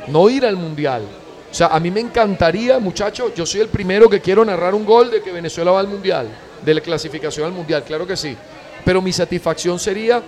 no 0.07 0.29
ir 0.29 0.45
al 0.45 0.55
mundial. 0.55 1.03
O 1.49 1.53
sea, 1.53 1.67
a 1.67 1.79
mí 1.79 1.91
me 1.91 1.99
encantaría, 1.99 2.79
muchachos, 2.79 3.31
yo 3.35 3.45
soy 3.45 3.61
el 3.61 3.67
primero 3.67 4.09
que 4.09 4.19
quiero 4.19 4.43
narrar 4.43 4.75
un 4.75 4.85
gol 4.85 5.11
de 5.11 5.21
que 5.21 5.31
Venezuela 5.31 5.71
va 5.71 5.79
al 5.79 5.87
mundial, 5.87 6.27
de 6.63 6.73
la 6.73 6.81
clasificación 6.81 7.45
al 7.45 7.53
mundial, 7.53 7.83
claro 7.83 8.05
que 8.05 8.17
sí. 8.17 8.35
Pero 8.83 9.01
mi 9.01 9.13
satisfacción 9.13 9.79
sería 9.79 10.21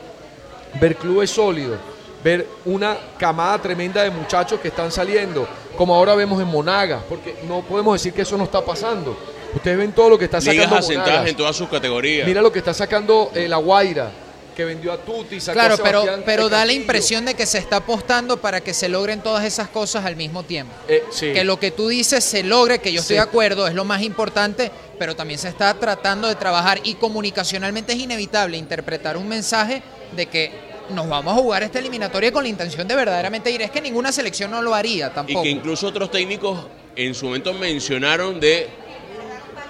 ver 0.80 0.96
clubes 0.96 1.30
sólidos, 1.30 1.80
ver 2.24 2.48
una 2.66 2.98
camada 3.18 3.58
tremenda 3.62 4.04
de 4.04 4.10
muchachos 4.10 4.60
que 4.60 4.68
están 4.70 4.92
saliendo, 4.92 5.48
como 5.78 5.96
ahora 5.96 6.16
vemos 6.16 6.42
en 6.42 6.48
Monagas, 6.48 7.02
porque 7.08 7.36
no 7.48 7.62
podemos 7.62 7.94
decir 7.94 8.14
que 8.14 8.24
eso 8.24 8.38
no 8.38 8.44
está 8.44 8.64
pasando. 8.64 9.18
Ustedes 9.56 9.78
ven 9.78 9.92
todo 9.94 10.10
lo 10.10 10.18
que 10.18 10.26
está 10.26 10.40
Ligas 10.40 10.66
sacando 10.70 10.88
Monagas. 11.00 11.28
en 11.30 11.36
todas 11.36 11.56
sus 11.56 11.70
categorías. 11.70 12.28
Mira 12.28 12.42
lo 12.42 12.52
que 12.52 12.60
está 12.60 12.74
sacando 12.74 13.32
eh, 13.34 13.48
La 13.48 13.58
Guaira, 13.58 14.12
que 14.56 14.66
vendió 14.66 14.92
a 14.92 14.98
Tuti, 14.98 15.40
sacó 15.40 15.54
Claro, 15.58 15.76
a 15.76 15.78
pero, 15.78 16.04
pero 16.26 16.50
da 16.50 16.66
la 16.66 16.74
impresión 16.74 17.24
de 17.26 17.34
que 17.34 17.46
se 17.46 17.58
está 17.58 17.78
apostando 17.78 18.38
para 18.38 18.60
que 18.62 18.74
se 18.74 18.90
logren 18.90 19.22
todas 19.22 19.46
esas 19.46 19.70
cosas 19.70 20.04
al 20.06 20.18
mismo 20.18 20.44
tiempo. 20.44 20.74
Eh, 20.88 21.04
sí. 21.12 21.32
Que 21.32 21.46
lo 21.46 21.58
que 21.58 21.72
tú 21.72 21.88
dices 21.88 22.24
se 22.26 22.44
logre, 22.44 22.80
que 22.80 22.92
yo 22.92 23.00
estoy 23.00 23.16
Sí. 23.16 23.20
de 23.20 23.22
acuerdo, 23.22 23.66
es 23.68 23.74
lo 23.74 23.86
más 23.86 24.02
importante, 24.04 24.70
pero 25.00 25.16
también 25.16 25.40
se 25.40 25.48
está 25.48 25.74
tratando 25.76 26.28
de 26.28 26.36
trabajar 26.36 26.82
y 26.84 26.96
comunicacionalmente 26.96 27.94
es 27.94 28.00
inevitable 28.00 28.58
interpretar 28.58 29.16
un 29.18 29.30
mensaje 29.30 29.82
de 30.16 30.26
que 30.28 30.52
nos 30.90 31.08
vamos 31.08 31.38
a 31.38 31.42
jugar 31.42 31.64
esta 31.64 31.80
eliminatoria 31.80 32.32
con 32.32 32.44
la 32.44 32.50
intención 32.50 32.88
de 32.88 32.96
verdaderamente 32.96 33.52
ir. 33.52 33.62
Es 33.62 33.72
que 33.72 33.82
ninguna 33.82 34.12
selección 34.12 34.50
no 34.52 34.62
lo 34.62 34.74
haría 34.74 35.14
tampoco. 35.14 35.40
Y 35.42 35.44
que 35.44 35.50
incluso 35.50 35.88
otros 35.88 36.10
técnicos 36.12 36.66
en 36.96 37.14
su 37.14 37.26
momento 37.26 37.54
mencionaron 37.54 38.40
de 38.40 38.68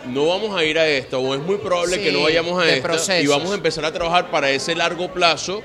no 0.08 0.28
vamos 0.28 0.58
a 0.58 0.63
ir 0.63 0.80
a 0.80 0.88
esto 0.88 1.19
o 1.19 1.36
es 1.36 1.41
muy 1.41 1.58
probable 1.58 1.97
Sí, 1.97 2.04
que 2.04 2.12
no 2.12 2.21
vayamos 2.23 2.62
a 2.62 2.65
de 2.65 2.69
esto 2.78 2.80
y 2.80 2.82
procesos. 2.89 3.30
vamos 3.38 3.52
a 3.52 3.56
empezar 3.56 3.84
a 3.86 3.91
trabajar 3.91 4.32
para 4.32 4.49
ese 4.49 4.73
largo 4.75 5.12
plazo 5.13 5.62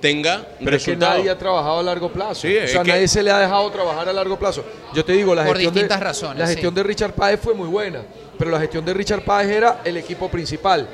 tenga 0.00 0.46
Pero 0.62 0.76
es 0.76 0.84
que 0.84 0.90
resultados. 0.92 1.18
nadie 1.18 1.30
ha 1.30 1.38
trabajado 1.38 1.78
a 1.78 1.82
largo 1.82 2.12
plazo. 2.12 2.42
Sí, 2.42 2.56
o 2.56 2.66
sea, 2.68 2.82
que- 2.82 2.90
nadie 2.90 3.08
se 3.08 3.22
le 3.22 3.30
ha 3.30 3.38
dejado 3.38 3.70
trabajar 3.70 4.08
a 4.08 4.12
largo 4.12 4.38
plazo. 4.38 4.64
Yo 4.94 5.04
te 5.04 5.12
digo, 5.12 5.34
la 5.34 5.44
Por 5.44 5.54
gestión, 5.56 5.74
distintas 5.74 5.98
de, 5.98 6.04
razones, 6.04 6.38
la 6.38 6.46
gestión 6.46 6.72
sí. 6.72 6.76
de 6.76 6.82
Richard 6.84 7.12
Páez 7.14 7.40
fue 7.40 7.54
muy 7.54 7.66
buena, 7.68 8.02
pero 8.38 8.50
la 8.50 8.60
gestión 8.60 8.84
de 8.84 8.94
Richard 8.94 9.22
Páez 9.24 9.48
era 9.50 9.80
el 9.84 9.96
equipo 9.96 10.28
principal. 10.28 10.88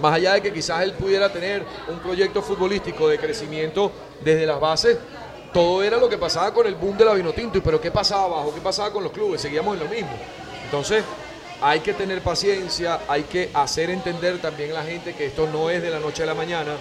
Más 0.00 0.14
allá 0.14 0.34
de 0.34 0.42
que 0.42 0.52
quizás 0.52 0.82
él 0.82 0.92
pudiera 0.92 1.32
tener 1.32 1.64
un 1.88 1.98
proyecto 1.98 2.42
futbolístico 2.42 3.08
de 3.08 3.18
crecimiento 3.18 3.90
desde 4.22 4.46
las 4.46 4.60
bases, 4.60 4.98
todo 5.52 5.82
era 5.82 5.96
lo 5.96 6.08
que 6.08 6.18
pasaba 6.18 6.52
con 6.52 6.66
el 6.66 6.74
boom 6.74 6.96
de 6.96 7.04
la 7.04 7.14
Vinotinto. 7.14 7.58
¿Y 7.58 7.60
pero 7.60 7.80
qué 7.80 7.90
pasaba 7.90 8.24
abajo? 8.24 8.54
¿Qué 8.54 8.60
pasaba 8.60 8.92
con 8.92 9.02
los 9.02 9.12
clubes? 9.12 9.40
Seguíamos 9.40 9.76
en 9.76 9.84
lo 9.84 9.88
mismo. 9.88 10.12
Entonces, 10.64 11.02
hay 11.60 11.80
que 11.80 11.94
tener 11.94 12.20
paciencia, 12.20 13.00
hay 13.08 13.22
que 13.24 13.50
hacer 13.54 13.90
entender 13.90 14.38
también 14.38 14.70
a 14.72 14.74
la 14.74 14.84
gente 14.84 15.14
que 15.14 15.26
esto 15.26 15.48
no 15.52 15.70
es 15.70 15.82
de 15.82 15.90
la 15.90 15.98
noche 15.98 16.22
a 16.22 16.26
la 16.26 16.34
mañana. 16.34 16.72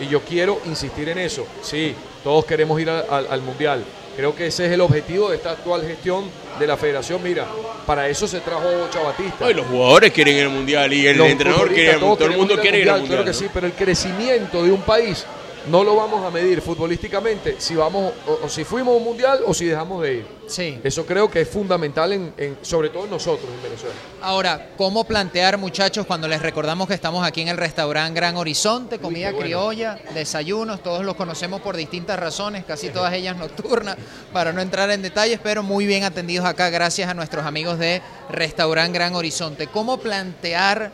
Y 0.00 0.08
yo 0.08 0.20
quiero 0.22 0.60
insistir 0.64 1.08
en 1.08 1.18
eso. 1.18 1.46
Sí, 1.62 1.94
todos 2.24 2.44
queremos 2.44 2.80
ir 2.80 2.90
al 2.90 3.40
Mundial. 3.42 3.84
Creo 4.16 4.34
que 4.34 4.46
ese 4.46 4.66
es 4.66 4.72
el 4.72 4.80
objetivo 4.80 5.30
de 5.30 5.36
esta 5.36 5.50
actual 5.52 5.82
gestión 5.82 6.24
de 6.58 6.66
la 6.66 6.76
federación. 6.76 7.22
Mira, 7.22 7.46
para 7.86 8.08
eso 8.08 8.28
se 8.28 8.40
trajo 8.40 8.68
Chabatista. 8.90 9.50
Los 9.50 9.66
jugadores 9.66 10.12
quieren 10.12 10.40
al 10.46 10.50
mundial 10.50 10.92
y 10.92 11.06
el 11.06 11.16
Los 11.16 11.28
entrenador 11.28 11.72
quiere. 11.72 11.94
Todo 11.94 12.24
el 12.26 12.36
mundo 12.36 12.56
quiere 12.60 12.82
al 12.88 13.00
mundial. 13.00 13.22
Claro 13.22 13.24
que 13.24 13.34
sí, 13.34 13.46
pero 13.52 13.66
el 13.66 13.72
crecimiento 13.72 14.62
de 14.62 14.70
un 14.70 14.82
país 14.82 15.26
no 15.68 15.82
lo 15.82 15.96
vamos 15.96 16.24
a 16.24 16.30
medir 16.30 16.60
futbolísticamente 16.60 17.56
si 17.58 17.74
vamos 17.74 18.12
o, 18.26 18.44
o 18.44 18.48
si 18.48 18.64
fuimos 18.64 18.94
a 18.94 18.96
un 18.98 19.04
mundial 19.04 19.40
o 19.46 19.54
si 19.54 19.64
dejamos 19.66 20.02
de 20.02 20.14
ir. 20.14 20.26
Sí. 20.46 20.78
Eso 20.84 21.06
creo 21.06 21.30
que 21.30 21.40
es 21.40 21.48
fundamental, 21.48 22.12
en, 22.12 22.34
en- 22.36 22.58
sobre 22.60 22.90
todo 22.90 23.04
en 23.04 23.10
nosotros 23.10 23.48
en 23.50 23.62
Venezuela. 23.62 23.94
Ahora, 24.20 24.70
¿cómo 24.76 25.04
plantear, 25.04 25.56
muchachos, 25.56 26.04
cuando 26.06 26.28
les 26.28 26.42
recordamos 26.42 26.86
que 26.86 26.92
estamos 26.94 27.26
aquí 27.26 27.40
en 27.40 27.48
el 27.48 27.56
restaurante 27.56 28.14
Gran 28.20 28.36
Horizonte, 28.36 28.98
comida 28.98 29.30
bueno. 29.30 29.40
criolla, 29.46 29.98
desayunos, 30.12 30.82
todos 30.82 31.02
los 31.04 31.14
conocemos 31.16 31.62
por 31.62 31.76
distintas 31.76 32.18
razones, 32.18 32.64
casi 32.66 32.90
todas 32.90 33.12
ellas 33.14 33.36
nocturnas, 33.36 33.96
para 34.34 34.52
no 34.52 34.60
entrar 34.60 34.90
en 34.90 35.00
detalles, 35.00 35.40
pero 35.42 35.62
muy 35.62 35.86
bien 35.86 36.04
atendidos 36.04 36.44
acá, 36.44 36.68
gracias 36.68 37.08
a 37.08 37.14
nuestros 37.14 37.46
amigos 37.46 37.78
de 37.78 38.02
Restaurante 38.30 38.92
Gran 38.98 39.14
Horizonte. 39.14 39.66
¿Cómo 39.68 39.96
plantear 39.98 40.92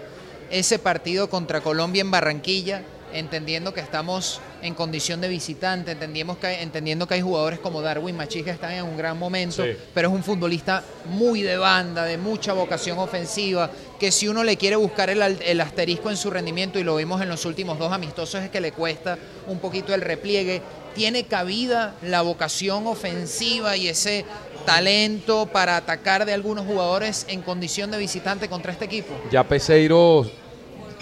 ese 0.51 0.79
partido 0.79 1.29
contra 1.29 1.61
Colombia 1.61 2.01
en 2.03 2.11
Barranquilla? 2.13 2.83
Entendiendo 3.13 3.73
que 3.75 3.81
estamos 3.81 4.41
en 4.63 4.75
condición 4.75 5.21
de 5.21 5.29
visitante, 5.29 5.93
entendimos 5.93 6.37
que, 6.39 6.63
entendiendo 6.63 7.07
que 7.07 7.15
hay 7.15 7.21
jugadores 7.23 7.59
como 7.59 7.81
Darwin 7.83 8.17
Machís 8.17 8.45
que 8.45 8.51
están 8.51 8.73
en 8.73 8.85
un 8.85 8.97
gran 8.97 9.19
momento, 9.19 9.65
Sí. 9.65 9.71
pero 9.95 10.09
es 10.09 10.15
un 10.15 10.23
futbolista 10.23 10.83
muy 11.07 11.43
de 11.43 11.57
banda, 11.57 12.05
de 12.05 12.19
mucha 12.19 12.53
vocación 12.53 12.99
ofensiva, 12.99 13.71
que 13.99 14.13
si 14.13 14.29
uno 14.29 14.45
le 14.45 14.57
quiere 14.57 14.77
buscar 14.77 15.11
el, 15.11 15.21
el 15.23 15.61
asterisco 15.61 16.11
en 16.11 16.17
su 16.17 16.31
rendimiento, 16.31 16.79
y 16.79 16.85
lo 16.85 16.97
vimos 16.97 17.21
en 17.23 17.29
los 17.29 17.45
últimos 17.47 17.79
dos 17.79 17.93
amistosos, 17.93 18.43
es 18.43 18.51
que 18.51 18.61
le 18.61 18.73
cuesta 18.73 19.19
un 19.47 19.59
poquito 19.59 19.95
el 19.95 20.01
repliegue, 20.03 20.63
tiene 20.95 21.25
cabida 21.25 21.95
la 22.03 22.21
vocación 22.23 22.87
ofensiva 22.87 23.77
y 23.77 23.89
ese 23.89 24.25
talento 24.67 25.47
para 25.47 25.77
atacar 25.77 26.27
de 26.27 26.33
algunos 26.35 26.67
jugadores 26.67 27.25
en 27.29 27.43
condición 27.43 27.91
de 27.91 27.99
visitante 27.99 28.49
contra 28.49 28.73
este 28.73 28.85
equipo. 28.85 29.15
Ya 29.31 29.43
Peseiro 29.45 30.31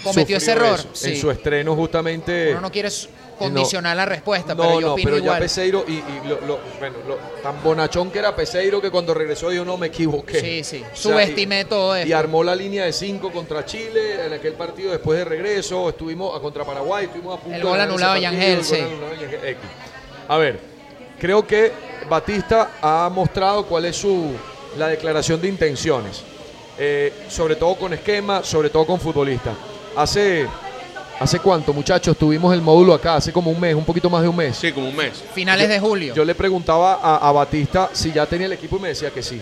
Cometió 0.03 0.37
ese 0.37 0.51
error, 0.51 0.79
eso. 0.79 0.89
sí. 0.93 1.11
En 1.11 1.17
su 1.17 1.29
estreno 1.31 1.75
justamente... 1.75 2.51
Uno 2.51 2.61
no 2.61 2.71
quiere 2.71 2.89
condicionar 3.37 3.95
la 3.95 4.05
respuesta, 4.05 4.53
No, 4.53 4.61
pero 4.63 4.79
yo 4.81 4.87
no, 4.87 4.93
opino 4.93 5.11
pero 5.11 5.23
ya. 5.23 5.39
Peseiro 5.39 5.85
y, 5.87 5.93
y 5.93 6.03
lo, 6.27 6.41
lo- 6.41 6.59
bueno, 6.79 6.97
lo- 7.07 7.15
tan 7.41 7.63
bonachón 7.63 8.11
que 8.11 8.19
era 8.19 8.35
Peseiro 8.35 8.81
que 8.81 8.91
cuando 8.91 9.13
regresó 9.13 9.51
yo 9.53 9.63
no 9.63 9.77
me 9.77 9.87
equivoqué. 9.87 10.39
Sí, 10.41 10.63
sí. 10.63 10.77
O 10.83 10.85
sea, 10.95 10.95
Subestimé 11.13 11.63
todo 11.65 11.95
y, 11.95 11.99
esto. 12.01 12.09
y 12.09 12.13
armó 12.13 12.43
la 12.43 12.53
línea 12.55 12.83
de 12.85 12.91
5 12.93 13.31
contra 13.31 13.65
Chile 13.65 14.25
en 14.25 14.33
aquel 14.33 14.53
partido 14.53 14.91
después 14.91 15.17
de 15.19 15.25
regreso. 15.25 15.87
Estuvimos 15.89 16.35
a 16.37 16.41
contra 16.41 16.65
Paraguay, 16.65 17.05
estuvimos 17.05 17.37
a 17.39 17.41
punto 17.41 17.55
El 17.57 17.63
gol 17.63 17.79
anulado 17.79 18.13
de 18.15 18.21
Yangel, 18.21 18.63
sí. 18.63 18.75
anulado 18.75 19.11
de 19.11 19.17
Yangel, 19.21 19.45
X. 19.45 19.57
A 20.27 20.37
ver, 20.37 20.59
creo 21.17 21.47
que 21.47 21.71
Batista 22.09 22.71
ha 22.81 23.09
mostrado 23.13 23.65
cuál 23.65 23.85
es 23.85 23.95
su 23.95 24.31
la 24.77 24.87
declaración 24.89 25.39
de 25.41 25.47
intenciones. 25.47 26.23
Eh, 26.77 27.11
sobre 27.29 27.55
todo 27.55 27.75
con 27.75 27.93
esquema, 27.93 28.43
sobre 28.43 28.69
todo 28.69 28.85
con 28.85 28.99
futbolistas. 28.99 29.53
Hace, 29.99 30.47
¿Hace 31.19 31.39
cuánto, 31.39 31.73
muchachos? 31.73 32.15
Tuvimos 32.15 32.53
el 32.53 32.61
módulo 32.61 32.93
acá, 32.93 33.15
hace 33.15 33.33
como 33.33 33.51
un 33.51 33.59
mes, 33.59 33.75
un 33.75 33.83
poquito 33.83 34.09
más 34.09 34.21
de 34.21 34.29
un 34.29 34.35
mes. 34.37 34.55
Sí, 34.55 34.71
como 34.71 34.87
un 34.87 34.95
mes. 34.95 35.21
Finales 35.33 35.67
de 35.67 35.77
julio. 35.77 36.15
Yo 36.15 36.23
le 36.23 36.33
preguntaba 36.33 37.01
a, 37.03 37.17
a 37.17 37.31
Batista 37.33 37.89
si 37.91 38.13
ya 38.13 38.25
tenía 38.25 38.47
el 38.47 38.53
equipo 38.53 38.77
y 38.77 38.79
me 38.79 38.87
decía 38.87 39.11
que 39.11 39.21
sí. 39.21 39.41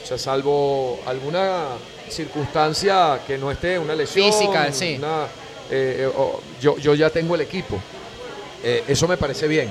O 0.00 0.06
sea, 0.06 0.16
salvo 0.18 1.00
alguna 1.04 1.64
circunstancia 2.08 3.22
que 3.26 3.36
no 3.36 3.50
esté, 3.50 3.76
una 3.76 3.96
lesión. 3.96 4.32
Física, 4.32 4.72
sí. 4.72 4.94
una, 4.98 5.24
eh, 5.68 6.08
eh, 6.08 6.12
yo, 6.60 6.78
yo 6.78 6.94
ya 6.94 7.10
tengo 7.10 7.34
el 7.34 7.40
equipo. 7.40 7.80
Eh, 8.62 8.84
eso 8.86 9.08
me 9.08 9.16
parece 9.16 9.48
bien, 9.48 9.68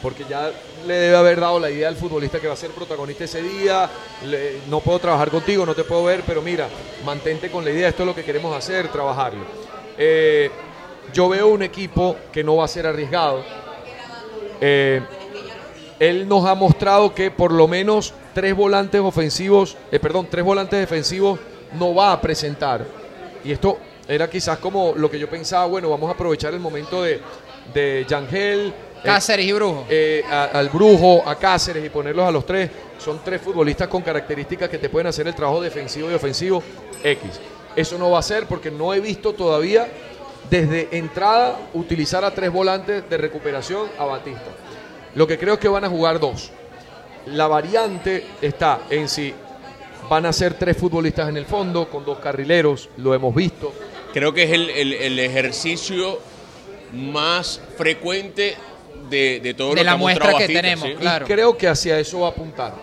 porque 0.00 0.24
ya 0.26 0.50
le 0.86 0.94
debe 0.94 1.16
haber 1.16 1.40
dado 1.40 1.58
la 1.60 1.70
idea 1.70 1.88
al 1.88 1.96
futbolista 1.96 2.40
que 2.40 2.46
va 2.46 2.54
a 2.54 2.56
ser 2.56 2.70
protagonista 2.70 3.24
ese 3.24 3.42
día. 3.42 3.88
no 4.68 4.80
puedo 4.80 4.98
trabajar 4.98 5.30
contigo, 5.30 5.66
no 5.66 5.74
te 5.74 5.84
puedo 5.84 6.04
ver, 6.04 6.22
pero 6.26 6.42
mira, 6.42 6.68
mantente 7.04 7.50
con 7.50 7.64
la 7.64 7.70
idea, 7.70 7.88
esto 7.88 8.02
es 8.02 8.06
lo 8.06 8.14
que 8.14 8.24
queremos 8.24 8.56
hacer, 8.56 8.88
trabajarlo. 8.88 9.44
Eh, 9.98 10.50
yo 11.12 11.28
veo 11.28 11.48
un 11.48 11.62
equipo 11.62 12.16
que 12.32 12.44
no 12.44 12.56
va 12.56 12.64
a 12.64 12.68
ser 12.68 12.86
arriesgado. 12.86 13.44
Eh, 14.60 15.00
él 15.98 16.28
nos 16.28 16.46
ha 16.46 16.54
mostrado 16.54 17.14
que 17.14 17.30
por 17.30 17.52
lo 17.52 17.68
menos 17.68 18.14
tres 18.32 18.54
volantes 18.54 19.00
ofensivos, 19.00 19.76
eh, 19.90 19.98
perdón, 19.98 20.28
tres 20.30 20.44
volantes 20.44 20.78
defensivos 20.78 21.38
no 21.78 21.94
va 21.94 22.12
a 22.12 22.20
presentar. 22.20 22.86
Y 23.44 23.52
esto 23.52 23.78
era 24.08 24.28
quizás 24.28 24.58
como 24.58 24.94
lo 24.96 25.10
que 25.10 25.18
yo 25.18 25.28
pensaba, 25.28 25.66
bueno, 25.66 25.90
vamos 25.90 26.08
a 26.08 26.14
aprovechar 26.14 26.54
el 26.54 26.60
momento 26.60 27.02
de, 27.02 27.20
de 27.74 28.06
Yangel, 28.08 28.72
Cáceres 29.02 29.46
y 29.46 29.52
Brujo. 29.52 29.86
eh, 29.88 30.22
a- 30.30 30.44
al 30.44 30.68
Brujo, 30.68 31.22
a 31.28 31.34
Cáceres 31.36 31.84
y 31.84 31.88
ponerlos 31.88 32.26
a 32.26 32.30
los 32.30 32.44
tres. 32.46 32.70
Son 32.98 33.20
tres 33.24 33.40
futbolistas 33.40 33.88
con 33.88 34.02
características 34.02 34.68
que 34.68 34.78
te 34.78 34.88
pueden 34.88 35.06
hacer 35.06 35.26
el 35.26 35.34
trabajo 35.34 35.60
defensivo 35.60 36.10
y 36.10 36.14
ofensivo 36.14 36.62
X. 37.02 37.22
Eso 37.76 37.96
no 37.98 38.10
va 38.10 38.18
a 38.18 38.22
ser 38.22 38.46
porque 38.46 38.70
no 38.70 38.92
he 38.92 39.00
visto 39.00 39.32
todavía 39.32 39.88
desde 40.50 40.88
entrada 40.96 41.56
utilizar 41.74 42.24
a 42.24 42.30
tres 42.32 42.50
volantes 42.52 43.08
de 43.08 43.16
recuperación 43.16 43.88
a 43.98 44.04
Batista. 44.04 44.42
Lo 45.14 45.26
que 45.26 45.38
creo 45.38 45.54
es 45.54 45.60
que 45.60 45.68
van 45.68 45.84
a 45.84 45.88
jugar 45.88 46.18
dos. 46.20 46.50
La 47.26 47.46
variante 47.46 48.26
está 48.42 48.80
en 48.90 49.08
si 49.08 49.32
van 50.08 50.26
a 50.26 50.32
ser 50.32 50.54
tres 50.54 50.76
futbolistas 50.76 51.28
en 51.28 51.36
el 51.36 51.46
fondo 51.46 51.88
con 51.88 52.04
dos 52.04 52.18
carrileros, 52.18 52.88
lo 52.96 53.14
hemos 53.14 53.34
visto. 53.34 53.72
Creo 54.12 54.34
que 54.34 54.42
es 54.42 54.50
el, 54.52 54.68
el- 54.70 54.92
el 54.94 55.18
ejercicio 55.20 56.18
más 56.92 57.60
frecuente 57.78 58.56
de, 59.10 59.40
de 59.42 59.54
todo 59.54 59.70
De 59.70 59.76
lo 59.76 59.84
la 59.84 59.92
que 59.92 59.98
muestra 59.98 60.34
que 60.38 60.46
tenemos, 60.46 60.88
¿sí? 60.88 60.94
claro. 60.94 61.26
Y 61.26 61.28
creo 61.28 61.56
que 61.58 61.68
hacia 61.68 61.98
eso 61.98 62.20
va 62.20 62.28
a 62.28 62.30
apuntar. 62.30 62.74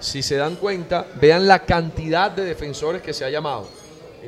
Si 0.00 0.22
se 0.22 0.36
dan 0.36 0.56
cuenta, 0.56 1.06
vean 1.20 1.46
la 1.48 1.60
cantidad 1.64 2.30
de 2.30 2.44
defensores 2.44 3.02
que 3.02 3.12
se 3.12 3.24
ha 3.24 3.30
llamado. 3.30 3.68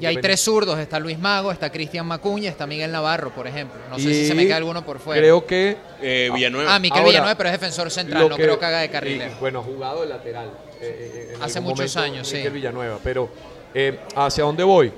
Y 0.01 0.07
hay 0.07 0.17
tres 0.19 0.41
zurdos, 0.41 0.79
está 0.79 1.01
Luis 1.01 1.19
Mago, 1.19 1.51
está 1.51 1.71
Cristian 1.73 2.07
Macuña, 2.07 2.49
está 2.51 2.67
Miguel 2.69 2.93
Navarro, 2.93 3.35
por 3.35 3.49
ejemplo. 3.49 3.81
No 3.91 3.97
sé 3.99 4.15
si 4.15 4.29
se 4.29 4.35
me 4.35 4.47
queda 4.47 4.57
alguno 4.57 4.85
por 4.85 5.01
fuera. 5.01 5.21
Creo 5.21 5.45
que 5.45 5.77
Eh, 6.01 6.31
Villanueva. 6.33 6.73
Ah, 6.75 6.79
Miquel 6.79 6.99
Ahora, 7.01 7.09
Villanueva, 7.11 7.35
pero 7.37 7.49
es 7.49 7.53
defensor 7.55 7.91
central, 7.91 8.29
no 8.29 8.37
creo 8.37 8.59
que 8.59 8.65
haga 8.65 8.79
de 8.81 8.91
carrilero. 8.91 9.33
y, 9.37 9.41
bueno, 9.41 9.59
ha 9.59 9.63
jugado 9.65 10.03
de 10.03 10.07
lateral. 10.09 10.53
eh, 10.81 11.31
eh, 11.31 11.33
en 11.35 11.43
Hace 11.43 11.61
muchos 11.61 11.79
momento, 11.97 12.01
años, 12.01 12.29
sí. 12.29 12.37
Miquel 12.37 12.53
Villanueva. 12.53 12.99
Pero 13.03 13.29
eh, 13.75 13.99
hacia 14.15 14.45
dónde 14.45 14.63
voy. 14.63 14.93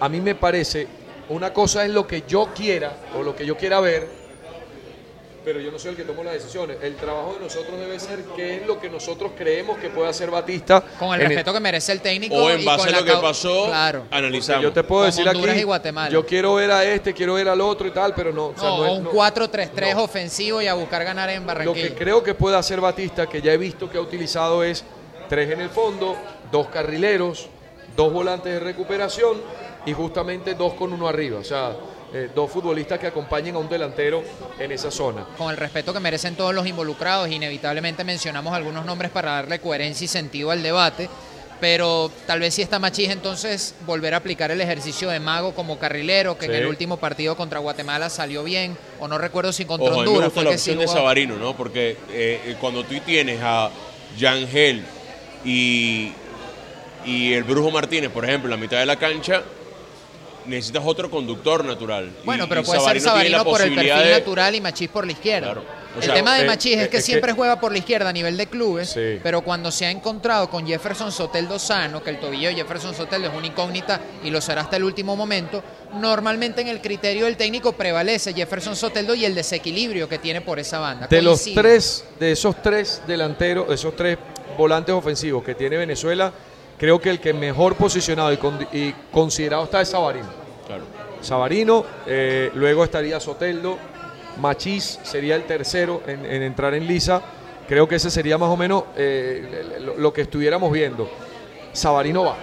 A 0.00 0.08
mí 0.08 0.20
me 0.22 0.34
parece, 0.34 0.86
una 1.28 1.52
cosa 1.52 1.84
es 1.84 1.90
lo 1.90 2.06
que 2.06 2.22
yo 2.26 2.48
quiera 2.56 2.96
o 3.18 3.22
lo 3.22 3.36
que 3.36 3.44
yo 3.44 3.54
quiera 3.56 3.80
ver, 3.80 4.08
pero 5.48 5.60
yo 5.60 5.70
no 5.72 5.78
soy 5.78 5.92
el 5.92 5.96
que 5.96 6.02
tomo 6.04 6.22
las 6.22 6.34
decisiones. 6.34 6.76
El 6.82 6.94
trabajo 6.96 7.32
de 7.32 7.40
nosotros 7.40 7.80
debe 7.80 7.98
ser 7.98 8.18
qué 8.36 8.56
es 8.56 8.66
lo 8.66 8.78
que 8.78 8.90
nosotros 8.90 9.32
creemos 9.34 9.78
que 9.78 9.88
puede 9.88 10.10
hacer 10.10 10.30
Batista. 10.30 10.82
Con 10.98 11.14
el 11.18 11.26
respeto 11.26 11.54
que 11.54 11.60
merece 11.60 11.92
el 11.92 12.02
técnico. 12.02 12.34
o 12.34 12.50
en 12.50 12.60
y 12.60 12.64
base 12.66 12.80
con 12.80 12.88
a 12.88 12.92
la 12.92 13.00
lo 13.00 13.06
que 13.06 13.22
pasó, 13.22 13.64
Claro. 13.64 14.04
analizamos. 14.10 14.62
Yo 14.62 14.72
te 14.72 14.82
puedo 14.84 15.04
Con 15.04 15.06
decir 15.10 15.26
Honduras 15.26 15.52
aquí, 15.52 15.60
y 15.60 15.64
Guatemala. 15.64 16.10
yo 16.10 16.26
quiero 16.26 16.54
ver 16.56 16.70
a 16.70 16.84
este, 16.84 17.14
quiero 17.14 17.32
ver 17.32 17.48
al 17.48 17.62
otro 17.62 17.86
y 17.86 17.92
tal, 17.92 18.12
pero 18.14 18.30
no. 18.30 18.48
o 18.48 18.54
sea, 18.58 18.68
No, 18.68 18.76
no 18.76 18.84
es- 18.84 18.90
o 18.90 18.94
un 18.96 19.04
no- 19.04 19.10
4-3-3 19.12 19.94
no. 19.94 20.02
ofensivo 20.02 20.60
y 20.60 20.66
a 20.66 20.74
buscar 20.74 21.02
ganar 21.02 21.30
en 21.30 21.40
Lo 21.40 21.46
Barranquilla. 21.46 21.88
que 21.88 21.94
creo 21.94 22.22
que 22.22 22.34
puede 22.34 22.56
hacer 22.58 22.78
Batista, 22.82 23.26
que 23.26 23.40
ya 23.40 23.54
he 23.54 23.56
visto 23.56 23.88
que 23.90 23.96
ha 23.96 24.02
utilizado, 24.02 24.62
es 24.62 24.84
tres 25.30 25.50
en 25.50 25.62
el 25.62 25.70
fondo, 25.70 26.14
dos 26.52 26.66
carrileros, 26.66 27.48
dos 27.96 28.12
volantes 28.12 28.52
de 28.52 28.60
recuperación 28.60 29.40
y 29.86 29.94
justamente 29.94 30.54
dos 30.54 30.74
con 30.74 30.92
uno 30.92 31.08
arriba. 31.08 31.38
O 31.38 31.44
sea, 31.44 31.72
eh, 32.12 32.30
dos 32.34 32.50
futbolistas 32.50 32.98
que 32.98 33.06
acompañen 33.06 33.54
a 33.54 33.58
un 33.58 33.68
delantero 33.68 34.22
en 34.58 34.72
esa 34.72 34.90
zona. 34.90 35.24
Con 35.36 35.50
el 35.50 35.56
respeto 35.56 35.92
que 35.92 36.00
merecen 36.00 36.34
todos 36.36 36.54
los 36.54 36.66
involucrados, 36.66 37.28
inevitablemente 37.30 38.04
mencionamos 38.04 38.52
algunos 38.54 38.84
nombres 38.86 39.10
para 39.10 39.32
darle 39.32 39.58
coherencia 39.60 40.04
y 40.04 40.08
sentido 40.08 40.50
al 40.50 40.62
debate. 40.62 41.08
pero 41.60 42.08
tal 42.24 42.38
vez 42.38 42.54
si 42.54 42.62
está 42.62 42.78
Machís, 42.78 43.10
entonces 43.10 43.74
volver 43.84 44.14
a 44.14 44.18
aplicar 44.18 44.52
el 44.52 44.60
ejercicio 44.60 45.10
de 45.10 45.18
mago 45.18 45.54
como 45.56 45.76
carrilero, 45.76 46.38
que 46.38 46.46
en 46.46 46.54
el 46.54 46.66
último 46.66 46.98
partido 46.98 47.36
contra 47.36 47.58
Guatemala 47.58 48.08
salió 48.10 48.44
bien, 48.44 48.76
o 49.00 49.08
no 49.08 49.18
recuerdo 49.18 49.52
si 49.52 49.64
contra 49.64 49.88
Ojo, 49.88 49.96
mí 49.96 50.02
me 50.02 50.08
Honduras. 50.08 50.26
gusta 50.28 50.34
fue 50.40 50.44
la 50.44 50.50
que 50.52 50.58
sí 50.58 50.70
opción 50.70 50.86
de. 50.86 50.92
Sabarino, 50.92 51.36
¿no? 51.36 51.56
Porque 51.56 51.96
eh, 52.12 52.54
cuando 52.60 52.84
tú 52.84 52.94
tienes 53.04 53.40
a 53.42 53.70
Yangel 54.16 54.84
y, 55.44 56.12
y 57.04 57.32
el 57.32 57.42
Brujo 57.42 57.72
Martínez, 57.72 58.10
por 58.12 58.24
ejemplo, 58.24 58.46
en 58.46 58.50
la 58.52 58.56
mitad 58.56 58.78
de 58.78 58.86
la 58.86 58.96
cancha, 58.96 59.42
necesitas 60.46 60.82
otro 60.84 61.10
conductor 61.10 61.64
natural. 61.64 62.10
Bueno, 62.24 62.48
pero 62.48 62.62
y 62.62 62.64
puede 62.64 62.80
ser 62.80 63.00
Sabarino 63.00 63.44
por 63.44 63.60
el 63.60 63.74
perfil 63.74 63.92
de- 64.04 64.10
natural 64.12 64.54
y 64.54 64.60
Machís 64.60 64.88
por 64.88 65.04
la 65.06 65.12
izquierda. 65.12 65.52
Claro. 65.52 65.78
O 65.98 66.00
el 66.02 66.12
tema 66.12 66.36
de 66.36 66.42
eh, 66.42 66.46
Machís 66.46 66.72
eh, 66.76 66.82
es 66.82 66.88
que 66.88 66.98
es 66.98 67.02
que- 67.04 67.06
siempre 67.10 67.32
juega 67.32 67.58
por 67.58 67.72
la 67.72 67.78
izquierda 67.78 68.10
a 68.10 68.12
nivel 68.12 68.36
de 68.36 68.46
clubes, 68.46 68.90
Sí. 68.90 69.18
pero 69.22 69.40
cuando 69.42 69.70
se 69.70 69.86
ha 69.86 69.90
encontrado 69.90 70.48
con 70.50 70.66
Jefferson 70.66 71.10
Soteldo 71.10 71.58
sano, 71.58 72.02
que 72.02 72.10
el 72.10 72.20
tobillo 72.20 72.48
de 72.48 72.54
Jefferson 72.54 72.94
Soteldo 72.94 73.28
es 73.28 73.34
una 73.34 73.46
incógnita 73.46 74.00
y 74.22 74.30
lo 74.30 74.40
será 74.40 74.60
hasta 74.62 74.76
el 74.76 74.84
último 74.84 75.16
momento, 75.16 75.62
normalmente 75.94 76.60
en 76.60 76.68
el 76.68 76.80
criterio 76.80 77.24
del 77.24 77.36
técnico 77.36 77.72
prevalece 77.72 78.32
Jefferson 78.34 78.76
Soteldo 78.76 79.14
y 79.14 79.24
el 79.24 79.34
desequilibrio 79.34 80.08
que 80.08 80.18
tiene 80.18 80.40
por 80.40 80.58
esa 80.58 80.78
banda. 80.78 81.06
De 81.08 81.22
los 81.22 81.40
Coincide. 81.40 81.60
tres, 81.62 82.04
de 82.20 82.32
esos 82.32 82.62
tres 82.62 83.02
delanteros, 83.06 83.68
de 83.68 83.74
esos 83.74 83.96
tres 83.96 84.18
volantes 84.56 84.94
ofensivos 84.94 85.42
que 85.42 85.54
tiene 85.54 85.76
Venezuela, 85.78 86.32
creo 86.78 87.00
que 87.00 87.10
el 87.10 87.20
que 87.20 87.32
mejor 87.34 87.74
posicionado 87.76 88.32
y, 88.32 88.36
con- 88.36 88.66
y 88.72 88.92
considerado 89.12 89.64
está 89.64 89.80
es 89.80 89.88
Sabarino. 89.88 90.28
Claro. 90.66 90.84
Sabarino, 91.20 91.84
eh, 92.06 92.50
luego 92.54 92.84
estaría 92.84 93.18
Soteldo, 93.20 93.76
Machís 94.40 95.00
sería 95.02 95.34
el 95.34 95.44
tercero 95.44 96.02
en, 96.06 96.24
en 96.24 96.42
entrar 96.42 96.74
en 96.74 96.86
lisa. 96.86 97.20
Creo 97.68 97.88
que 97.88 97.96
ese 97.96 98.10
sería 98.10 98.38
más 98.38 98.48
o 98.48 98.56
menos 98.56 98.84
eh, 98.96 99.78
lo, 99.80 99.96
lo 99.96 100.12
que 100.12 100.22
estuviéramos 100.22 100.72
viendo. 100.72 101.10
Sabarino 101.72 102.24
va. 102.24 102.36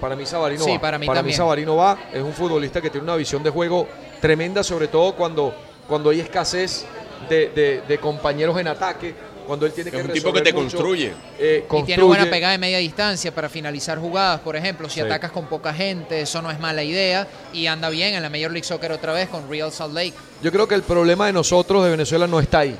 Para 0.00 0.14
mí 0.16 0.26
Sabarino 0.26 0.64
Sí, 0.64 0.72
va. 0.72 0.80
para 0.80 0.98
mí 0.98 1.06
para 1.06 1.20
también. 1.20 1.36
Sabarino 1.36 1.76
va. 1.76 1.96
Es 2.12 2.22
un 2.22 2.32
futbolista 2.32 2.80
que 2.80 2.90
tiene 2.90 3.04
una 3.04 3.16
visión 3.16 3.42
de 3.42 3.50
juego 3.50 3.86
tremenda, 4.20 4.62
sobre 4.64 4.88
todo 4.88 5.12
cuando, 5.14 5.54
cuando 5.88 6.10
hay 6.10 6.20
escasez 6.20 6.84
de, 7.28 7.48
de- 7.50 7.82
de 7.86 7.98
compañeros 7.98 8.58
en 8.58 8.68
ataque. 8.68 9.14
Cuando 9.48 9.66
él 9.66 9.72
tiene 9.72 9.88
Es 9.90 9.96
que 9.96 10.02
un 10.02 10.12
tipo 10.12 10.32
que 10.32 10.42
te 10.42 10.52
mucho, 10.52 10.76
construye. 10.76 11.12
eh, 11.38 11.64
Y 11.72 11.82
tiene 11.84 12.02
buena 12.04 12.28
pegada 12.30 12.52
de 12.52 12.58
media 12.58 12.78
distancia 12.78 13.34
para 13.34 13.48
finalizar 13.48 13.98
jugadas, 13.98 14.40
por 14.40 14.54
ejemplo, 14.54 14.88
si 14.88 14.96
Sí. 14.96 15.00
atacas 15.00 15.32
con 15.32 15.46
poca 15.46 15.72
gente, 15.74 16.20
eso 16.20 16.40
no 16.42 16.50
es 16.50 16.60
mala 16.60 16.82
idea 16.84 17.26
y 17.52 17.66
anda 17.66 17.88
bien 17.88 18.14
en 18.14 18.22
la 18.22 18.28
Major 18.30 18.50
League 18.52 18.64
Soccer 18.66 18.92
otra 18.92 19.12
vez 19.14 19.28
con 19.30 19.48
Real 19.50 19.72
Salt 19.72 19.94
Lake. 19.94 20.12
Yo 20.42 20.52
creo 20.52 20.68
que 20.68 20.74
el 20.74 20.82
problema 20.82 21.26
de 21.26 21.32
nosotros 21.32 21.82
de 21.82 21.90
Venezuela 21.90 22.26
no 22.26 22.38
está 22.40 22.60
ahí. 22.60 22.76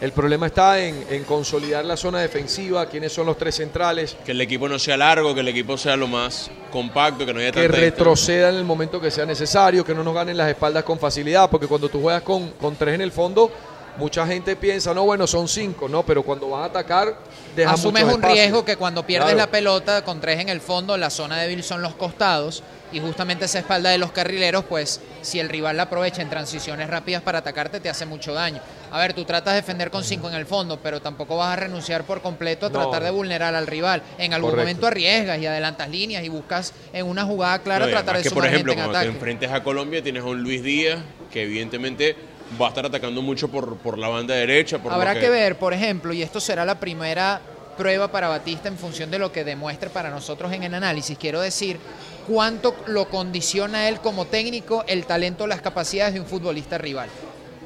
El 0.00 0.12
problema 0.12 0.46
está 0.46 0.80
en, 0.80 1.04
en 1.10 1.24
consolidar 1.24 1.84
la 1.84 1.94
zona 1.94 2.20
defensiva, 2.20 2.86
quiénes 2.86 3.12
son 3.12 3.26
los 3.26 3.36
tres 3.36 3.54
centrales, 3.56 4.16
Que 4.24 4.32
el 4.32 4.40
equipo 4.40 4.66
no 4.66 4.78
sea 4.78 4.96
largo, 4.96 5.34
que 5.34 5.40
el 5.40 5.48
equipo 5.48 5.76
sea 5.76 5.94
lo 5.94 6.08
más 6.08 6.50
compacto, 6.72 7.26
que 7.26 7.34
no 7.34 7.38
haya 7.40 7.48
que 7.50 7.60
tanta 7.60 7.76
distancia. 7.76 7.90
retroceda 7.90 8.48
en 8.48 8.54
el 8.54 8.64
momento 8.64 8.98
que 8.98 9.10
sea 9.10 9.26
necesario, 9.26 9.84
que 9.84 9.94
no 9.94 10.02
nos 10.02 10.14
ganen 10.14 10.38
las 10.38 10.48
espaldas 10.48 10.84
con 10.84 10.98
facilidad, 10.98 11.50
porque 11.50 11.66
cuando 11.66 11.90
tú 11.90 12.00
juegas 12.00 12.22
con, 12.22 12.48
con 12.52 12.76
tres 12.76 12.94
en 12.94 13.02
el 13.02 13.12
fondo, 13.12 13.52
mucha 14.00 14.26
gente 14.26 14.56
piensa, 14.56 14.92
no, 14.94 15.04
bueno, 15.04 15.26
son 15.26 15.46
cinco, 15.46 15.88
no, 15.88 16.02
pero 16.04 16.22
cuando 16.22 16.48
van 16.50 16.62
a 16.62 16.66
atacar, 16.66 17.14
dejan 17.54 17.74
Asumes 17.74 18.02
mucho 18.04 18.16
un 18.16 18.20
espacio. 18.22 18.34
riesgo 18.42 18.64
que 18.64 18.76
cuando 18.76 19.04
pierdes 19.06 19.26
Claro. 19.34 19.38
la 19.38 19.50
pelota 19.50 20.02
con 20.04 20.20
tres 20.20 20.40
en 20.40 20.48
el 20.48 20.60
fondo, 20.60 20.96
la 20.96 21.10
zona 21.10 21.38
débil 21.38 21.62
son 21.62 21.82
los 21.82 21.94
costados 21.94 22.62
y 22.92 22.98
justamente 22.98 23.44
esa 23.44 23.60
espalda 23.60 23.90
de 23.90 23.98
los 23.98 24.10
carrileros, 24.10 24.64
pues 24.64 25.00
si 25.22 25.38
el 25.38 25.48
rival 25.48 25.76
la 25.76 25.84
aprovecha 25.84 26.22
en 26.22 26.30
transiciones 26.30 26.88
rápidas 26.90 27.22
para 27.22 27.38
atacarte, 27.38 27.78
te 27.78 27.88
hace 27.88 28.04
mucho 28.06 28.32
daño. 28.34 28.60
A 28.90 28.98
ver, 28.98 29.12
tú 29.12 29.24
tratas 29.24 29.54
de 29.54 29.60
defender 29.60 29.90
con 29.92 30.02
cinco 30.02 30.28
en 30.28 30.34
el 30.34 30.44
fondo, 30.46 30.80
pero 30.82 31.00
tampoco 31.00 31.36
vas 31.36 31.52
a 31.52 31.56
renunciar 31.56 32.02
por 32.04 32.20
completo 32.20 32.66
a 32.66 32.70
No. 32.70 32.80
tratar 32.80 33.04
de 33.04 33.10
vulnerar 33.10 33.54
al 33.54 33.68
rival. 33.68 34.02
En 34.18 34.32
algún 34.34 34.50
Correcto. 34.50 34.66
momento 34.66 34.86
arriesgas 34.88 35.38
y 35.38 35.46
adelantas 35.46 35.88
líneas 35.88 36.24
y 36.24 36.28
buscas 36.28 36.72
en 36.92 37.06
una 37.06 37.24
jugada 37.24 37.60
clara 37.60 37.84
No, 37.84 37.92
tratar 37.92 38.16
de 38.16 38.22
que, 38.24 38.30
por 38.30 38.38
sumar 38.38 38.48
ejemplo, 38.54 38.72
gente 38.72 38.80
en 38.80 38.86
cuando 38.88 38.92
te 38.92 39.04
ataque. 39.06 39.16
enfrentes 39.16 39.52
a 39.52 39.62
Colombia, 39.62 40.02
tienes 40.02 40.22
a 40.24 40.26
un 40.26 40.42
Luis 40.42 40.62
Díaz 40.64 40.98
que 41.30 41.42
evidentemente 41.44 42.16
va 42.60 42.66
a 42.66 42.68
estar 42.70 42.86
atacando 42.86 43.22
mucho 43.22 43.48
por, 43.48 43.76
por 43.78 43.98
la 43.98 44.08
banda 44.08 44.34
derecha. 44.34 44.78
Por 44.78 44.92
Habrá 44.92 45.18
que... 45.18 45.28
ver, 45.28 45.56
por 45.58 45.72
ejemplo, 45.74 46.12
y 46.12 46.22
esto 46.22 46.40
será 46.40 46.64
la 46.64 46.80
primera 46.80 47.40
prueba 47.76 48.08
para 48.10 48.28
Batista 48.28 48.68
en 48.68 48.76
función 48.76 49.10
de 49.10 49.18
lo 49.18 49.32
que 49.32 49.44
demuestre 49.44 49.90
para 49.90 50.10
nosotros 50.10 50.52
en 50.52 50.62
el 50.64 50.74
análisis. 50.74 51.16
Quiero 51.18 51.40
decir, 51.40 51.78
cuánto 52.26 52.74
lo 52.86 53.08
condiciona 53.08 53.88
él 53.88 54.00
como 54.00 54.26
técnico 54.26 54.84
el 54.86 55.06
talento, 55.06 55.46
las 55.46 55.60
capacidades 55.62 56.14
de 56.14 56.20
un 56.20 56.26
futbolista 56.26 56.76
rival. 56.78 57.08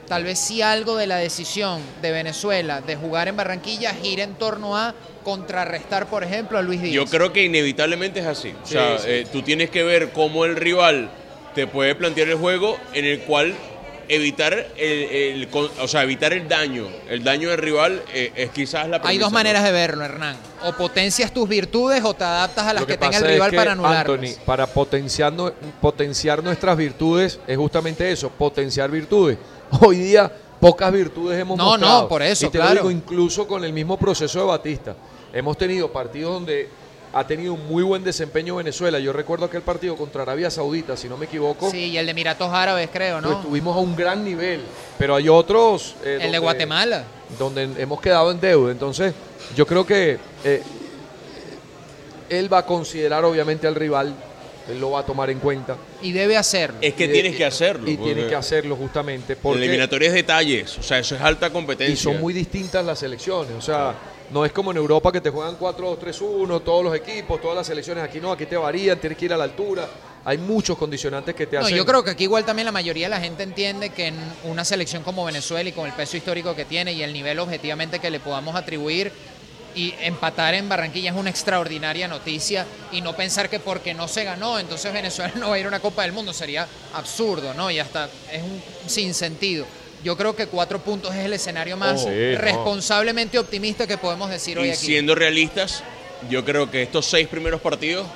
Tal 0.07 0.23
vez 0.23 0.39
si 0.39 0.61
algo 0.61 0.97
de 0.97 1.07
la 1.07 1.17
decisión 1.17 1.81
de 2.03 2.13
Venezuela 2.13 2.83
de 2.83 2.95
jugar 2.95 3.27
en 3.29 3.37
Barranquilla 3.37 3.95
gira 3.95 4.23
en 4.23 4.35
torno 4.35 4.77
a 4.77 4.95
contrarrestar, 5.25 6.07
por 6.07 6.23
ejemplo, 6.23 6.59
a 6.59 6.63
Luis 6.63 6.83
Díaz. 6.83 6.95
Yo 6.95 7.07
creo 7.07 7.33
que 7.33 7.43
inevitablemente 7.43 8.21
es 8.21 8.27
así. 8.27 8.51
O 8.51 8.67
Sí, 8.67 8.75
sea, 8.75 8.99
sí. 8.99 9.07
eh, 9.09 9.27
tú 9.33 9.41
tienes 9.41 9.71
que 9.71 9.83
ver 9.83 10.13
cómo 10.13 10.45
el 10.45 10.57
rival 10.57 11.09
te 11.55 11.67
puede 11.67 11.95
plantear 11.95 12.29
el 12.29 12.37
juego 12.37 12.77
en 12.93 13.07
el 13.07 13.21
cual 13.21 13.55
evitar 14.09 14.53
el, 14.77 15.47
el 15.47 15.49
o 15.53 15.89
sea, 15.89 16.03
evitar 16.03 16.33
el 16.33 16.49
daño. 16.49 16.87
El 17.09 17.23
daño 17.25 17.51
del 17.51 17.59
rival 17.59 18.03
eh, 18.13 18.33
es 18.37 18.51
quizás 18.51 18.89
la 18.89 18.97
Hay 18.97 19.03
premisa, 19.03 19.23
dos 19.25 19.33
¿no? 19.33 19.39
maneras 19.39 19.65
de 19.65 19.73
verlo, 19.73 20.05
Hernán. 20.05 20.37
O 20.65 20.73
potencias 20.73 21.33
tus 21.33 21.49
virtudes 21.49 22.03
o 22.05 22.15
te 22.15 22.25
adaptas 22.25 22.67
a 22.67 22.73
las 22.73 22.81
Lo 22.83 22.87
que, 22.87 22.97
tenga 22.97 23.19
el 23.19 23.25
es 23.25 23.31
rival 23.33 23.51
que, 23.51 23.57
para 23.57 23.73
anularlas. 23.73 24.19
Anthony, 24.21 24.45
para 24.45 24.67
potenciar, 24.67 25.33
no- 25.33 25.53
potenciar 25.81 26.43
nuestras 26.43 26.77
virtudes 26.77 27.39
es 27.47 27.57
justamente 27.57 28.11
eso, 28.11 28.31
potenciar 28.31 28.91
virtudes. 28.91 29.39
Hoy 29.81 29.99
día 29.99 30.31
pocas 30.61 30.93
virtudes 30.93 31.39
hemos 31.41 31.59
No, 31.59 31.65
mostrado. 31.71 32.03
no, 32.03 32.09
por 32.09 32.23
eso, 32.23 32.47
Y 32.47 32.51
te 32.51 32.59
claro. 32.59 32.75
lo 32.75 32.81
digo 32.81 32.91
incluso 32.91 33.47
con 33.47 33.65
el 33.65 33.73
mismo 33.73 33.99
proceso 33.99 34.41
de 34.41 34.47
Batista. 34.47 34.97
Hemos 35.33 35.59
tenido 35.59 35.93
partidos 35.93 36.33
donde 36.35 36.69
ha 37.15 37.25
tenido 37.27 37.55
un 37.55 37.67
muy 37.69 37.85
buen 37.85 38.03
desempeño 38.03 38.57
Venezuela. 38.57 38.99
Yo 38.99 39.13
recuerdo 39.13 39.45
aquel 39.45 39.63
partido 39.63 39.97
contra 39.97 40.23
Arabia 40.23 40.51
Saudita, 40.51 40.97
si 40.97 41.09
no 41.09 41.17
me 41.17 41.27
equivoco. 41.27 41.71
Sí, 41.71 41.91
y 41.91 41.97
el 41.97 42.07
de 42.07 42.11
Emiratos 42.11 42.53
Árabes, 42.53 42.89
creo, 42.93 43.21
¿no? 43.21 43.29
Pues 43.29 43.39
estuvimos 43.39 43.77
a 43.77 43.79
un 43.79 43.95
gran 43.95 44.25
nivel, 44.25 44.63
pero 44.99 45.15
hay 45.15 45.29
otros... 45.29 45.95
eh, 46.05 46.19
el 46.21 46.33
de 46.33 46.39
Guatemala. 46.39 47.05
donde 47.39 47.69
hemos 47.79 48.01
quedado 48.01 48.33
en 48.33 48.41
deuda. 48.41 48.73
Entonces, 48.73 49.15
yo 49.55 49.65
creo 49.65 49.87
que 49.87 50.19
eh, 50.45 50.63
él 52.29 52.53
va 52.53 52.59
a 52.59 52.67
considerar 52.67 53.25
obviamente 53.25 53.69
al 53.69 53.77
rival, 53.77 54.13
él 54.69 54.81
lo 54.81 54.91
va 54.91 55.01
a 55.01 55.07
tomar 55.07 55.31
en 55.31 55.39
cuenta. 55.39 55.77
Y 56.03 56.11
debe 56.11 56.37
hacerlo. 56.37 56.79
Es 56.81 56.95
que 56.95 57.07
tienes 57.07 57.37
que 57.37 57.45
hacerlo. 57.45 57.89
Y 57.89 57.97
tiene 57.97 58.27
que 58.27 58.35
hacerlo 58.35 58.75
justamente 58.75 59.37
porque 59.37 59.63
eliminatoria 59.63 60.09
es 60.09 60.15
detalles. 60.15 60.79
O 60.79 60.83
sea, 60.83 60.99
eso 60.99 61.15
es 61.15 61.21
alta 61.21 61.51
competencia. 61.51 61.93
y 61.93 61.97
son 61.97 62.21
muy 62.21 62.35
distintas 62.35 62.85
las 62.85 62.99
selecciones. 62.99 63.53
O 63.57 63.63
sea, 63.63 63.95
no 64.31 64.45
es 64.45 64.53
como 64.53 64.71
en 64.71 64.77
Europa 64.77 65.13
que 65.13 65.21
te 65.21 65.31
juegan 65.31 65.59
4-2-3-1, 65.59 66.63
todos 66.65 66.85
los 66.85 66.95
equipos, 66.95 67.41
todas 67.41 67.57
las 67.57 67.67
selecciones. 67.67 68.05
Aquí 68.05 68.21
no, 68.21 68.33
aquí 68.33 68.47
te 68.47 68.57
varían, 68.57 68.99
tienes 68.99 69.19
que 69.19 69.27
ir 69.27 69.33
a 69.33 69.37
la 69.37 69.45
altura. 69.45 69.89
Hay 70.25 70.39
muchos 70.39 70.79
condicionantes 70.79 71.35
que 71.35 71.47
te 71.47 71.57
No, 71.57 71.67
hacen. 71.67 71.77
yo 71.77 71.85
creo 71.85 72.03
que 72.03 72.11
aquí 72.11 72.25
igual 72.25 72.45
también 72.45 72.65
la 72.65 72.73
mayoría 72.73 73.07
de 73.07 73.11
la 73.11 73.21
gente 73.21 73.43
entiende 73.43 73.91
que 73.91 74.07
en 74.07 74.17
una 74.45 74.65
selección 74.65 75.03
como 75.03 75.25
Venezuela 75.25 75.69
y 75.69 75.73
con 75.73 75.87
el 75.87 75.93
peso 75.93 76.17
histórico 76.17 76.55
que 76.57 76.65
tiene 76.65 76.95
y 76.95 77.03
el 77.03 77.13
nivel 77.13 77.39
objetivamente 77.39 77.99
que 77.99 78.11
le 78.11 78.21
podamos 78.21 78.57
atribuir 78.57 79.13
y 79.75 79.93
empatar 80.01 80.55
en 80.55 80.69
Barranquilla 80.69 81.11
es 81.11 81.17
una 81.17 81.29
extraordinaria 81.31 82.09
noticia 82.09 82.65
y 82.93 83.01
no 83.03 83.15
pensar 83.15 83.51
que 83.51 83.59
porque 83.61 83.93
no 83.93 84.09
se 84.09 84.25
ganó, 84.25 84.59
entonces 84.59 84.93
Venezuela 84.93 85.33
no 85.39 85.51
va 85.51 85.57
a 85.57 85.59
ir 85.59 85.67
a 85.67 85.69
una 85.69 85.81
Copa 85.81 86.03
del 86.03 86.13
Mundo 86.13 86.33
sería 86.33 86.67
absurdo, 86.95 87.53
¿no? 87.55 87.71
Y 87.71 87.79
hasta 87.79 88.09
es 88.33 88.43
un 88.43 88.63
sinsentido. 88.89 89.67
Yo 90.05 90.17
creo 90.17 90.37
que 90.37 90.47
cuatro 90.47 90.79
puntos 90.79 91.15
es 91.15 91.25
el 91.25 91.33
escenario 91.33 91.77
más 91.79 92.03
Oh, 92.05 92.09
sí, 92.09 92.35
responsablemente 92.37 93.39
optimista 93.39 93.87
que 93.87 93.97
podemos 93.99 94.29
decir 94.31 94.59
hoy 94.59 94.69
Y 94.69 94.71
aquí. 94.73 94.87
siendo 94.87 95.15
realistas, 95.15 95.83
yo 96.29 96.45
creo 96.45 96.71
que 96.71 96.83
estos 96.83 97.07
seis 97.07 97.27
primeros 97.27 97.61
partidos, 97.61 98.07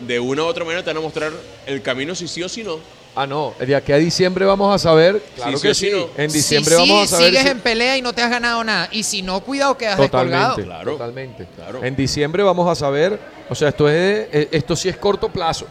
de 0.00 0.18
una 0.18 0.42
u 0.42 0.46
otra 0.46 0.64
manera, 0.64 0.82
te 0.82 0.90
van 0.90 0.96
a 0.96 1.00
mostrar 1.00 1.32
el 1.66 1.82
camino 1.82 2.14
si 2.14 2.26
sí 2.28 2.42
o 2.42 2.48
si 2.48 2.64
no. 2.64 2.78
Ah, 3.16 3.26
no, 3.28 3.54
de 3.60 3.76
aquí 3.76 3.92
a 3.92 3.96
diciembre 3.96 4.44
vamos 4.44 4.74
a 4.74 4.78
saber. 4.78 5.22
Claro 5.36 5.56
sí 5.56 5.62
que 5.62 5.68
o 5.70 5.74
sí 5.74 5.86
sí. 5.86 5.92
no. 5.92 6.08
En 6.16 6.32
diciembre 6.32 6.74
sí, 6.74 6.80
vamos 6.80 7.04
a 7.04 7.06
saber. 7.16 7.26
sigues 7.28 7.42
si- 7.44 7.48
en 7.50 7.60
pelea 7.60 7.96
y 7.96 8.02
no 8.02 8.12
te 8.12 8.22
has 8.22 8.30
ganado 8.30 8.64
nada. 8.64 8.88
Y 8.90 9.04
si 9.04 9.22
no, 9.22 9.40
cuidado, 9.40 9.76
quedas 9.78 9.98
descolgado. 9.98 10.54
Totalmente, 10.56 10.62
Claro, 10.64 10.92
totalmente. 10.92 11.46
claro. 11.54 11.84
En 11.84 11.94
diciembre 11.94 12.42
vamos 12.42 12.68
a 12.68 12.74
saber, 12.74 13.20
o 13.48 13.54
sea, 13.54 13.68
esto 13.68 13.88
es 13.88 14.26
eh, 14.32 14.48
esto 14.50 14.74
sí 14.74 14.88
es 14.88 14.96
corto 14.96 15.28
plazo. 15.28 15.66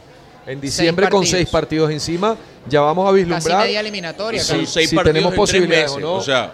En 0.45 0.61
diciembre 0.61 1.05
con 1.09 1.21
partidos. 1.21 1.29
seis 1.39 1.49
partidos 1.49 1.91
encima 1.91 2.37
ya 2.67 2.81
vamos 2.81 3.07
a 3.07 3.11
Casi 3.11 3.23
vislumbrar 3.23 3.65
media 3.65 3.79
eliminatoria. 3.79 4.43
Seis 4.43 4.69
si 4.69 4.95
partidos 4.95 5.03
tenemos 5.03 5.31
en 5.33 5.37
posibilidades 5.37 5.91
meses. 5.91 5.97
o 5.97 5.99
no. 5.99 6.13
O 6.15 6.21
sea, 6.21 6.53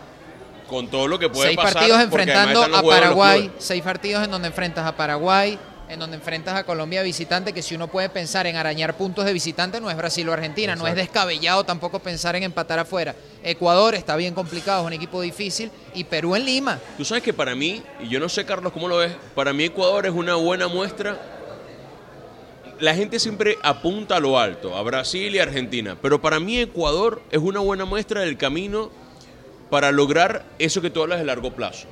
con 0.67 0.87
todo 0.87 1.07
lo 1.07 1.17
que 1.17 1.29
puede 1.29 1.47
seis 1.47 1.57
pasar. 1.57 1.73
partidos 1.73 2.05
porque 2.09 2.23
enfrentando 2.23 2.63
a 2.63 2.83
Paraguay, 2.83 3.51
seis 3.57 3.81
partidos 3.81 4.23
en 4.23 4.31
donde 4.31 4.47
enfrentas 4.47 4.85
a 4.85 4.95
Paraguay, 4.95 5.57
en 5.89 5.99
donde 5.99 6.17
enfrentas 6.17 6.55
a 6.55 6.63
Colombia 6.63 7.01
visitante, 7.01 7.51
que 7.51 7.63
si 7.63 7.73
uno 7.73 7.87
puede 7.87 8.09
pensar 8.09 8.45
en 8.45 8.55
arañar 8.55 8.95
puntos 8.95 9.25
de 9.25 9.33
visitante 9.33 9.81
no 9.81 9.89
es 9.89 9.97
Brasil 9.97 10.29
o 10.29 10.33
Argentina, 10.33 10.75
no 10.75 10.85
es 10.85 10.95
descabellado 10.95 11.63
tampoco 11.63 11.99
pensar 11.99 12.35
en 12.35 12.43
empatar 12.43 12.77
afuera. 12.77 13.15
Ecuador 13.43 13.95
está 13.95 14.15
bien 14.15 14.35
complicado, 14.35 14.81
es 14.81 14.87
un 14.87 14.93
equipo 14.93 15.19
difícil, 15.21 15.71
y 15.95 16.03
Perú 16.03 16.35
en 16.35 16.45
Lima. 16.45 16.79
Tú 16.95 17.03
sabes 17.03 17.23
que 17.23 17.33
para 17.33 17.55
mí, 17.55 17.81
y 17.99 18.07
yo 18.07 18.19
no 18.19 18.29
sé 18.29 18.45
Carlos 18.45 18.71
cómo 18.71 18.87
lo 18.87 18.97
ves, 18.97 19.13
para 19.33 19.51
mí 19.51 19.63
Ecuador 19.63 20.05
es 20.05 20.13
una 20.13 20.35
buena 20.35 20.67
muestra. 20.67 21.17
La 22.79 22.95
gente 22.95 23.19
siempre 23.19 23.57
apunta 23.61 24.15
a 24.15 24.19
lo 24.21 24.39
alto, 24.39 24.77
a 24.77 24.83
Brasil 24.83 25.35
y 25.35 25.39
Argentina, 25.39 25.97
pero 26.01 26.21
para 26.21 26.39
mí 26.39 26.59
Ecuador 26.59 27.21
es 27.29 27.39
una 27.39 27.59
buena 27.59 27.83
muestra 27.83 28.21
del 28.21 28.37
camino 28.37 28.89
para 29.69 29.91
lograr 29.91 30.45
eso 30.59 30.81
que 30.81 30.89
tú 30.89 31.01
hablas 31.01 31.19
de 31.19 31.25
largo 31.25 31.51
plazo. 31.51 31.87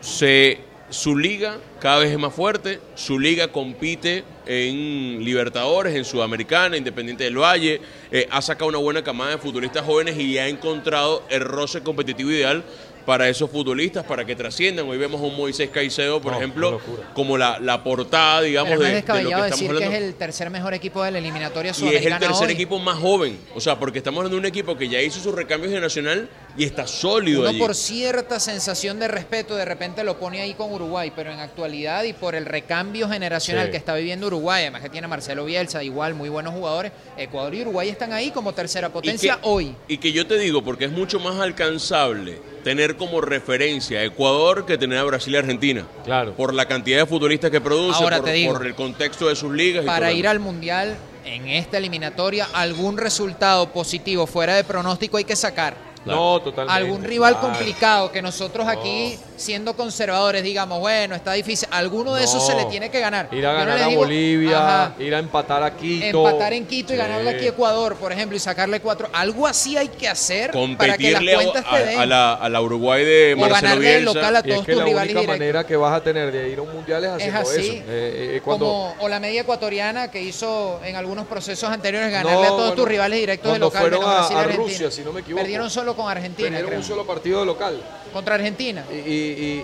Se, 0.00 0.58
su 0.90 1.16
liga 1.16 1.56
cada 1.80 2.00
vez 2.00 2.10
es 2.10 2.18
más 2.18 2.34
fuerte, 2.34 2.78
su 2.94 3.18
liga 3.18 3.48
compite 3.48 4.24
en 4.44 5.24
Libertadores, 5.24 5.94
en 5.94 6.04
Sudamericana, 6.04 6.76
Independiente 6.76 7.24
del 7.24 7.38
Valle, 7.38 7.80
eh, 8.10 8.28
ha 8.30 8.42
sacado 8.42 8.68
una 8.68 8.78
buena 8.78 9.02
camada 9.02 9.30
de 9.30 9.38
futbolistas 9.38 9.84
jóvenes 9.84 10.18
y 10.18 10.36
ha 10.36 10.46
encontrado 10.46 11.22
el 11.30 11.40
roce 11.40 11.82
competitivo 11.82 12.30
ideal 12.30 12.62
para 13.04 13.28
esos 13.28 13.50
futbolistas, 13.50 14.04
para 14.04 14.24
que 14.24 14.34
trasciendan. 14.36 14.88
Hoy 14.88 14.98
vemos 14.98 15.20
a 15.20 15.24
un 15.24 15.36
Moisés 15.36 15.70
Caicedo, 15.70 16.20
por 16.20 16.32
No, 16.32 16.38
ejemplo, 16.38 16.80
como 17.14 17.36
la, 17.36 17.58
la 17.60 17.82
portada, 17.84 18.42
digamos, 18.42 18.70
Pero 18.70 18.80
no 18.82 18.86
de, 18.86 18.90
lo 18.92 18.94
que 18.96 19.00
estamos 19.10 19.50
decir 19.50 19.68
hablando. 19.68 19.90
que 19.90 19.96
es 19.96 20.02
el 20.02 20.14
tercer 20.14 20.50
mejor 20.50 20.74
equipo 20.74 21.02
de 21.02 21.10
la 21.10 21.18
eliminatoria 21.18 21.72
Y 21.78 21.88
es 21.94 22.06
el 22.06 22.18
tercer 22.18 22.48
hoy. 22.48 22.52
equipo 22.54 22.78
más 22.78 22.98
joven. 22.98 23.38
O 23.54 23.60
sea, 23.60 23.78
porque 23.78 23.98
estamos 23.98 24.18
hablando 24.18 24.36
de 24.36 24.40
un 24.40 24.46
equipo 24.46 24.76
que 24.76 24.88
ya 24.88 25.00
hizo 25.00 25.20
sus 25.20 25.34
recambios 25.34 25.72
de 25.72 25.80
Nacional 25.80 26.28
y 26.56 26.64
está 26.64 26.86
sólido 26.86 27.40
Uno 27.40 27.48
allí. 27.50 27.58
por 27.58 27.74
cierta 27.74 28.38
sensación 28.40 28.98
de 28.98 29.08
respeto 29.08 29.56
de 29.56 29.64
repente 29.64 30.04
lo 30.04 30.18
pone 30.18 30.40
ahí 30.40 30.54
con 30.54 30.72
Uruguay, 30.72 31.12
pero 31.14 31.32
en 31.32 31.40
actualidad 31.40 32.04
y 32.04 32.12
por 32.12 32.34
el 32.34 32.44
recambio 32.46 33.08
generacional 33.08 33.66
Sí. 33.66 33.70
que 33.72 33.76
está 33.78 33.94
viviendo 33.94 34.26
Uruguay, 34.26 34.62
además 34.62 34.82
que 34.82 34.88
tiene 34.90 35.06
a 35.06 35.08
Marcelo 35.08 35.44
Bielsa, 35.44 35.82
igual 35.82 36.14
muy 36.14 36.28
buenos 36.28 36.52
jugadores, 36.54 36.92
Ecuador 37.16 37.54
y 37.54 37.62
Uruguay 37.62 37.88
están 37.88 38.12
ahí 38.12 38.30
como 38.30 38.52
tercera 38.52 38.90
potencia 38.90 39.34
y 39.34 39.42
que, 39.42 39.48
hoy. 39.48 39.74
Y 39.88 39.98
que 39.98 40.12
yo 40.12 40.26
te 40.26 40.38
digo, 40.38 40.62
porque 40.62 40.84
es 40.86 40.90
mucho 40.92 41.18
más 41.20 41.38
alcanzable 41.40 42.38
tener 42.62 42.96
como 42.96 43.20
referencia 43.20 44.00
a 44.00 44.04
Ecuador 44.04 44.66
que 44.66 44.78
tener 44.78 44.98
a 44.98 45.04
Brasil 45.04 45.34
y 45.34 45.36
Argentina. 45.36 45.86
Claro. 46.04 46.34
Por 46.34 46.54
la 46.54 46.66
cantidad 46.66 46.98
de 46.98 47.06
futbolistas 47.06 47.50
que 47.50 47.60
produce, 47.60 48.02
Ahora 48.02 48.18
por, 48.18 48.26
te 48.26 48.32
digo, 48.32 48.52
por 48.52 48.66
el 48.66 48.74
contexto 48.74 49.28
de 49.28 49.36
sus 49.36 49.52
ligas. 49.52 49.82
y 49.82 49.86
todo 49.86 49.94
Para 49.94 50.12
ir 50.12 50.26
al 50.26 50.38
Mundial 50.38 50.96
en 51.24 51.48
esta 51.48 51.78
eliminatoria, 51.78 52.48
algún 52.52 52.98
resultado 52.98 53.72
positivo 53.72 54.26
fuera 54.26 54.54
de 54.54 54.64
pronóstico 54.64 55.16
hay 55.16 55.24
que 55.24 55.36
sacar. 55.36 55.91
No, 56.04 56.40
totalmente. 56.40 56.72
Algún 56.82 57.04
rival 57.04 57.34
Claro. 57.38 57.48
complicado 57.48 58.10
que 58.12 58.20
nosotros 58.22 58.66
aquí, 58.66 59.18
siendo 59.36 59.74
conservadores, 59.74 60.42
digamos, 60.42 60.80
bueno, 60.80 61.14
está 61.14 61.32
difícil. 61.34 61.68
Alguno 61.70 62.14
de 62.14 62.24
esos 62.24 62.42
No. 62.42 62.48
se 62.48 62.54
le 62.56 62.64
tiene 62.66 62.90
que 62.90 62.98
ganar. 63.00 63.28
Ir 63.30 63.46
a 63.46 63.52
Yo 63.52 63.52
no 63.52 63.58
ganar 63.58 63.74
les 63.76 63.86
a 63.86 63.88
digo, 63.88 64.00
Bolivia, 64.00 64.58
ajá, 64.58 64.94
ir 64.98 65.14
a 65.14 65.18
empatar 65.18 65.62
a 65.62 65.76
Quito. 65.76 66.28
empatar 66.28 66.52
en 66.54 66.66
Quito 66.66 66.92
y 66.92 66.96
Sí. 66.96 67.02
ganarle 67.02 67.30
aquí 67.30 67.46
a 67.46 67.50
Ecuador, 67.50 67.96
por 67.96 68.10
ejemplo, 68.12 68.36
y 68.36 68.40
sacarle 68.40 68.80
cuatro. 68.80 69.08
Algo 69.12 69.46
así 69.46 69.76
hay 69.76 69.88
que 69.88 70.08
hacer 70.08 70.50
para 70.50 70.96
que 70.96 71.10
las 71.12 71.20
Competirle 71.20 71.32
a, 71.32 71.36
cuentas 71.36 71.64
te 71.70 71.84
den. 71.86 71.98
a- 71.98 72.02
a 72.02 72.06
la, 72.06 72.34
a 72.34 72.48
la 72.48 72.60
Uruguay 72.60 73.04
de 73.04 73.34
o 73.34 73.36
Marcelo 73.36 73.80
Bielsa. 73.80 74.04
local 74.14 74.36
a 74.36 74.38
Y 74.44 74.48
es 74.50 74.54
todos 74.54 74.66
que 74.66 74.72
tus 74.72 74.78
la 74.80 74.84
rivales 74.84 75.10
única 75.14 75.20
directos. 75.20 75.38
manera 75.38 75.66
que 75.66 75.76
vas 75.76 75.92
a 75.96 76.02
tener 76.02 76.32
de 76.32 76.48
ir 76.48 76.58
a 76.58 76.62
un 76.62 76.72
mundial 76.72 77.04
es 77.04 77.10
Es 77.10 77.16
haciendo 77.34 77.40
así, 77.40 77.60
eso. 77.60 77.72
Eh, 77.88 78.36
eh, 78.36 78.40
cuando, 78.44 78.66
como 78.66 78.94
o 79.00 79.08
la 79.08 79.20
media 79.20 79.42
ecuatoriana 79.42 80.10
que 80.10 80.20
hizo 80.20 80.80
en 80.84 80.96
algunos 80.96 81.26
procesos 81.26 81.70
anteriores 81.70 82.10
ganarle 82.10 82.32
a 82.32 82.34
No, 82.34 82.46
todos 82.48 82.58
bueno, 82.70 82.74
tus 82.74 82.88
rivales 82.88 83.20
directos 83.20 83.44
de 83.44 83.50
cuando 83.60 83.66
local 83.66 83.80
fueron 83.80 84.00
menos 84.00 84.14
a- 84.14 84.18
Brasil 84.18 84.36
y 84.36 84.40
a. 84.52 84.56
Rusia, 84.56 84.90
si 84.90 85.02
no 85.02 85.12
me 85.12 85.20
equivoco. 85.20 85.42
Perdieron 85.42 85.70
solo 85.70 85.91
con 85.96 86.10
Argentina, 86.10 86.60
creo. 86.62 86.78
un 86.78 86.84
solo 86.84 87.06
partido 87.06 87.44
local. 87.44 87.80
Contra 88.12 88.34
Argentina. 88.34 88.84
Y, 88.90 88.94
y- 88.94 89.02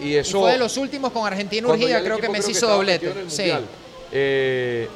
y- 0.03 0.07
y 0.07 0.09
Y 0.13 0.17
eso. 0.17 0.41
fue 0.41 0.53
de 0.53 0.59
los 0.59 0.77
últimos 0.77 1.13
con 1.13 1.27
Argentina 1.27 1.69
urgida, 1.69 2.03
creo 2.03 2.19
que 2.19 2.29
Messi 2.29 2.53
hizo 2.53 2.69
doblete. 2.69 3.13
Sí. 3.29 3.53
Eh, 4.11 4.89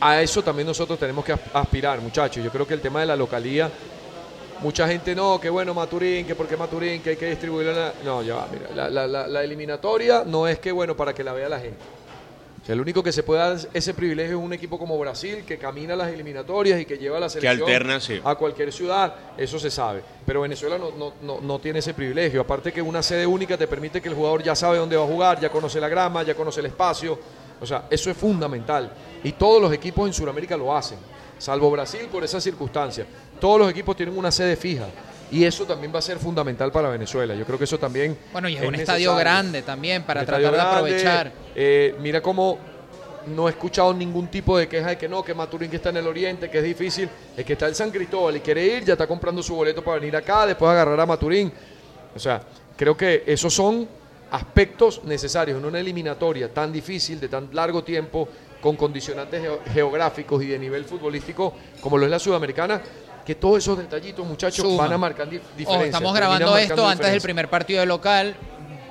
a 0.00 0.20
eso 0.22 0.42
también 0.42 0.66
nosotros 0.66 0.98
tenemos 0.98 1.24
que 1.24 1.32
as- 1.32 1.40
aspirar, 1.52 2.00
muchachos. 2.00 2.44
Yo 2.44 2.50
creo 2.50 2.66
que 2.66 2.74
el 2.74 2.80
tema 2.80 3.00
de 3.00 3.06
la 3.06 3.16
localía, 3.16 3.70
mucha 4.60 4.86
gente 4.86 5.14
no, 5.14 5.40
que 5.40 5.48
bueno 5.50 5.74
Maturín, 5.74 6.26
que 6.26 6.34
porque 6.34 6.56
Maturín, 6.56 7.02
que 7.02 7.10
hay 7.10 7.16
que 7.16 7.26
distribuirla. 7.30 7.72
en 7.72 7.78
la-". 7.78 7.92
No, 8.04 8.22
ya 8.22 8.34
va, 8.36 8.48
mira, 8.52 8.68
la, 8.74 8.88
la- 8.90 9.06
la- 9.06 9.26
la 9.26 9.42
eliminatoria 9.42 10.22
no 10.24 10.46
es 10.46 10.58
que 10.60 10.70
bueno 10.70 10.96
para 10.96 11.12
que 11.14 11.24
la 11.24 11.32
vea 11.32 11.48
la 11.48 11.58
gente. 11.58 11.78
O 12.66 12.68
sea, 12.68 12.74
el 12.74 12.80
único 12.80 13.00
que 13.00 13.12
se 13.12 13.22
puede 13.22 13.38
dar 13.38 13.56
ese 13.74 13.94
privilegio 13.94 14.40
es 14.40 14.44
un 14.44 14.52
equipo 14.52 14.76
como 14.76 14.98
Brasil, 14.98 15.44
que 15.46 15.56
camina 15.56 15.94
las 15.94 16.12
eliminatorias 16.12 16.80
y 16.80 16.84
que 16.84 16.98
lleva 16.98 17.18
a 17.18 17.20
la 17.20 17.28
selección 17.28 17.60
alterna, 17.60 18.00
sí. 18.00 18.20
a 18.24 18.34
cualquier 18.34 18.72
ciudad, 18.72 19.14
eso 19.38 19.56
se 19.60 19.70
sabe. 19.70 20.02
Pero 20.26 20.40
Venezuela 20.40 20.76
no, 20.76 20.90
no, 20.90 21.12
no, 21.22 21.40
no 21.40 21.58
tiene 21.60 21.78
ese 21.78 21.94
privilegio. 21.94 22.40
Aparte 22.40 22.72
que 22.72 22.82
una 22.82 23.04
sede 23.04 23.24
única 23.24 23.56
te 23.56 23.68
permite 23.68 24.02
que 24.02 24.08
el 24.08 24.16
jugador 24.16 24.42
ya 24.42 24.56
sabe 24.56 24.78
dónde 24.78 24.96
va 24.96 25.04
a 25.04 25.06
jugar, 25.06 25.40
ya 25.40 25.48
conoce 25.48 25.80
la 25.80 25.88
grama, 25.88 26.24
ya 26.24 26.34
conoce 26.34 26.58
el 26.58 26.66
espacio. 26.66 27.16
O 27.60 27.64
sea, 27.64 27.84
eso 27.88 28.10
es 28.10 28.16
fundamental. 28.16 28.90
Y 29.22 29.30
todos 29.30 29.62
los 29.62 29.72
equipos 29.72 30.04
en 30.08 30.12
Sudamérica 30.12 30.56
lo 30.56 30.76
hacen, 30.76 30.98
salvo 31.38 31.70
Brasil 31.70 32.08
por 32.10 32.24
esa 32.24 32.40
circunstancia. 32.40 33.06
Todos 33.38 33.60
los 33.60 33.70
equipos 33.70 33.94
tienen 33.94 34.18
una 34.18 34.32
sede 34.32 34.56
fija. 34.56 34.88
Y 35.30 35.44
eso 35.44 35.64
también 35.64 35.92
va 35.94 35.98
a 35.98 36.02
ser 36.02 36.18
fundamental 36.18 36.70
para 36.70 36.88
Venezuela. 36.88 37.34
Yo 37.34 37.44
creo 37.44 37.58
que 37.58 37.64
eso 37.64 37.78
también. 37.78 38.16
Bueno, 38.32 38.48
y 38.48 38.56
es 38.56 38.62
un 38.64 38.74
estadio 38.74 39.14
grande 39.16 39.62
también 39.62 40.04
para 40.04 40.20
Un 40.20 40.26
tratar 40.26 40.52
de 40.52 40.60
aprovechar. 40.60 41.32
eh, 41.54 41.94
mira 42.00 42.20
cómo 42.22 42.58
no 43.26 43.48
he 43.48 43.50
escuchado 43.50 43.92
ningún 43.92 44.28
tipo 44.28 44.56
de 44.56 44.68
queja 44.68 44.90
de 44.90 44.98
que 44.98 45.08
no, 45.08 45.24
que 45.24 45.34
Maturín 45.34 45.68
que 45.68 45.76
está 45.76 45.88
en 45.88 45.96
el 45.96 46.06
oriente, 46.06 46.48
que 46.48 46.58
es 46.58 46.64
difícil. 46.64 47.08
El 47.36 47.44
que 47.44 47.54
está 47.54 47.66
en 47.66 47.74
San 47.74 47.90
Cristóbal 47.90 48.36
y 48.36 48.40
quiere 48.40 48.64
ir, 48.64 48.84
ya 48.84 48.92
está 48.92 49.08
comprando 49.08 49.42
su 49.42 49.56
boleto 49.56 49.82
para 49.82 49.98
venir 49.98 50.14
acá, 50.14 50.46
después 50.46 50.70
agarrar 50.70 51.00
a 51.00 51.06
Maturín. 51.06 51.52
O 52.14 52.18
sea, 52.20 52.40
creo 52.76 52.96
que 52.96 53.24
esos 53.26 53.52
son 53.52 53.88
aspectos 54.30 55.02
necesarios 55.04 55.58
en 55.58 55.64
una 55.64 55.80
eliminatoria 55.80 56.52
tan 56.52 56.72
difícil, 56.72 57.18
de 57.18 57.28
tan 57.28 57.48
largo 57.52 57.82
tiempo, 57.82 58.28
con 58.60 58.76
condicionantes 58.76 59.42
geo- 59.42 59.60
geográficos 59.72 60.42
y 60.42 60.46
de 60.46 60.58
nivel 60.58 60.84
futbolístico 60.84 61.52
como 61.80 61.98
lo 61.98 62.04
es 62.04 62.10
la 62.10 62.18
sudamericana, 62.18 62.80
que 63.26 63.34
todos 63.34 63.58
esos 63.58 63.76
detallitos, 63.76 64.24
muchachos, 64.26 64.64
van 64.76 64.92
a 64.92 64.98
marcar 64.98 65.26
dif- 65.26 65.40
diferencias. 65.56 65.68
Ojo, 65.76 65.84
estamos 65.84 66.14
grabando 66.14 66.56
esto 66.56 66.86
antes 66.88 67.06
del 67.10 67.20
primer 67.20 67.50
partido 67.50 67.80
de 67.80 67.86
local. 67.86 68.36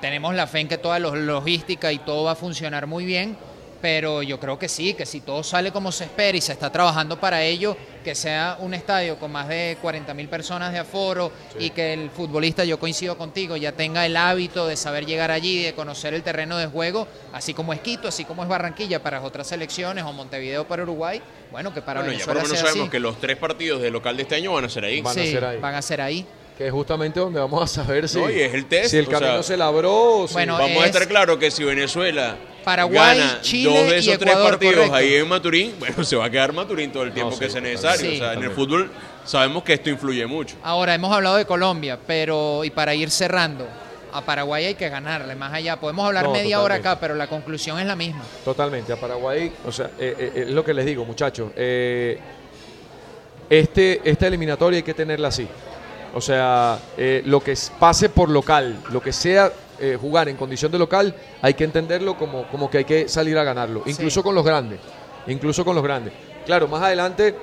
Tenemos 0.01 0.35
la 0.35 0.45
fe 0.45 0.59
en 0.59 0.67
que 0.67 0.77
toda 0.77 0.99
la 0.99 1.09
logística 1.09 1.91
y 1.91 1.99
todo 1.99 2.25
va 2.25 2.31
a 2.31 2.35
funcionar 2.35 2.85
muy 2.85 3.05
bien. 3.05 3.37
Pero 3.81 4.23
yo 4.23 4.39
creo 4.39 4.57
que 4.57 4.67
sí, 4.67 4.93
que 4.93 5.05
si 5.05 5.21
todo 5.21 5.43
sale 5.43 5.71
como 5.71 5.91
se 5.91 6.05
espera 6.05 6.35
y 6.37 6.41
se 6.41 6.53
está 6.53 6.71
trabajando 6.71 7.19
para 7.19 7.43
ello, 7.43 7.77
que 8.03 8.15
sea 8.15 8.57
un 8.59 8.73
estadio 8.73 9.17
con 9.17 9.31
más 9.31 9.47
de 9.47 9.77
40 9.81 10.13
mil 10.13 10.27
personas 10.27 10.71
de 10.71 10.79
aforo 10.79 11.31
y 11.59 11.69
que 11.71 11.93
el 11.93 12.09
futbolista, 12.09 12.63
yo 12.63 12.79
coincido 12.79 13.17
contigo, 13.17 13.57
ya 13.57 13.73
tenga 13.73 14.05
el 14.05 14.15
hábito 14.17 14.65
de 14.67 14.75
saber 14.75 15.05
llegar 15.05 15.29
allí, 15.29 15.61
de 15.63 15.73
conocer 15.73 16.13
el 16.13 16.23
terreno 16.23 16.57
de 16.57 16.67
juego, 16.67 17.07
así 17.33 17.53
como 17.53 17.73
es 17.73 17.79
Quito, 17.81 18.07
así 18.07 18.25
como 18.25 18.41
es 18.43 18.49
Barranquilla 18.49 19.03
para 19.03 19.21
otras 19.21 19.47
selecciones 19.47 20.03
o 20.03 20.13
Montevideo 20.13 20.67
para 20.67 20.83
Uruguay, 20.83 21.21
bueno, 21.51 21.73
que 21.73 21.81
para 21.81 22.01
Bueno, 22.01 22.17
ya 22.17 22.25
por 22.25 22.33
Venezuela 22.35 22.41
lo 22.41 22.47
menos 22.47 22.57
sea 22.59 22.67
sabemos 22.67 22.87
así. 22.87 22.91
que 22.91 22.99
los 22.99 23.19
tres 23.19 23.37
partidos 23.37 23.81
de 23.81 23.91
local 23.91 24.17
de 24.17 24.23
este 24.23 24.35
año 24.35 24.53
van 24.53 24.65
a 24.65 24.69
ser 24.69 24.85
ahí. 24.85 25.01
Van 25.01 25.19
a 25.19 25.23
ser 25.23 25.45
ahí. 25.45 25.57
van 25.59 25.75
a 25.75 25.81
ser 25.81 26.01
ahí. 26.01 26.25
que 26.57 26.67
es 26.67 26.71
justamente 26.71 27.19
donde 27.19 27.37
vamos 27.39 27.61
a 27.61 27.67
saber 27.83 28.07
si, 28.07 28.17
No, 28.17 28.29
y 28.29 28.39
es 28.39 28.53
el 28.53 28.65
test, 28.67 28.91
si 28.91 28.97
el 28.97 29.07
o 29.07 29.11
camino 29.11 29.33
sea, 29.33 29.43
se 29.43 29.57
labró. 29.57 30.19
o 30.19 30.27
si- 30.27 30.33
Bueno, 30.35 30.53
Vamos 30.57 30.77
a 30.77 30.79
es 30.81 30.85
estar 30.85 31.05
claros 31.07 31.37
que 31.37 31.51
si 31.51 31.63
Venezuela 31.65 32.37
Paraguay, 32.65 33.17
gana 33.19 33.41
Chile 33.41 33.69
dos 33.79 33.89
de 33.89 33.95
y 33.95 33.99
esos 33.99 34.17
tres 34.17 34.31
Ecuador, 34.31 34.49
partidos 34.51 34.75
correcto. 34.75 34.95
ahí 34.95 35.13
en 35.15 35.27
Maturín, 35.29 35.75
bueno, 35.79 36.03
se 36.03 36.15
va 36.17 36.25
a 36.25 36.29
quedar 36.29 36.51
Maturín 36.51 36.91
todo 36.91 37.03
el 37.03 37.13
tiempo 37.13 37.31
sí, 37.33 37.39
que 37.39 37.49
sea 37.49 37.61
necesario. 37.61 38.09
Sí. 38.11 38.15
o 38.15 38.19
sea, 38.19 38.33
en 38.33 38.43
el 38.43 38.51
fútbol 38.51 38.91
sabemos 39.23 39.63
que 39.63 39.73
esto 39.73 39.89
influye 39.89 40.25
mucho. 40.25 40.55
Ahora 40.63 40.93
hemos 40.93 41.13
hablado 41.15 41.37
de 41.37 41.45
Colombia, 41.45 41.97
pero 42.05 42.63
y 42.65 42.69
para 42.71 42.93
ir 42.95 43.09
cerrando, 43.11 43.65
a 44.11 44.21
Paraguay 44.21 44.65
hay 44.65 44.75
que 44.75 44.89
ganarle 44.89 45.35
más 45.35 45.53
allá. 45.53 45.79
Podemos 45.79 46.05
hablar 46.05 46.25
No, 46.25 46.31
media 46.31 46.61
hora 46.61 46.75
acá, 46.75 46.99
pero 46.99 47.15
la 47.15 47.27
conclusión 47.27 47.79
es 47.79 47.85
la 47.85 47.95
misma. 47.95 48.23
Totalmente, 48.43 48.91
a 48.93 48.95
Paraguay, 48.97 49.51
o 49.65 49.71
sea, 49.71 49.91
eh, 49.99 50.15
eh, 50.17 50.43
es 50.47 50.49
lo 50.49 50.63
que 50.65 50.73
les 50.73 50.85
digo, 50.85 51.05
muchachos. 51.05 51.51
eh, 51.55 52.19
este, 53.49 54.01
esta 54.09 54.27
eliminatoria 54.27 54.77
hay 54.77 54.83
que 54.83 54.93
tenerla 54.93 55.27
así. 55.27 55.47
O 56.13 56.21
sea, 56.21 56.79
eh, 56.97 57.21
lo 57.25 57.41
que 57.41 57.53
pase 57.79 58.09
por 58.09 58.29
local, 58.29 58.77
lo 58.91 59.01
que 59.01 59.11
sea 59.11 59.51
eh, 59.79 59.97
jugar 59.99 60.29
en 60.29 60.35
condición 60.37 60.71
de 60.71 60.79
local, 60.79 61.15
hay 61.41 61.53
que 61.53 61.63
entenderlo 61.63 62.17
como, 62.17 62.47
como 62.49 62.69
que 62.69 62.79
hay 62.79 62.85
que 62.85 63.07
salir 63.09 63.37
a 63.37 63.43
ganarlo, 63.43 63.83
incluso 63.85 64.21
Sí. 64.21 64.23
con 64.23 64.35
los 64.35 64.43
grandes, 64.45 64.79
incluso 65.27 65.63
con 65.65 65.75
los 65.75 65.83
grandes. 65.83 66.13
Claro, 66.45 66.67
más 66.67 66.81
adelante 66.83 67.35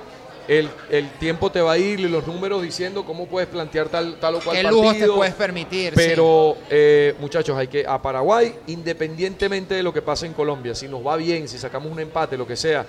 el, 0.48 0.68
el 0.90 1.08
tiempo 1.20 1.50
te 1.52 1.60
va 1.60 1.72
a 1.72 1.78
ir 1.78 2.00
y 2.00 2.08
los 2.08 2.26
números 2.26 2.62
diciendo 2.62 3.04
cómo 3.04 3.26
puedes 3.26 3.48
plantear 3.48 3.88
tal, 3.88 4.16
tal 4.16 4.34
o 4.36 4.40
cual 4.40 4.56
¿Qué 4.56 4.62
partido. 4.64 4.82
lujos 4.82 4.98
te 4.98 5.08
puedes 5.08 5.34
permitir? 5.34 5.90
Sí. 5.90 5.94
Pero, 5.96 6.56
eh, 6.68 7.14
muchachos, 7.20 7.56
hay 7.56 7.68
que 7.68 7.86
a 7.86 8.00
Paraguay, 8.02 8.52
independientemente 8.66 9.74
de 9.74 9.82
lo 9.82 9.92
que 9.92 10.02
pase 10.02 10.26
en 10.26 10.32
Colombia, 10.32 10.74
si 10.74 10.88
nos 10.88 11.06
va 11.06 11.16
bien, 11.16 11.46
si 11.48 11.58
sacamos 11.58 11.90
un 11.92 12.00
empate, 12.00 12.36
lo 12.36 12.46
que 12.46 12.56
sea, 12.56 12.84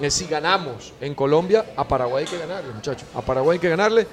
eh, 0.00 0.10
si 0.10 0.26
ganamos 0.26 0.92
en 1.00 1.14
Colombia, 1.14 1.64
a 1.76 1.86
Paraguay 1.86 2.24
hay 2.24 2.30
que 2.30 2.38
ganarle, 2.38 2.72
muchachos. 2.72 3.06
A 3.14 3.22
Paraguay 3.22 3.56
hay 3.56 3.60
que 3.60 3.68
ganarle. 3.68 4.06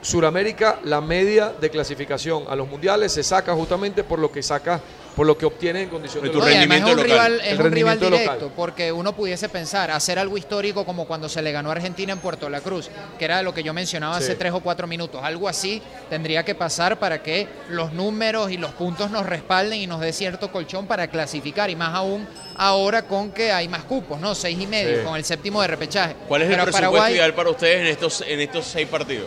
Suramérica, 0.00 0.78
la 0.84 1.00
media 1.00 1.52
de 1.60 1.70
clasificación 1.70 2.44
a 2.48 2.54
los 2.56 2.68
mundiales 2.68 3.12
se 3.12 3.22
saca 3.22 3.52
justamente 3.54 4.04
por 4.04 4.18
lo 4.18 4.30
que 4.30 4.42
saca, 4.42 4.80
por 5.16 5.26
lo 5.26 5.36
que 5.36 5.44
obtiene 5.44 5.82
en 5.82 5.88
condición 5.88 6.22
De 6.22 6.30
tu 6.30 6.38
local. 6.38 6.52
es 6.52 6.54
un 6.56 6.60
rendimiento 6.70 6.90
local. 6.94 7.04
rival, 7.10 7.32
es 7.40 7.40
El 7.40 7.42
un 7.42 7.50
rival 7.50 7.64
rendimiento 7.64 8.04
directo, 8.10 8.32
local. 8.34 8.52
porque 8.54 8.92
uno 8.92 9.12
pudiese 9.16 9.48
pensar, 9.48 9.90
hacer 9.90 10.18
algo 10.20 10.38
histórico 10.38 10.84
como 10.84 11.06
cuando 11.06 11.28
se 11.28 11.42
le 11.42 11.50
ganó 11.50 11.70
a 11.70 11.72
Argentina 11.72 12.12
en 12.12 12.20
Puerto 12.20 12.48
La 12.48 12.60
Cruz, 12.60 12.88
que 13.18 13.24
era 13.24 13.42
lo 13.42 13.52
que 13.52 13.62
yo 13.64 13.74
mencionaba 13.74 14.16
Sí. 14.18 14.24
hace 14.24 14.34
tres 14.36 14.52
o 14.52 14.60
cuatro 14.60 14.86
minutos. 14.86 15.20
Algo 15.24 15.48
así 15.48 15.82
tendría 16.08 16.44
que 16.44 16.54
pasar 16.54 16.98
para 17.00 17.20
que 17.22 17.48
los 17.68 17.92
números 17.92 18.50
y 18.52 18.56
los 18.56 18.70
puntos 18.72 19.10
nos 19.10 19.26
respalden 19.26 19.80
y 19.80 19.86
nos 19.88 20.00
dé 20.00 20.12
cierto 20.12 20.52
colchón 20.52 20.86
para 20.86 21.08
clasificar, 21.08 21.68
y 21.70 21.76
más 21.76 21.92
aún 21.94 22.26
ahora 22.56 23.02
con 23.02 23.32
que 23.32 23.50
hay 23.50 23.66
más 23.68 23.82
cupos, 23.82 24.20
¿no? 24.20 24.34
Seis 24.36 24.56
y 24.60 24.66
medio, 24.68 24.98
Sí. 25.00 25.04
con 25.04 25.16
el 25.16 25.24
séptimo 25.24 25.60
de 25.60 25.66
repechaje. 25.68 26.14
¿Cuál 26.28 26.42
es 26.42 26.48
Pero 26.48 26.62
el 26.62 26.64
presupuesto 26.66 26.92
Paraguay- 26.92 27.12
ideal 27.14 27.34
para 27.34 27.50
ustedes 27.50 27.80
en 27.80 27.86
estos, 27.88 28.20
en 28.26 28.40
estos 28.40 28.64
seis 28.66 28.86
partidos? 28.86 29.26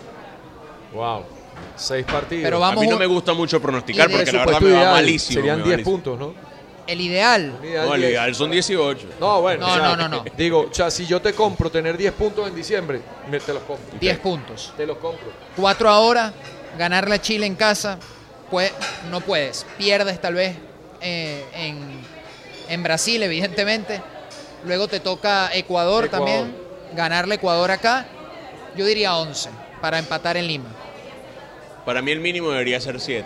Wow. 0.93 1.23
Seis 1.75 2.05
partidos. 2.05 2.43
Pero 2.43 2.57
a 2.57 2.59
vamos 2.59 2.81
mí 2.81 2.87
no 2.87 2.95
un- 2.95 2.99
me 2.99 3.05
gusta 3.05 3.33
mucho 3.33 3.61
pronosticar 3.61 4.09
y 4.09 4.13
de 4.13 4.17
porque 4.17 4.31
la 4.31 4.45
verdad 4.45 4.61
me 4.61 4.71
va 4.73 4.91
malísimo. 4.91 5.35
Serían 5.39 5.57
me 5.57 5.61
va 5.63 5.67
10 5.67 5.77
malísimo. 5.77 5.95
puntos, 5.95 6.19
¿no? 6.19 6.51
El 6.87 6.99
ideal, 6.99 7.55
Un 7.61 7.65
ideal 7.67 7.87
No, 7.87 7.95
el 7.95 8.01
10. 8.01 8.11
ideal 8.13 8.35
son 8.35 8.51
18. 8.51 9.07
No, 9.19 9.41
bueno. 9.41 9.65
No, 9.67 9.71
o 9.73 9.75
sea, 9.77 9.87
no, 9.89 9.95
no, 9.95 10.07
no. 10.09 10.25
Digo, 10.35 10.67
o 10.69 10.73
sea, 10.73 10.89
si 10.91 11.05
yo 11.05 11.21
te 11.21 11.33
compro 11.33 11.69
tener 11.69 11.95
10 11.97 12.11
puntos 12.13 12.47
en 12.47 12.55
diciembre, 12.55 13.01
me- 13.29 13.39
te 13.39 13.53
los 13.53 13.63
compro. 13.63 13.97
10 13.99 14.17
puntos. 14.19 14.73
Te 14.75 14.85
los 14.85 14.97
compro. 14.97 15.27
Cuatro 15.55 15.89
ahora, 15.89 16.33
ganarle 16.77 17.15
a 17.15 17.21
Chile 17.21 17.45
en 17.45 17.55
casa, 17.55 17.97
pues, 18.49 18.73
no 19.09 19.21
puedes. 19.21 19.65
Pierdes 19.77 20.19
tal 20.19 20.33
vez 20.33 20.55
eh, 21.01 21.45
en, 21.53 22.01
en 22.67 22.83
Brasil, 22.83 23.21
evidentemente. 23.23 24.01
Luego 24.65 24.87
te 24.87 24.99
toca 24.99 25.49
Ecuador, 25.53 26.05
Ecuador. 26.05 26.09
también, 26.27 26.55
ganarle 26.93 27.35
Ecuador 27.35 27.71
acá. 27.71 28.05
Yo 28.75 28.85
diría 28.85 29.15
11 29.15 29.49
para 29.81 29.97
empatar 29.99 30.35
en 30.37 30.47
Lima. 30.47 30.69
Para 31.85 32.01
mí 32.01 32.11
el 32.11 32.19
mínimo 32.19 32.51
debería 32.51 32.79
ser 32.79 32.99
7. 32.99 33.25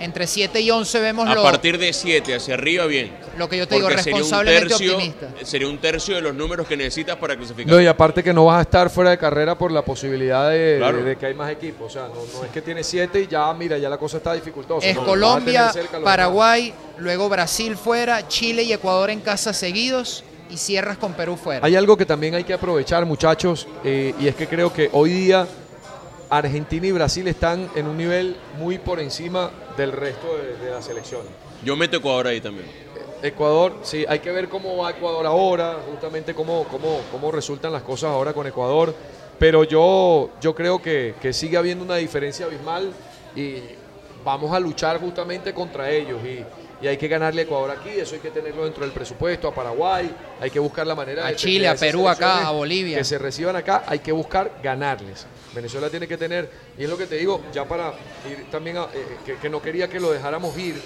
Entre 0.00 0.26
7 0.26 0.60
y 0.60 0.70
11 0.70 0.98
vemos 1.00 1.28
A 1.28 1.34
lo, 1.34 1.42
partir 1.44 1.78
de 1.78 1.92
7 1.92 2.34
hacia 2.34 2.54
arriba, 2.54 2.86
bien. 2.86 3.12
lo 3.38 3.48
que 3.48 3.56
yo 3.56 3.68
te 3.68 3.76
digo, 3.76 3.86
Porque 3.86 4.02
sería 4.02 4.16
un, 4.16 4.20
responsablemente 4.22 4.68
tercio, 4.70 4.92
optimista. 4.96 5.28
sería 5.44 5.68
un 5.68 5.78
tercio 5.78 6.14
de 6.16 6.20
los 6.22 6.34
números 6.34 6.66
que 6.66 6.76
necesitas 6.76 7.16
para 7.18 7.36
clasificar. 7.36 7.72
No, 7.72 7.80
y 7.80 7.86
aparte 7.86 8.20
que 8.24 8.32
no 8.32 8.46
vas 8.46 8.58
a 8.58 8.62
estar 8.62 8.90
fuera 8.90 9.10
de 9.10 9.18
carrera 9.18 9.56
por 9.56 9.70
la 9.70 9.82
posibilidad 9.84 10.50
de, 10.50 10.76
Claro. 10.78 10.96
de- 10.98 11.04
de 11.04 11.16
que 11.16 11.26
hay 11.26 11.34
más 11.34 11.52
equipos. 11.52 11.86
O 11.88 11.90
sea, 11.90 12.08
no, 12.08 12.14
no 12.36 12.44
es 12.44 12.50
que 12.50 12.62
tiene 12.62 12.82
siete 12.82 13.20
y 13.20 13.26
ya, 13.28 13.52
mira, 13.54 13.78
ya 13.78 13.88
la 13.88 13.98
cosa 13.98 14.16
está 14.16 14.32
dificultosa. 14.34 14.84
Es 14.84 14.94
No, 14.96 15.02
vas 15.02 15.08
a 15.08 15.10
Colombia, 15.12 15.60
tener 15.70 15.84
cerca 15.84 15.98
los 15.98 16.04
Paraguay, 16.04 16.74
luego 16.98 17.28
Brasil 17.28 17.76
fuera, 17.76 18.26
Chile 18.26 18.64
y 18.64 18.72
Ecuador 18.72 19.10
en 19.10 19.20
casa 19.20 19.52
seguidos 19.52 20.24
y 20.50 20.56
cierras 20.56 20.96
con 20.98 21.12
Perú 21.12 21.36
fuera. 21.36 21.64
Hay 21.64 21.76
algo 21.76 21.96
que 21.96 22.06
también 22.06 22.34
hay 22.34 22.42
que 22.44 22.54
aprovechar, 22.54 23.06
muchachos, 23.06 23.68
eh, 23.84 24.14
y 24.18 24.26
es 24.26 24.34
que 24.34 24.48
creo 24.48 24.72
que 24.72 24.90
hoy 24.92 25.10
día 25.10 25.46
Argentina 26.38 26.86
y 26.86 26.92
Brasil 26.92 27.28
están 27.28 27.68
en 27.74 27.86
un 27.86 27.98
nivel 27.98 28.36
muy 28.58 28.78
por 28.78 29.00
encima 29.00 29.50
del 29.76 29.92
resto 29.92 30.26
de, 30.38 30.64
de 30.64 30.70
las 30.70 30.84
selecciones. 30.84 31.30
Yo 31.62 31.76
meto 31.76 31.98
Ecuador 31.98 32.26
ahí 32.26 32.40
también. 32.40 32.66
Ecuador, 33.22 33.74
sí, 33.82 34.06
hay 34.08 34.20
que 34.20 34.32
ver 34.32 34.48
cómo 34.48 34.78
va 34.78 34.90
Ecuador 34.90 35.26
ahora, 35.26 35.76
justamente 35.90 36.34
cómo, 36.34 36.64
cómo, 36.64 37.00
cómo 37.12 37.30
resultan 37.30 37.70
las 37.70 37.82
cosas 37.82 38.10
ahora 38.10 38.32
con 38.32 38.46
Ecuador. 38.46 38.94
Pero 39.38 39.64
yo, 39.64 40.30
yo 40.40 40.54
creo 40.54 40.80
que, 40.80 41.14
que 41.20 41.34
sigue 41.34 41.58
habiendo 41.58 41.84
una 41.84 41.96
diferencia 41.96 42.46
abismal 42.46 42.92
y 43.36 43.56
vamos 44.24 44.52
a 44.52 44.58
luchar 44.58 44.98
justamente 45.00 45.52
contra 45.52 45.90
ellos. 45.90 46.18
Y, 46.24 46.44
y 46.82 46.88
hay 46.88 46.96
que 46.96 47.06
ganarle 47.08 47.42
a 47.42 47.44
Ecuador 47.44 47.70
aquí, 47.70 47.90
eso 47.90 48.14
hay 48.16 48.20
que 48.20 48.30
tenerlo 48.30 48.64
dentro 48.64 48.82
del 48.84 48.92
presupuesto, 48.92 49.46
a 49.48 49.54
Paraguay, 49.54 50.10
hay 50.40 50.50
que 50.50 50.58
buscar 50.58 50.86
la 50.86 50.94
manera 50.96 51.24
A 51.26 51.30
de 51.30 51.36
Chile, 51.36 51.68
a 51.68 51.76
Perú 51.76 52.08
acá, 52.08 52.46
a 52.48 52.50
Bolivia. 52.50 52.98
Que 52.98 53.04
se 53.04 53.18
reciban 53.18 53.54
acá, 53.54 53.84
hay 53.86 54.00
que 54.00 54.10
buscar 54.12 54.58
ganarles. 54.62 55.26
Venezuela 55.54 55.88
tiene 55.88 56.08
que 56.08 56.16
tener, 56.18 56.50
y 56.76 56.82
es 56.84 56.90
lo 56.90 56.98
que 56.98 57.06
te 57.06 57.16
digo, 57.16 57.42
ya 57.52 57.64
para 57.66 57.94
ir 58.28 58.50
también, 58.50 58.78
a- 58.78 58.88
eh, 58.94 59.18
que, 59.24 59.36
que 59.36 59.48
no 59.48 59.62
quería 59.62 59.88
que 59.88 60.00
lo 60.00 60.10
dejáramos 60.10 60.56
ir, 60.58 60.80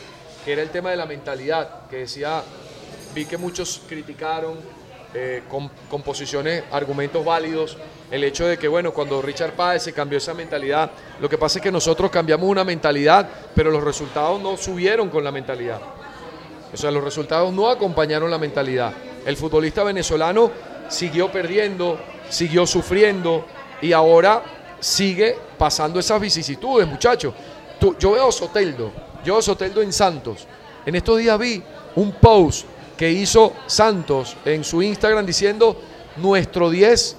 que 0.45 0.53
era 0.53 0.63
el 0.63 0.71
tema 0.71 0.91
de 0.91 0.97
la 0.97 1.07
mentalidad, 1.07 1.87
que 1.89 1.97
decía, 1.99 2.43
vi 3.15 3.25
que 3.25 3.39
muchos 3.39 3.81
criticaron 3.89 4.59
eh, 5.15 5.43
con, 5.51 5.71
con 5.91 6.03
posiciones, 6.03 6.65
argumentos 6.71 7.25
válidos, 7.25 7.77
el 8.11 8.23
hecho 8.25 8.47
de 8.47 8.59
que, 8.59 8.69
bueno, 8.69 8.93
cuando 8.93 9.21
Richard 9.23 9.53
Páez 9.53 9.83
se 9.83 9.93
cambió 9.93 10.19
esa 10.19 10.35
mentalidad, 10.35 10.91
lo 11.21 11.29
que 11.29 11.39
pasa 11.39 11.59
es 11.59 11.63
que 11.63 11.73
nosotros 11.73 12.11
cambiamos 12.11 12.49
una 12.49 12.65
mentalidad, 12.65 13.29
pero 13.55 13.71
los 13.71 13.83
resultados 13.83 14.41
no 14.41 14.57
subieron 14.57 15.09
con 15.09 15.25
la 15.25 15.33
mentalidad. 15.33 15.81
O 16.73 16.77
sea, 16.77 16.91
los 16.91 17.03
resultados 17.03 17.53
no 17.53 17.69
acompañaron 17.69 18.31
la 18.31 18.39
mentalidad. 18.39 18.93
El 19.25 19.37
futbolista 19.37 19.83
venezolano 19.83 20.51
siguió 20.89 21.31
perdiendo, 21.33 21.99
siguió 22.29 22.67
sufriendo 22.67 23.47
y 23.81 23.93
ahora 23.93 24.43
sigue 24.79 25.37
pasando 25.59 25.99
esas 25.99 26.21
vicisitudes, 26.21 26.87
muchachos. 26.87 27.35
Yo 27.99 28.13
veo 28.13 28.29
a 28.29 28.33
Soteldo, 28.33 28.93
yo 29.25 29.35
veo 29.35 29.39
a 29.39 29.43
Soteldo 29.43 29.83
en 29.83 29.93
Santos. 29.93 30.47
En 30.85 30.95
estos 30.95 31.19
días 31.19 31.39
vi 31.39 31.63
un 31.97 32.13
post 32.13 32.67
que 32.97 33.11
hizo 33.11 33.53
Santos 33.67 34.37
en 34.45 34.65
su 34.65 34.83
Instagram 34.83 35.27
diciendo 35.27 35.81
nuestro 36.17 36.71
10 36.71 37.17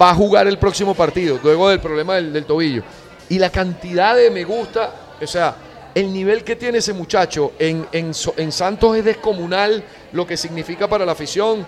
va 0.00 0.10
a 0.10 0.14
jugar 0.14 0.46
el 0.46 0.58
próximo 0.58 0.94
partido, 0.94 1.40
luego 1.42 1.68
del 1.70 1.80
problema 1.80 2.16
del, 2.16 2.32
del 2.32 2.44
tobillo. 2.44 2.82
Y 3.28 3.38
la 3.38 3.50
cantidad 3.50 4.14
de 4.14 4.30
me 4.30 4.44
gusta, 4.44 4.92
o 5.20 5.26
sea, 5.26 5.56
el 5.94 6.12
nivel 6.12 6.44
que 6.44 6.56
tiene 6.56 6.78
ese 6.78 6.92
muchacho 6.92 7.52
en, 7.58 7.86
en 7.92 8.12
en 8.36 8.52
Santos 8.52 8.96
es 8.96 9.04
descomunal, 9.04 9.82
lo 10.12 10.26
que 10.26 10.36
significa 10.36 10.86
para 10.86 11.06
la 11.06 11.12
afición, 11.12 11.66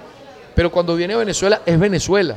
pero 0.55 0.71
cuando 0.71 0.95
viene 0.95 1.15
a 1.15 1.19
Venezuela 1.19 1.63
es 1.65 1.79
Venezuela, 1.79 2.37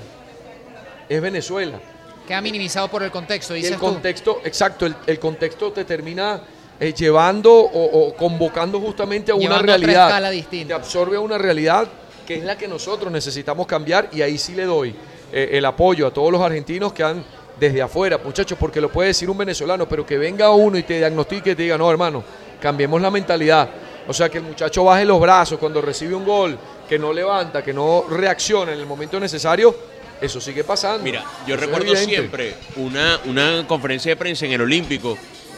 es 1.09 1.21
Venezuela. 1.21 1.79
Queda 2.25 2.39
minimizado 2.39 2.87
por 2.87 3.03
el 3.03 3.11
contexto, 3.11 3.53
Y 3.53 3.57
dices 3.57 3.73
el 3.73 3.79
tú. 3.79 3.85
contexto, 3.85 4.41
exacto, 4.45 4.85
el, 4.85 4.95
el 5.05 5.19
contexto 5.19 5.71
te 5.73 5.83
termina 5.83 6.41
eh, 6.81 6.93
llevando 6.93 7.53
o, 7.53 8.07
o 8.07 8.13
convocando 8.15 8.79
justamente 8.81 9.31
a 9.31 9.35
una 9.35 9.43
Llevando 9.43 9.71
a 9.71 9.75
otra 9.75 9.77
realidad. 9.85 10.07
escala 10.07 10.29
distinta. 10.31 10.67
Te 10.67 10.73
absorbe 10.73 11.15
a 11.15 11.19
una 11.19 11.37
realidad 11.37 11.87
que 12.25 12.35
es 12.35 12.43
la 12.43 12.57
que 12.57 12.67
nosotros 12.67 13.11
necesitamos 13.11 13.67
cambiar 13.67 14.09
y 14.11 14.21
ahí 14.21 14.37
sí 14.37 14.53
le 14.55 14.65
doy 14.65 14.95
eh, 15.31 15.49
el 15.53 15.63
apoyo 15.65 16.07
a 16.07 16.11
todos 16.11 16.31
los 16.31 16.41
argentinos 16.41 16.91
que 16.91 17.03
han 17.03 17.23
desde 17.59 17.81
afuera, 17.81 18.17
muchachos, 18.23 18.57
porque 18.59 18.81
lo 18.81 18.89
puede 18.91 19.09
decir 19.09 19.29
un 19.29 19.37
venezolano, 19.37 19.87
pero 19.87 20.03
que 20.03 20.17
venga 20.17 20.49
uno 20.49 20.77
y 20.79 20.83
te 20.83 20.97
diagnostique 20.97 21.51
y 21.51 21.55
te 21.55 21.61
diga, 21.63 21.77
no, 21.77 21.91
hermano, 21.91 22.23
cambiemos 22.59 22.99
la 22.99 23.11
mentalidad. 23.11 23.69
O 24.07 24.13
sea, 24.13 24.29
que 24.29 24.39
el 24.39 24.43
muchacho 24.43 24.83
baje 24.83 25.05
los 25.05 25.21
brazos 25.21 25.59
cuando 25.59 25.79
recibe 25.79 26.15
un 26.15 26.25
gol, 26.25 26.57
que 26.89 26.97
no 26.97 27.13
levanta, 27.13 27.63
que 27.63 27.71
no 27.71 28.05
reacciona 28.09 28.73
en 28.73 28.79
el 28.79 28.87
momento 28.87 29.19
necesario, 29.19 29.75
eso 30.19 30.41
sigue 30.41 30.63
pasando. 30.63 31.03
Mira, 31.03 31.23
yo 31.45 31.53
Eso 31.55 31.65
recuerdo 31.65 31.95
siempre 31.95 32.55
una, 32.77 33.19
una 33.25 33.65
conferencia 33.67 34.11
de 34.11 34.15
prensa 34.15 34.45
en 34.47 34.53
el 34.53 34.61
Olímpico. 34.61 35.15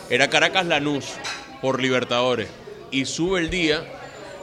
Era 0.10 0.30
Caracas 0.30 0.66
Lanús 0.66 1.06
por 1.62 1.82
Libertadores. 1.82 2.50
Y 2.92 3.06
sube 3.06 3.40
el 3.40 3.50
día. 3.50 3.84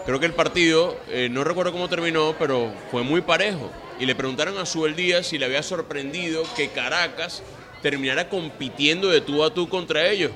Creo 0.06 0.18
que 0.18 0.26
el 0.26 0.32
partido, 0.32 0.98
eh, 1.08 1.28
no 1.30 1.44
recuerdo 1.44 1.72
cómo 1.72 1.88
terminó, 1.88 2.34
pero 2.38 2.72
fue 2.90 3.02
muy 3.02 3.20
parejo. 3.20 3.70
Y 3.98 4.06
le 4.06 4.14
preguntaron 4.14 4.56
a 4.56 4.64
Sube 4.64 4.88
el 4.88 4.96
día 4.96 5.22
si 5.22 5.38
le 5.38 5.44
había 5.44 5.62
sorprendido 5.62 6.42
que 6.56 6.70
Caracas 6.70 7.42
terminara 7.82 8.28
compitiendo 8.30 9.08
de 9.08 9.20
tú 9.20 9.44
a 9.44 9.52
tú 9.52 9.68
contra 9.68 10.08
ellos. 10.08 10.32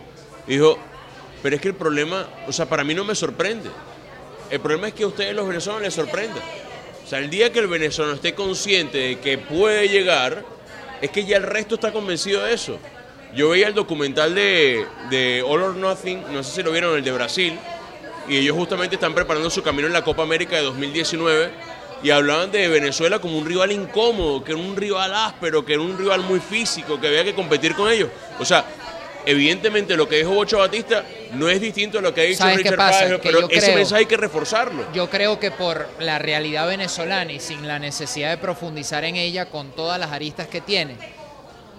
Dijo, 0.46 0.78
pero 1.42 1.56
es 1.56 1.62
que 1.62 1.68
el 1.68 1.74
problema, 1.74 2.28
o 2.46 2.52
sea, 2.52 2.66
para 2.66 2.84
mí 2.84 2.94
no 2.94 3.04
me 3.04 3.14
sorprende. 3.14 3.70
El 4.50 4.60
problema 4.60 4.88
es 4.88 4.94
que 4.94 5.04
a 5.04 5.06
ustedes 5.06 5.34
los 5.34 5.48
venezolanos 5.48 5.82
les 5.82 5.94
sorprenda. 5.94 6.40
O 7.04 7.08
sea, 7.08 7.18
el 7.18 7.30
día 7.30 7.52
que 7.52 7.58
el 7.58 7.66
venezolano 7.66 8.14
esté 8.14 8.34
consciente 8.34 8.98
de 8.98 9.18
que 9.18 9.38
puede 9.38 9.88
llegar, 9.88 10.44
es 11.00 11.10
que 11.10 11.24
ya 11.24 11.38
el 11.38 11.42
resto 11.42 11.74
está 11.76 11.92
convencido 11.92 12.44
de 12.44 12.54
eso. 12.54 12.78
Yo 13.34 13.48
veía 13.50 13.66
el 13.68 13.74
documental 13.74 14.34
de, 14.34 14.86
de 15.10 15.42
All 15.42 15.62
or 15.62 15.74
Nothing, 15.76 16.22
no 16.32 16.42
sé 16.42 16.56
si 16.56 16.62
lo 16.62 16.70
vieron, 16.70 16.96
el 16.96 17.02
de 17.04 17.12
Brasil, 17.12 17.58
y 18.28 18.36
ellos 18.36 18.56
justamente 18.56 18.94
están 18.94 19.14
preparando 19.14 19.50
su 19.50 19.62
camino 19.62 19.86
en 19.86 19.92
la 19.92 20.02
Copa 20.04 20.22
América 20.22 20.56
de 20.56 20.62
2019 20.62 21.50
y 22.02 22.10
hablaban 22.10 22.52
de 22.52 22.68
Venezuela 22.68 23.18
como 23.18 23.38
un 23.38 23.44
rival 23.46 23.72
incómodo, 23.72 24.44
que 24.44 24.52
era 24.52 24.60
un 24.60 24.76
rival 24.76 25.12
áspero, 25.14 25.64
que 25.64 25.72
era 25.74 25.82
un 25.82 25.98
rival 25.98 26.20
muy 26.20 26.38
físico, 26.38 27.00
que 27.00 27.08
había 27.08 27.24
que 27.24 27.34
competir 27.34 27.74
con 27.74 27.90
ellos. 27.90 28.08
O 28.38 28.44
sea, 28.44 28.64
evidentemente 29.26 29.96
lo 29.96 30.08
que 30.08 30.18
dijo 30.18 30.30
Bocho 30.30 30.58
Batista 30.58 31.04
no 31.32 31.48
es 31.48 31.60
distinto 31.60 31.98
a 31.98 32.02
lo 32.02 32.14
que 32.14 32.20
ha 32.20 32.24
dicho 32.24 32.38
¿Sabes 32.38 32.58
qué 32.58 32.70
Richard? 32.70 32.76
Páez, 32.76 33.20
pero 33.22 33.48
ese 33.50 33.66
creo- 33.66 33.76
mensaje 33.76 34.00
hay 34.00 34.06
que 34.06 34.16
reforzarlo. 34.16 34.84
Yo 34.92 35.08
creo 35.10 35.40
que 35.40 35.50
por 35.50 35.88
la 35.98 36.18
realidad 36.18 36.68
venezolana 36.68 37.32
y 37.32 37.40
sin 37.40 37.66
la 37.66 37.78
necesidad 37.78 38.30
de 38.30 38.38
profundizar 38.38 39.04
en 39.04 39.16
ella 39.16 39.46
con 39.46 39.70
todas 39.72 39.98
las 39.98 40.12
aristas 40.12 40.46
que 40.46 40.60
tiene, 40.60 40.96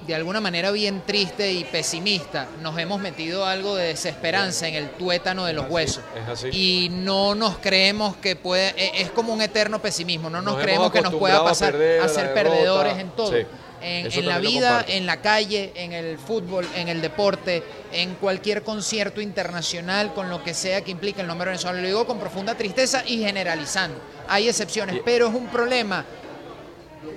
de 0.07 0.15
alguna 0.15 0.39
manera 0.41 0.71
bien 0.71 1.01
triste 1.05 1.51
y 1.51 1.63
pesimista, 1.63 2.47
nos 2.61 2.77
hemos 2.77 2.99
metido 2.99 3.45
algo 3.45 3.75
de 3.75 3.87
desesperanza 3.87 4.67
en 4.67 4.75
el 4.75 4.89
tuétano 4.91 5.45
de 5.45 5.53
los 5.53 5.69
huesos. 5.69 6.03
es 6.21 6.29
así. 6.29 6.47
Y 6.51 6.89
no 6.89 7.33
nos 7.35 7.57
creemos 7.57 8.15
que 8.17 8.35
puede, 8.35 8.69
e- 8.77 9.01
es 9.01 9.09
como 9.11 9.33
un 9.33 9.41
eterno 9.41 9.81
pesimismo, 9.81 10.29
no 10.29 10.41
nos, 10.41 10.53
Nos 10.55 10.63
creemos 10.63 10.91
que 10.91 11.01
nos 11.01 11.15
pueda 11.15 11.37
a 11.37 11.43
pasar 11.43 11.71
perder, 11.71 12.01
a 12.01 12.07
ser 12.07 12.33
perdedores 12.33 12.97
en 12.97 13.09
todo. 13.11 13.31
Sí, 13.31 13.45
En, 13.81 14.25
la 14.25 14.39
vida, 14.39 14.83
en 14.87 15.05
la 15.05 15.21
calle, 15.21 15.71
en 15.75 15.93
el 15.93 16.17
fútbol, 16.17 16.67
en 16.75 16.87
el 16.87 17.01
deporte, 17.01 17.61
en 17.91 18.15
cualquier 18.15 18.63
concierto 18.63 19.21
internacional, 19.21 20.13
con 20.13 20.29
lo 20.29 20.43
que 20.43 20.53
sea 20.55 20.81
que 20.81 20.89
implique 20.91 21.21
el 21.21 21.27
nombre 21.27 21.49
venezolano. 21.51 21.81
Lo 21.81 21.87
digo 21.87 22.07
con 22.07 22.17
profunda 22.19 22.55
tristeza 22.55 23.03
y 23.05 23.19
generalizando. 23.19 23.99
Hay 24.27 24.49
excepciones, 24.49 24.95
Y- 24.97 24.99
pero 25.05 25.27
es 25.27 25.35
un 25.35 25.47
problema 25.47 26.03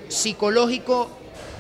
psicológico 0.09 1.11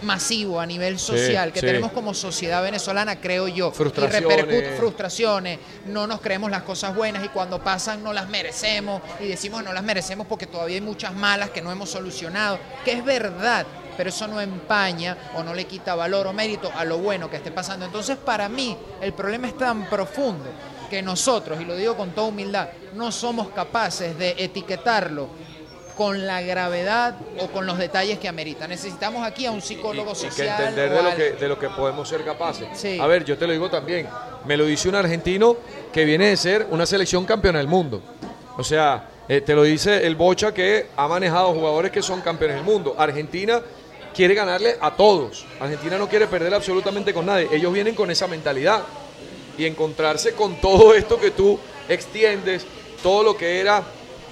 masivo 0.02 0.60
a 0.60 0.66
nivel 0.66 0.98
social 0.98 1.52
que 1.52 1.60
sí. 1.60 1.66
tenemos 1.66 1.92
como 1.92 2.14
sociedad 2.14 2.62
venezolana, 2.62 3.20
creo 3.20 3.48
yo. 3.48 3.70
Frustraciones. 3.72 4.20
Y 4.20 4.24
repercute 4.24 4.76
frustraciones, 4.76 5.58
no 5.86 6.06
nos 6.06 6.20
creemos 6.20 6.50
las 6.50 6.62
cosas 6.62 6.94
buenas 6.94 7.24
y 7.24 7.28
cuando 7.28 7.62
pasan 7.62 8.02
no 8.02 8.12
las 8.12 8.28
merecemos 8.28 9.02
y 9.20 9.26
decimos 9.26 9.64
no 9.64 9.72
las 9.72 9.82
merecemos 9.82 10.26
porque 10.26 10.46
todavía 10.46 10.76
hay 10.76 10.80
muchas 10.80 11.14
malas 11.14 11.50
que 11.50 11.62
no 11.62 11.72
hemos 11.72 11.90
solucionado, 11.90 12.58
que 12.84 12.92
es 12.92 13.04
verdad, 13.04 13.66
pero 13.96 14.10
eso 14.10 14.28
no 14.28 14.40
empaña 14.40 15.16
o 15.34 15.42
no 15.42 15.54
le 15.54 15.64
quita 15.66 15.94
valor 15.94 16.28
o 16.28 16.32
mérito 16.32 16.70
a 16.74 16.84
lo 16.84 16.98
bueno 16.98 17.28
que 17.28 17.36
esté 17.36 17.50
pasando. 17.50 17.84
Entonces, 17.84 18.16
para 18.16 18.48
mí, 18.48 18.76
el 19.00 19.12
problema 19.12 19.48
es 19.48 19.58
tan 19.58 19.88
profundo 19.88 20.46
que 20.88 21.02
nosotros, 21.02 21.60
y 21.60 21.64
lo 21.64 21.76
digo 21.76 21.96
con 21.96 22.12
toda 22.12 22.28
humildad, 22.28 22.68
no 22.94 23.12
somos 23.12 23.48
capaces 23.48 24.16
de 24.16 24.36
etiquetarlo 24.38 25.28
con 25.98 26.28
la 26.28 26.40
gravedad 26.42 27.16
o 27.40 27.48
con 27.48 27.66
los 27.66 27.76
detalles 27.76 28.20
que 28.20 28.28
amerita. 28.28 28.68
Necesitamos 28.68 29.26
aquí 29.26 29.46
a 29.46 29.50
un 29.50 29.60
psicólogo 29.60 30.12
y, 30.14 30.26
y 30.26 30.30
que 30.30 30.46
entender 30.46 30.90
de 30.92 31.02
lo 31.02 31.16
que, 31.16 31.32
de 31.32 31.48
lo 31.48 31.58
que 31.58 31.68
podemos 31.70 32.08
ser 32.08 32.24
capaces. 32.24 32.68
Sí. 32.74 33.00
A 33.00 33.06
ver, 33.08 33.24
yo 33.24 33.36
te 33.36 33.48
lo 33.48 33.52
digo 33.52 33.68
también. 33.68 34.06
Me 34.46 34.56
lo 34.56 34.64
dice 34.64 34.88
un 34.88 34.94
argentino 34.94 35.56
que 35.92 36.04
viene 36.04 36.28
de 36.28 36.36
ser 36.36 36.68
una 36.70 36.86
selección 36.86 37.24
campeona 37.24 37.58
del 37.58 37.66
mundo. 37.66 38.00
O 38.56 38.62
sea, 38.62 39.08
eh, 39.28 39.40
te 39.40 39.56
lo 39.56 39.64
dice 39.64 40.06
el 40.06 40.14
Bocha 40.14 40.54
que 40.54 40.86
ha 40.96 41.08
manejado 41.08 41.52
jugadores 41.52 41.90
que 41.90 42.00
son 42.00 42.20
campeones 42.20 42.58
del 42.58 42.64
mundo. 42.64 42.94
Argentina 42.96 43.60
quiere 44.14 44.34
ganarle 44.34 44.76
a 44.80 44.92
todos. 44.92 45.46
Argentina 45.58 45.98
no 45.98 46.08
quiere 46.08 46.28
perder 46.28 46.54
absolutamente 46.54 47.12
con 47.12 47.26
nadie. 47.26 47.48
Ellos 47.50 47.72
vienen 47.72 47.96
con 47.96 48.08
esa 48.08 48.28
mentalidad 48.28 48.82
y 49.58 49.66
encontrarse 49.66 50.32
con 50.34 50.60
todo 50.60 50.94
esto 50.94 51.18
que 51.18 51.32
tú 51.32 51.58
extiendes 51.88 52.64
todo 53.02 53.24
lo 53.24 53.36
que 53.36 53.60
era 53.60 53.82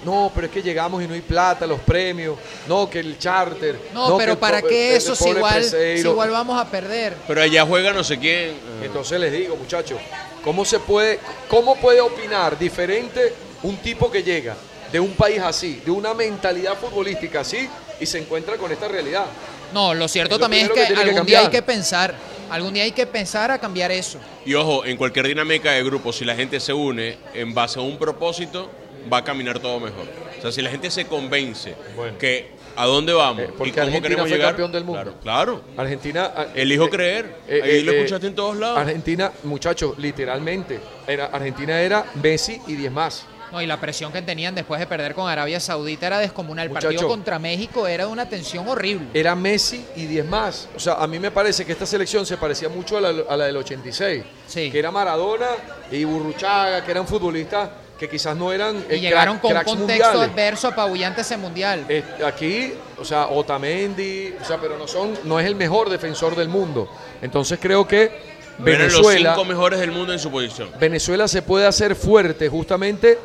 no, 0.05 0.31
pero 0.35 0.47
es 0.47 0.53
que 0.53 0.63
llegamos 0.63 1.03
y 1.03 1.07
no 1.07 1.15
hay 1.15 1.21
plata, 1.21 1.67
los 1.67 1.81
premios, 1.81 2.39
no, 2.69 2.89
que 2.89 3.01
el 3.01 3.19
charter. 3.19 3.79
No, 3.93 4.17
pero 4.17 4.33
el 4.33 4.39
¿para 4.39 4.63
qué 4.63 4.97
eso 4.97 5.15
si 5.15 5.31
igual, 5.31 5.65
si 5.65 6.01
igual 6.01 6.31
vamos 6.31 6.61
a 6.61 6.71
perder? 6.71 7.15
Pero 7.27 7.43
allá 7.43 7.65
juega 7.67 7.93
no 7.93 8.05
sé 8.05 8.19
quién. 8.19 8.55
Entonces 8.83 9.19
les 9.19 9.33
digo, 9.33 9.57
muchachos, 9.57 9.99
¿cómo 10.45 10.65
se 10.65 10.79
puede, 10.79 11.19
cómo 11.49 11.77
puede 11.77 12.01
opinar 12.01 12.59
diferente 12.59 13.35
un 13.63 13.77
tipo 13.79 14.11
que 14.11 14.23
llega 14.23 14.57
de 14.93 15.01
un 15.01 15.13
país 15.15 15.41
así, 15.41 15.83
de 15.85 15.91
una 15.91 16.15
mentalidad 16.15 16.77
futbolística 16.77 17.41
así 17.41 17.69
y 17.99 18.07
se 18.07 18.19
encuentra 18.19 18.57
con 18.57 18.71
esta 18.71 18.89
realidad? 18.89 19.27
No, 19.73 19.95
lo 19.95 20.07
cierto 20.07 20.37
Es 20.37 20.41
lo 20.41 20.45
también 20.45 20.67
es 20.67 20.73
que, 20.73 20.81
que 20.81 20.87
tiene 20.87 21.03
que 21.03 21.11
algún 21.11 21.27
día 21.27 21.41
hay 21.41 21.51
que 21.51 21.63
pensar, 21.63 22.15
algún 22.51 22.75
día 22.75 22.85
hay 22.85 22.93
que 22.93 23.07
pensar 23.07 23.51
a 23.51 23.59
cambiar 23.59 23.91
eso. 23.91 24.19
Y 24.45 24.55
ojo, 24.55 24.85
en 24.85 24.97
cualquier 24.97 25.27
dinámica 25.27 25.73
de 25.73 25.83
grupo, 25.83 26.13
si 26.13 26.25
la 26.25 26.37
gente 26.37 26.61
se 26.61 26.73
une 26.73 27.19
en 27.35 27.53
base 27.53 27.81
a 27.81 27.83
un 27.83 27.99
propósito, 27.99 28.71
va 29.13 29.19
a 29.19 29.25
caminar 29.25 29.59
todo 29.59 29.79
mejor. 29.81 30.07
O 30.39 30.43
sea, 30.43 30.53
si 30.53 30.63
la 30.63 30.71
gente 30.71 30.91
se 30.91 31.07
convence 31.07 31.75
Bueno. 31.97 32.19
que 32.19 32.51
a 32.77 32.85
dónde 32.85 33.13
vamos 33.15 33.43
Eh, 33.45 33.51
porque 33.57 33.71
y 33.71 33.73
cómo 33.73 33.83
Argentina 33.87 34.03
queremos 34.03 34.29
fue 34.29 34.37
llegar. 34.37 34.51
campeón 34.51 34.73
del 34.73 34.85
mundo. 34.85 35.03
Claro, 35.23 35.63
claro. 35.63 35.65
Argentina. 35.77 36.31
ah, 36.37 36.47
Elijo 36.55 36.85
eh, 36.87 36.91
creer. 36.91 37.37
eh, 37.49 37.61
Ahí 37.65 37.71
eh, 37.79 37.83
lo 37.83 37.93
eh, 37.93 37.97
escuchaste 37.99 38.27
en 38.27 38.35
todos 38.35 38.57
lados. 38.57 38.79
Argentina, 38.79 39.33
muchachos, 39.45 39.97
literalmente, 39.99 40.81
era, 41.07 41.27
Argentina 41.27 41.81
era 41.81 42.05
Messi 42.23 42.61
y 42.67 42.75
10 42.75 42.93
más. 42.93 43.27
No, 43.53 43.63
y 43.63 43.67
la 43.67 43.79
presión 43.81 44.13
que 44.13 44.21
tenían 44.23 44.57
después 44.57 44.81
de 44.81 44.89
perder 44.89 45.15
con 45.15 45.29
Arabia 45.31 45.61
Saudita 45.61 46.09
era 46.09 46.19
descomunal. 46.19 46.67
El 46.67 46.73
partido 46.73 47.07
contra 47.07 47.39
México 47.39 47.87
era 47.87 48.05
de 48.05 48.11
una 48.11 48.29
tensión 48.29 48.67
horrible. 48.69 49.07
Era 49.15 49.37
Messi 49.37 49.85
y 49.95 50.07
10 50.07 50.27
más. 50.27 50.69
O 50.75 50.81
sea, 50.81 50.95
a 50.95 51.07
mí 51.07 51.21
me 51.21 51.31
parece 51.31 51.65
que 51.65 51.71
esta 51.73 51.87
selección 51.87 52.27
se 52.27 52.37
parecía 52.37 52.69
mucho 52.69 52.99
a 52.99 53.01
la, 53.01 53.09
a 53.29 53.37
la 53.37 53.45
del 53.47 53.57
86. 53.57 54.25
Sí. 54.49 54.71
Que 54.71 54.79
era 54.81 54.91
Maradona 54.91 55.47
y 55.93 56.03
Burruchaga, 56.05 56.85
que 56.85 56.91
eran 56.91 57.07
futbolistas 57.07 57.71
que 57.99 58.09
quizás 58.09 58.37
no 58.37 58.53
eran 58.53 58.77
Y 58.91 58.95
eh, 58.95 59.01
llegaron 59.01 59.37
crack- 59.37 59.41
con 59.41 59.49
un 59.51 59.53
cracks 59.55 59.71
contexto 59.71 60.05
mundiales. 60.13 60.31
adverso 60.33 60.69
apabullante 60.69 61.21
ese 61.23 61.37
mundial. 61.37 61.85
Eh, 61.89 62.03
aquí, 62.27 62.75
o 62.99 63.05
sea, 63.05 63.27
Otamendi, 63.29 64.35
o 64.41 64.45
sea, 64.45 64.59
pero 64.61 64.77
no 64.79 64.87
son, 64.87 65.15
no 65.25 65.41
es 65.41 65.47
el 65.47 65.55
mejor 65.55 65.89
defensor 65.89 66.37
del 66.37 66.49
mundo. 66.49 66.89
Entonces 67.23 67.59
creo 67.61 67.87
que 67.89 68.05
Eran 68.05 68.19
los 68.59 68.65
Venezuela, 68.65 69.35
cinco 69.35 69.45
mejores 69.47 69.81
del 69.81 69.93
mundo 69.93 70.13
en 70.13 70.19
su 70.19 70.31
posición. 70.31 70.71
Venezuela 70.79 71.27
se 71.29 71.43
puede 71.43 71.67
hacer 71.67 71.95
fuerte 71.95 72.49
justamente 72.49 73.19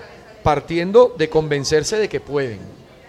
partiendo 0.43 1.13
de 1.17 1.29
convencerse 1.29 1.97
de 1.97 2.09
que 2.09 2.19
pueden. 2.19 2.59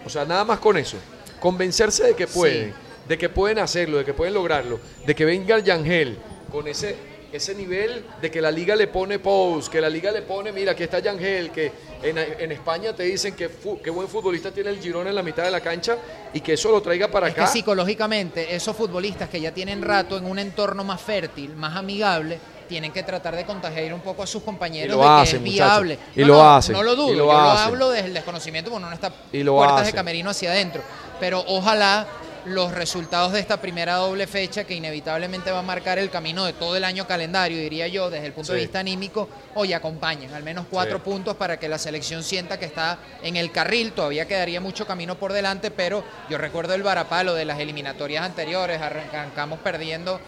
O 0.05 0.09
sea, 0.09 0.25
nada 0.25 0.43
más 0.45 0.59
con 0.59 0.77
eso. 0.77 0.97
Convencerse 1.39 2.03
de 2.03 2.13
que 2.15 2.27
pueden, 2.27 2.69
Sí. 2.71 2.73
de 3.07 3.17
que 3.17 3.29
pueden 3.29 3.59
hacerlo, 3.59 3.97
de 3.97 4.05
que 4.05 4.13
pueden 4.13 4.33
lograrlo, 4.33 4.79
de 5.05 5.15
que 5.15 5.25
venga 5.25 5.55
el 5.55 5.63
Yangel 5.63 6.17
con 6.51 6.67
ese, 6.67 6.95
ese 7.37 7.55
nivel 7.55 8.05
de 8.21 8.29
que 8.29 8.39
la 8.41 8.51
liga 8.51 8.75
le 8.75 8.87
pone 8.87 9.17
pose, 9.19 9.69
que 9.69 9.81
la 9.81 9.89
liga 9.89 10.11
le 10.11 10.21
pone, 10.21 10.51
mira, 10.51 10.73
aquí 10.73 10.83
está 10.83 10.99
Yangel, 10.99 11.49
que 11.51 11.71
en, 12.03 12.17
en 12.17 12.51
España 12.51 12.93
te 12.95 13.03
dicen 13.03 13.35
que 13.35 13.49
fu- 13.49 13.81
qué 13.81 13.89
buen 13.89 14.07
futbolista 14.07 14.51
tiene 14.51 14.69
el 14.69 14.79
Girona 14.79 15.09
en 15.09 15.15
la 15.15 15.23
mitad 15.23 15.43
de 15.43 15.51
la 15.51 15.59
cancha 15.61 15.97
y 16.33 16.41
que 16.41 16.53
eso 16.53 16.69
lo 16.71 16.81
traiga 16.81 17.07
para 17.09 17.27
Es 17.29 17.33
que 17.33 17.41
acá. 17.41 17.49
psicológicamente 17.51 18.55
esos 18.55 18.75
futbolistas 18.75 19.29
que 19.29 19.41
ya 19.41 19.51
tienen 19.51 19.81
rato 19.81 20.17
en 20.17 20.25
un 20.25 20.37
entorno 20.39 20.83
más 20.83 21.01
fértil, 21.01 21.55
más 21.55 21.75
amigable, 21.75 22.37
tienen 22.69 22.91
que 22.91 23.03
tratar 23.03 23.35
de 23.35 23.45
contagiar 23.45 23.93
un 23.93 24.01
poco 24.01 24.23
a 24.23 24.27
sus 24.27 24.41
compañeros 24.43 24.95
Y 24.95 24.97
lo 24.97 25.03
de 25.03 25.03
que 25.15 25.21
hacen, 25.21 25.35
es 25.45 25.51
muchachos. 25.51 25.83
viable. 25.83 25.99
Y 26.15 26.21
No, 26.21 26.27
lo 26.27 26.33
no, 26.35 26.55
hacen, 26.55 26.73
No 26.73 26.83
lo 26.83 26.95
dudo, 26.95 27.09
y 27.13 27.15
lo 27.17 27.25
yo 27.27 27.33
lo 27.33 27.39
hablo 27.39 27.89
desde 27.89 28.07
el 28.07 28.13
desconocimiento, 28.13 28.69
porque 28.69 28.79
uno 28.83 28.89
no 28.89 28.95
está 28.95 29.11
Y 29.31 29.43
lo 29.43 29.55
puertas 29.55 29.85
de 29.85 29.93
camerino 29.93 30.29
hacia 30.29 30.51
adentro. 30.51 30.81
Pero 31.19 31.43
ojalá 31.47 32.05
los 32.45 32.73
resultados 32.73 33.31
de 33.31 33.39
esta 33.39 33.61
primera 33.61 33.95
doble 33.95 34.27
fecha, 34.27 34.65
que 34.65 34.73
inevitablemente 34.75 35.49
va 35.51 35.59
a 35.59 35.63
marcar 35.63 35.97
el 35.97 36.09
camino 36.09 36.43
de 36.45 36.53
todo 36.53 36.75
el 36.75 36.83
año 36.83 37.07
calendario, 37.07 37.57
diría 37.57 37.87
yo, 37.87 38.09
desde 38.09 38.25
el 38.25 38.33
punto 38.33 38.51
de 38.53 38.59
vista 38.59 38.79
anímico, 38.79 39.29
hoy 39.55 39.71
acompañen 39.73 40.33
al 40.33 40.43
menos 40.43 40.65
cuatro 40.69 40.97
Sí. 40.97 41.03
puntos 41.05 41.37
para 41.37 41.57
que 41.57 41.69
la 41.69 41.77
selección 41.77 42.21
sienta 42.23 42.59
que 42.59 42.65
está 42.65 42.99
en 43.21 43.37
el 43.37 43.51
carril. 43.51 43.93
Todavía 43.93 44.27
quedaría 44.27 44.59
mucho 44.59 44.85
camino 44.85 45.15
por 45.15 45.31
delante, 45.31 45.71
pero 45.71 46.03
yo 46.29 46.37
recuerdo 46.37 46.73
el 46.73 46.83
varapalo 46.83 47.33
de 47.33 47.45
las 47.45 47.59
eliminatorias 47.59 48.23
anteriores, 48.25 48.81
arrancamos 48.81 49.59
perdiendo 49.59 50.17
eh, 50.17 50.19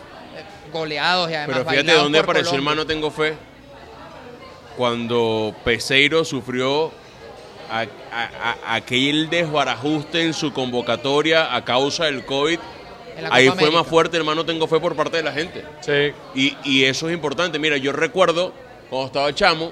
goleados 0.72 1.30
y 1.30 1.34
además 1.36 1.58
Pero 1.66 1.70
fíjate 1.70 1.92
dónde 1.94 2.20
apareció 2.20 2.52
el 2.56 2.64
Colombia. 2.64 2.70
mano 2.76 2.88
tengo 2.88 3.12
fe. 3.12 3.36
Cuando 4.78 5.56
Peseiro 5.64 6.26
sufrió 6.26 6.92
a- 7.82 7.88
a- 8.12 8.52
a- 8.72 8.76
aquel 8.76 9.30
desbarajuste 9.30 10.22
en 10.24 10.34
su 10.34 10.54
convocatoria 10.54 11.56
a 11.56 11.64
causa 11.66 12.06
del 12.06 12.26
COVID. 12.26 12.60
Ahí 13.32 13.46
fue 13.46 13.54
América. 13.54 13.72
más 13.80 13.88
fuerte 13.88 14.18
el 14.18 14.24
mano 14.24 14.46
tengo 14.46 14.68
fe 14.68 14.80
por 14.80 14.96
parte 14.96 15.18
de 15.18 15.24
la 15.24 15.32
gente. 15.32 15.64
Sí. 15.82 16.14
Y, 16.36 16.58
y 16.64 16.84
eso 16.84 17.08
es 17.08 17.14
importante. 17.14 17.60
Mira, 17.60 17.78
yo 17.78 17.92
recuerdo 17.94 18.54
cuando 18.90 19.08
estaba 19.08 19.34
chamo 19.34 19.72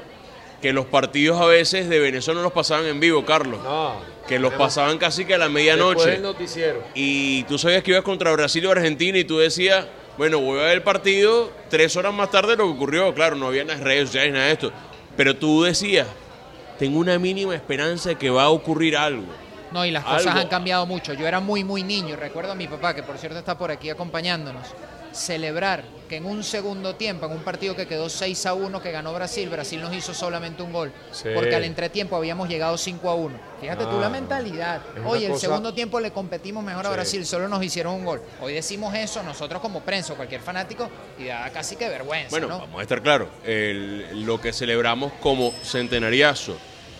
que 0.61 0.71
los 0.71 0.85
partidos 0.85 1.41
a 1.41 1.45
veces 1.45 1.89
de 1.89 1.99
Venezuela 1.99 2.37
no 2.39 2.43
los 2.45 2.53
pasaban 2.53 2.85
en 2.85 2.99
vivo, 3.01 3.25
Carlos. 3.25 3.59
No. 3.61 3.95
Que 4.29 4.39
los 4.39 4.53
pasaban 4.53 4.97
casi 4.97 5.25
que 5.25 5.33
a 5.33 5.37
la 5.37 5.45
Después 5.45 5.63
medianoche. 5.65 6.09
del 6.11 6.21
noticiero. 6.21 6.83
Y 6.95 7.43
tú 7.43 7.57
sabías 7.57 7.83
que 7.83 7.91
ibas 7.91 8.03
contra 8.03 8.31
Brasil 8.31 8.65
o 8.65 8.71
Argentina 8.71 9.17
y 9.17 9.25
tú 9.25 9.37
decías, 9.39 9.85
bueno, 10.17 10.39
voy 10.39 10.59
a 10.59 10.63
ver 10.63 10.75
el 10.75 10.81
partido 10.81 11.51
tres 11.69 11.97
horas 11.97 12.13
más 12.13 12.31
tarde 12.31 12.51
de 12.51 12.57
lo 12.57 12.63
que 12.67 12.71
ocurrió. 12.71 13.13
Claro, 13.13 13.35
no 13.35 13.47
había 13.47 13.65
las 13.65 13.81
redes 13.81 14.07
sociales, 14.07 14.31
nada 14.31 14.45
de 14.45 14.53
esto. 14.53 14.71
Pero 15.17 15.35
tú 15.35 15.63
decías, 15.63 16.07
tengo 16.83 16.99
una 16.99 17.17
mínima 17.17 17.55
esperanza 17.55 18.09
de 18.09 18.15
que 18.17 18.29
va 18.29 18.43
a 18.43 18.49
ocurrir 18.49 18.97
algo. 18.97 19.23
No, 19.71 19.85
y 19.85 19.91
las 19.91 20.03
cosas 20.03 20.27
Algo. 20.27 20.39
han 20.41 20.47
cambiado 20.49 20.85
mucho. 20.85 21.13
Yo 21.13 21.25
era 21.25 21.39
muy, 21.39 21.63
muy 21.63 21.81
niño. 21.81 22.17
Recuerdo 22.17 22.51
a 22.51 22.55
mi 22.55 22.67
papá, 22.67 22.93
que 22.93 23.03
por 23.03 23.17
cierto 23.17 23.39
está 23.39 23.57
por 23.57 23.71
aquí 23.71 23.89
acompañándonos, 23.89 24.67
celebrar 25.13 25.85
que 26.09 26.17
en 26.17 26.25
un 26.25 26.43
segundo 26.43 26.95
tiempo, 26.95 27.25
en 27.25 27.31
un 27.31 27.39
partido 27.39 27.73
que 27.73 27.87
quedó 27.87 28.09
6 28.09 28.45
a 28.47 28.53
1 28.53 28.81
que 28.81 28.91
ganó 28.91 29.13
Brasil, 29.13 29.47
Brasil 29.49 29.79
nos 29.81 29.95
hizo 29.95 30.13
solamente 30.13 30.61
un 30.61 30.73
gol. 30.73 30.91
Sí. 31.13 31.29
Porque 31.33 31.55
al 31.55 31.63
entretiempo 31.63 32.17
habíamos 32.17 32.49
llegado 32.49 32.77
5 32.77 33.09
a 33.09 33.15
1. 33.15 33.35
Fíjate 33.61 33.85
tú 33.85 33.97
la 33.99 34.09
mentalidad. 34.09 34.81
Oye, 35.05 35.27
el 35.27 35.31
cosa- 35.31 35.41
segundo 35.47 35.73
tiempo 35.73 36.01
le 36.01 36.11
competimos 36.11 36.63
mejor 36.65 36.85
a 36.85 36.89
Sí. 36.89 36.93
Brasil, 36.95 37.25
solo 37.25 37.47
nos 37.47 37.63
hicieron 37.63 37.93
un 37.95 38.03
gol. 38.05 38.21
Hoy 38.41 38.53
decimos 38.53 38.93
eso 38.93 39.23
nosotros 39.23 39.61
como 39.61 39.79
prensa 39.79 40.11
o 40.13 40.15
cualquier 40.17 40.41
fanático 40.41 40.89
y 41.17 41.25
da 41.27 41.49
casi 41.51 41.77
que 41.77 41.87
vergüenza, 41.87 42.29
Bueno, 42.31 42.47
¿no? 42.49 42.59
vamos 42.59 42.79
a 42.79 42.81
estar 42.83 43.01
claros, 43.01 43.29
el- 43.45 44.25
lo 44.25 44.41
que 44.41 44.51
celebramos 44.51 45.13
como 45.21 45.51
centenariazo, 45.63 46.57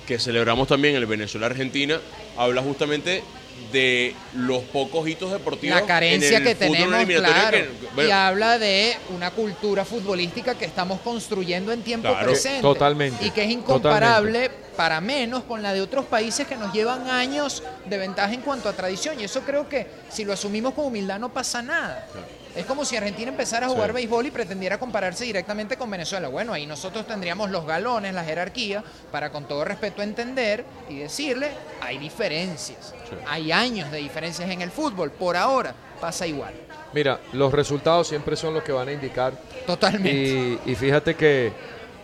que 0.07 0.19
celebramos 0.19 0.67
también 0.67 0.95
el 0.95 1.05
Venezuela-Argentina, 1.05 1.99
habla 2.37 2.61
justamente 2.61 3.23
de 3.71 4.15
los 4.35 4.61
pocos 4.63 5.07
hitos 5.07 5.31
deportivos. 5.31 5.79
la 5.79 5.85
carencia 5.85 6.37
en 6.37 6.43
el 6.47 6.49
que 6.49 6.55
tenemos, 6.55 7.05
claro, 7.05 7.57
que- 7.57 7.69
bueno, 7.95 8.09
y 8.09 8.11
habla 8.11 8.59
de 8.59 8.97
una 9.15 9.31
cultura 9.31 9.85
futbolística 9.85 10.55
que 10.55 10.65
estamos 10.65 10.99
construyendo 11.01 11.71
en 11.71 11.81
tiempo 11.81 12.09
Claro. 12.09 12.25
presente. 12.27 12.61
Totalmente, 12.61 13.25
Y 13.25 13.31
que 13.31 13.43
es 13.43 13.51
incomparable 13.51 14.49
para 14.75 14.99
menos 15.01 15.43
con 15.43 15.61
la 15.61 15.71
de 15.73 15.81
otros 15.81 16.05
países 16.05 16.47
que 16.47 16.55
nos 16.57 16.73
llevan 16.73 17.07
años 17.09 17.63
de 17.85 17.97
ventaja 17.97 18.33
en 18.33 18.41
cuanto 18.41 18.67
a 18.69 18.73
tradición. 18.73 19.19
Y 19.19 19.23
eso 19.23 19.41
creo 19.41 19.69
que 19.69 19.87
si 20.09 20.25
lo 20.25 20.33
asumimos 20.33 20.73
con 20.73 20.85
humildad 20.85 21.19
no 21.19 21.31
pasa 21.31 21.61
nada. 21.61 22.07
Es 22.55 22.65
como 22.65 22.85
si 22.85 22.95
Argentina 22.95 23.29
empezara 23.31 23.65
a 23.65 23.69
jugar 23.69 23.89
Sí. 23.89 23.93
béisbol 23.95 24.27
y 24.27 24.31
pretendiera 24.31 24.77
compararse 24.77 25.23
directamente 25.25 25.75
con 25.75 25.89
Venezuela. 25.89 26.27
Bueno, 26.27 26.53
ahí 26.53 26.67
nosotros 26.67 27.07
tendríamos 27.07 27.49
los 27.49 27.65
galones, 27.65 28.13
la 28.13 28.23
jerarquía, 28.23 28.83
para 29.11 29.31
con 29.31 29.47
todo 29.47 29.65
respeto 29.65 30.03
entender 30.03 30.63
y 30.87 30.97
decirle, 30.99 31.49
hay 31.81 31.97
diferencias, 31.97 32.93
hay 33.27 33.51
años 33.51 33.91
de 33.91 33.97
diferencias 33.97 34.49
en 34.49 34.61
el 34.61 34.69
fútbol. 34.69 35.11
Por 35.11 35.35
ahora 35.35 35.73
pasa 35.99 36.27
igual. 36.27 36.53
Mira, 36.93 37.19
los 37.33 37.51
resultados 37.51 38.07
siempre 38.07 38.35
son 38.35 38.53
los 38.53 38.61
que 38.63 38.71
van 38.71 38.87
a 38.87 38.91
indicar. 38.91 39.33
Totalmente. 39.65 40.11
Y, 40.11 40.59
y 40.71 40.75
fíjate 40.75 41.15
que, 41.15 41.51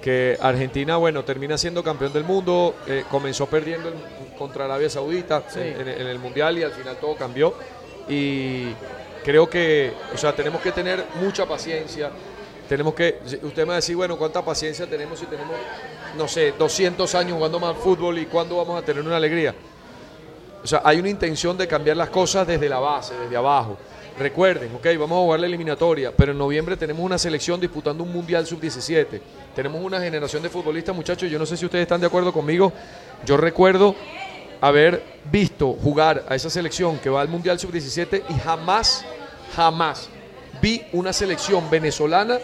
que 0.01 0.35
Argentina, 0.41 0.97
bueno, 0.97 1.23
termina 1.23 1.59
siendo 1.59 1.83
campeón 1.83 2.11
del 2.11 2.23
mundo, 2.23 2.75
eh, 2.87 3.03
comenzó 3.11 3.45
perdiendo 3.47 3.89
en- 3.89 4.35
contra 4.35 4.65
Arabia 4.65 4.89
Saudita 4.89 5.43
Sí. 5.49 5.59
en- 5.59 5.87
en 5.89 6.07
el 6.07 6.17
Mundial 6.17 6.57
y 6.57 6.63
al 6.63 6.71
final 6.71 6.97
todo 6.99 7.15
cambió. 7.15 7.53
Y 8.07 8.69
creo 9.24 9.49
que, 9.49 9.93
o 10.13 10.17
sea, 10.17 10.36
tenemos 10.36 10.61
que 10.61 10.72
tener 10.72 11.03
mucha 11.22 11.45
paciencia. 11.45 12.11
Tenemos 12.67 12.93
que, 12.93 13.20
usted 13.41 13.63
me 13.63 13.70
va 13.70 13.74
a 13.74 13.76
decir, 13.78 13.95
bueno, 13.95 14.17
¿cuánta 14.17 14.43
paciencia 14.43 14.88
tenemos 14.88 15.20
si 15.20 15.26
tenemos, 15.26 15.55
no 16.17 16.28
sé, 16.28 16.53
200 16.57 17.15
años 17.15 17.34
jugando 17.34 17.59
más 17.59 17.76
fútbol 17.78 18.20
y 18.20 18.26
cuándo 18.26 18.57
vamos 18.57 18.82
a 18.82 18.86
tener 18.86 19.03
una 19.03 19.17
alegría? 19.17 19.55
O 20.63 20.67
sea, 20.67 20.82
hay 20.84 20.99
una 20.99 21.09
intención 21.09 21.57
de 21.57 21.67
cambiar 21.67 21.97
las 21.97 22.09
cosas 22.09 22.45
desde 22.45 22.70
la 22.70 22.80
base, 22.80 23.13
desde 23.17 23.36
abajo. 23.36 23.78
Recuerden, 24.20 24.76
ok, 24.76 24.86
vamos 24.99 25.17
a 25.17 25.22
jugar 25.22 25.39
la 25.39 25.47
eliminatoria, 25.47 26.11
pero 26.15 26.34
en 26.34 26.38
noviembre 26.38 26.76
tenemos 26.76 27.03
una 27.05 27.17
selección 27.17 27.59
disputando 27.59 28.03
un 28.03 28.11
Mundial 28.11 28.45
Sub-17. 28.45 29.22
Tenemos 29.55 29.82
una 29.82 30.01
generación 30.01 30.43
de 30.43 30.49
futbolistas, 30.49 30.93
muchachos, 30.93 31.32
yo 31.32 31.39
no 31.39 31.45
sé 31.45 31.55
si 31.55 31.65
ustedes 31.65 31.84
están 31.84 32.01
de 32.01 32.07
acuerdo 32.07 32.34
conmigo. 32.34 32.74
Yo 33.26 33.38
recuerdo 33.38 33.95
haber 34.59 35.01
visto 35.32 35.72
jugar 35.82 36.26
a 36.28 36.36
esa 36.36 36.49
selección 36.49 36.99
que 36.99 37.09
va 37.09 37.22
al 37.22 37.30
Mundial 37.30 37.59
Sub-17 37.59 38.24
y 38.30 38.34
jamás, 38.39 39.05
jamás 39.60 40.07
vi 40.62 40.82
una 40.93 41.12
selección 41.12 41.70
venezolana 41.70 42.39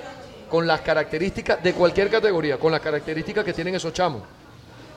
con 0.49 0.68
las 0.68 0.82
características 0.82 1.63
de 1.63 1.74
cualquier 1.74 2.09
categoría, 2.09 2.57
con 2.57 2.74
las 2.74 2.82
características 2.82 3.45
que 3.45 3.53
tienen 3.53 3.74
esos 3.74 3.93
chamos. 3.93 4.22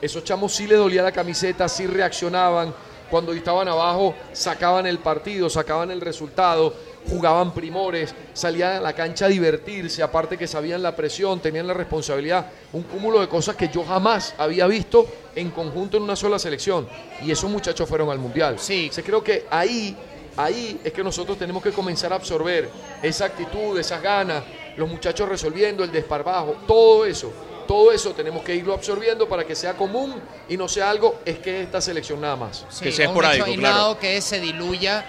Esos 0.01 0.25
chamos 0.25 0.53
sí 0.53 0.67
les 0.67 0.77
dolía 0.77 1.01
la 1.01 1.13
camiseta, 1.13 1.69
sí 1.69 1.87
reaccionaban. 1.87 2.73
Cuando 3.09 3.31
estaban 3.31 3.69
abajo, 3.69 4.13
sacaban 4.33 4.85
el 4.85 4.99
partido, 4.99 5.49
sacaban 5.49 5.91
el 5.91 6.01
resultado. 6.01 6.73
jugaban 7.09 7.53
primores, 7.53 8.13
salían 8.33 8.73
a 8.73 8.81
la 8.81 8.93
cancha 8.93 9.25
a 9.25 9.29
divertirse, 9.29 10.03
aparte 10.03 10.37
que 10.37 10.45
sabían 10.45 10.83
la 10.83 10.95
presión, 10.95 11.39
tenían 11.39 11.65
la 11.65 11.73
responsabilidad, 11.73 12.51
un 12.73 12.83
cúmulo 12.83 13.21
de 13.21 13.29
cosas 13.29 13.55
que 13.55 13.69
yo 13.69 13.83
jamás 13.85 14.35
había 14.37 14.67
visto 14.67 15.07
en 15.35 15.49
conjunto 15.51 15.97
en 15.97 16.03
una 16.03 16.15
sola 16.15 16.37
selección. 16.37 16.87
Y 17.25 17.31
esos 17.31 17.49
muchachos 17.49 17.87
fueron 17.87 18.09
al 18.09 18.19
Mundial. 18.19 18.59
Sí. 18.59 18.89
Se 18.91 19.01
creo 19.01 19.23
que 19.23 19.45
ahí, 19.49 19.95
ahí 20.43 20.79
es 20.83 20.91
que 20.93 21.03
nosotros 21.03 21.37
tenemos 21.37 21.61
que 21.61 21.71
comenzar 21.71 22.11
a 22.13 22.15
absorber 22.15 22.69
esa 23.03 23.25
actitud, 23.25 23.77
esas 23.79 24.01
ganas, 24.01 24.43
los 24.77 24.87
muchachos 24.89 25.27
resolviendo 25.27 25.83
el 25.83 25.91
desparbajo, 25.91 26.55
todo 26.67 27.05
eso 27.05 27.31
todo 27.67 27.91
eso 27.91 28.13
tenemos 28.13 28.43
que 28.43 28.55
irlo 28.55 28.73
absorbiendo 28.73 29.29
para 29.29 29.45
que 29.45 29.53
sea 29.55 29.73
común 29.75 30.15
y 30.47 30.57
no 30.57 30.67
sea 30.67 30.89
algo, 30.89 31.19
es 31.23 31.37
que 31.37 31.61
esta 31.61 31.79
selección 31.79 32.19
nada 32.19 32.35
más. 32.35 32.65
Sí, 32.71 32.85
Que 32.85 32.91
sea 32.91 33.05
esporádico, 33.05 33.45
claro. 33.57 33.99
que 33.99 34.19
se 34.21 34.39
diluya 34.39 35.05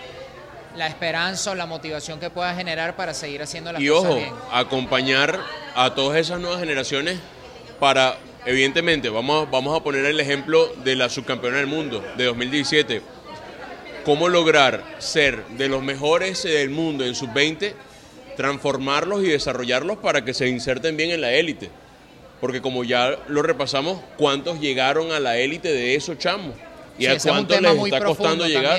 la 0.77 0.87
esperanza 0.87 1.53
o 1.53 1.55
la 1.55 1.65
motivación 1.65 2.21
que 2.21 2.29
pueda 2.29 2.55
generar 2.55 2.97
para 2.97 3.15
seguir 3.15 3.41
haciendo 3.41 3.73
las 3.73 3.81
Y 3.81 3.89
cosas 3.89 4.05
ojo, 4.11 4.15
bien. 4.17 4.35
acompañar 4.53 5.41
a 5.75 5.95
todas 5.95 6.19
esas 6.19 6.39
nuevas 6.39 6.61
generaciones 6.61 7.19
para, 7.79 8.19
evidentemente, 8.45 9.09
vamos, 9.09 9.47
a- 9.49 9.51
vamos 9.51 9.75
a 9.75 9.83
poner 9.83 10.05
el 10.05 10.21
ejemplo 10.21 10.71
de 10.85 10.97
la 10.97 11.09
subcampeona 11.09 11.57
del 11.57 11.67
mundo 11.67 12.05
de 12.19 12.25
2017. 12.27 13.01
¿Cómo 14.05 14.29
lograr 14.29 14.83
ser 14.99 15.45
de 15.59 15.69
los 15.69 15.83
mejores 15.83 16.43
del 16.45 16.71
mundo 16.71 17.05
en 17.05 17.15
sub-20, 17.15 17.75
transformarlos 18.37 19.23
y 19.23 19.29
desarrollarlos 19.29 19.99
para 19.99 20.25
que 20.25 20.33
se 20.33 20.49
inserten 20.49 20.97
bien 20.97 21.11
en 21.11 21.21
la 21.21 21.33
élite? 21.33 21.71
Porque 22.41 22.63
como 22.63 22.83
ya 22.85 23.19
lo 23.29 23.43
repasamos, 23.43 24.01
¿cuántos 24.17 24.59
llegaron 24.59 25.13
a 25.13 25.21
la 25.21 25.37
élite 25.37 25.71
de 25.71 25.95
esos 25.95 26.17
chamos? 26.17 26.55
¿Y 26.99 27.03
Sí, 27.05 27.07
a 27.09 27.13
es 27.13 27.23
tema 27.23 27.73
les 27.73 27.85
está 27.85 28.05
costando 28.05 28.47
llegar? 28.47 28.79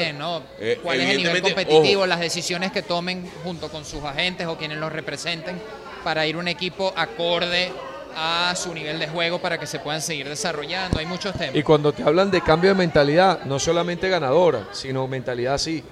Eh, 0.59 0.79
¿Cuál 0.81 1.01
es 1.01 1.09
el 1.11 1.17
nivel 1.17 1.41
competitivo, 1.43 2.01
ojo, 2.01 2.07
las 2.07 2.19
decisiones 2.19 2.71
que 2.71 2.81
tomen 2.81 3.29
junto 3.43 3.69
con 3.69 3.85
sus 3.85 4.03
agentes 4.03 4.47
o 4.47 4.57
quienes 4.57 4.79
los 4.79 4.91
representen 4.91 5.61
para 6.03 6.25
ir 6.25 6.35
un 6.35 6.47
equipo 6.47 6.93
acorde 6.95 7.71
a 8.15 8.53
su 8.55 8.73
nivel 8.73 8.99
de 8.99 9.07
juego 9.07 9.39
para 9.39 9.57
que 9.59 9.65
se 9.67 9.79
puedan 9.79 10.01
seguir 10.01 10.27
desarrollando? 10.29 10.99
Hay 10.99 11.05
muchos 11.05 11.33
temas. 11.33 11.55
Y 11.55 11.63
cuando 11.63 11.91
te 11.93 12.03
hablan 12.03 12.29
de 12.31 12.41
cambio 12.41 12.69
de 12.71 12.75
mentalidad, 12.75 13.43
no 13.45 13.59
solamente 13.59 14.09
ganadora, 14.09 14.67
sino 14.71 15.07
mentalidad 15.07 15.57
sí. 15.57 15.83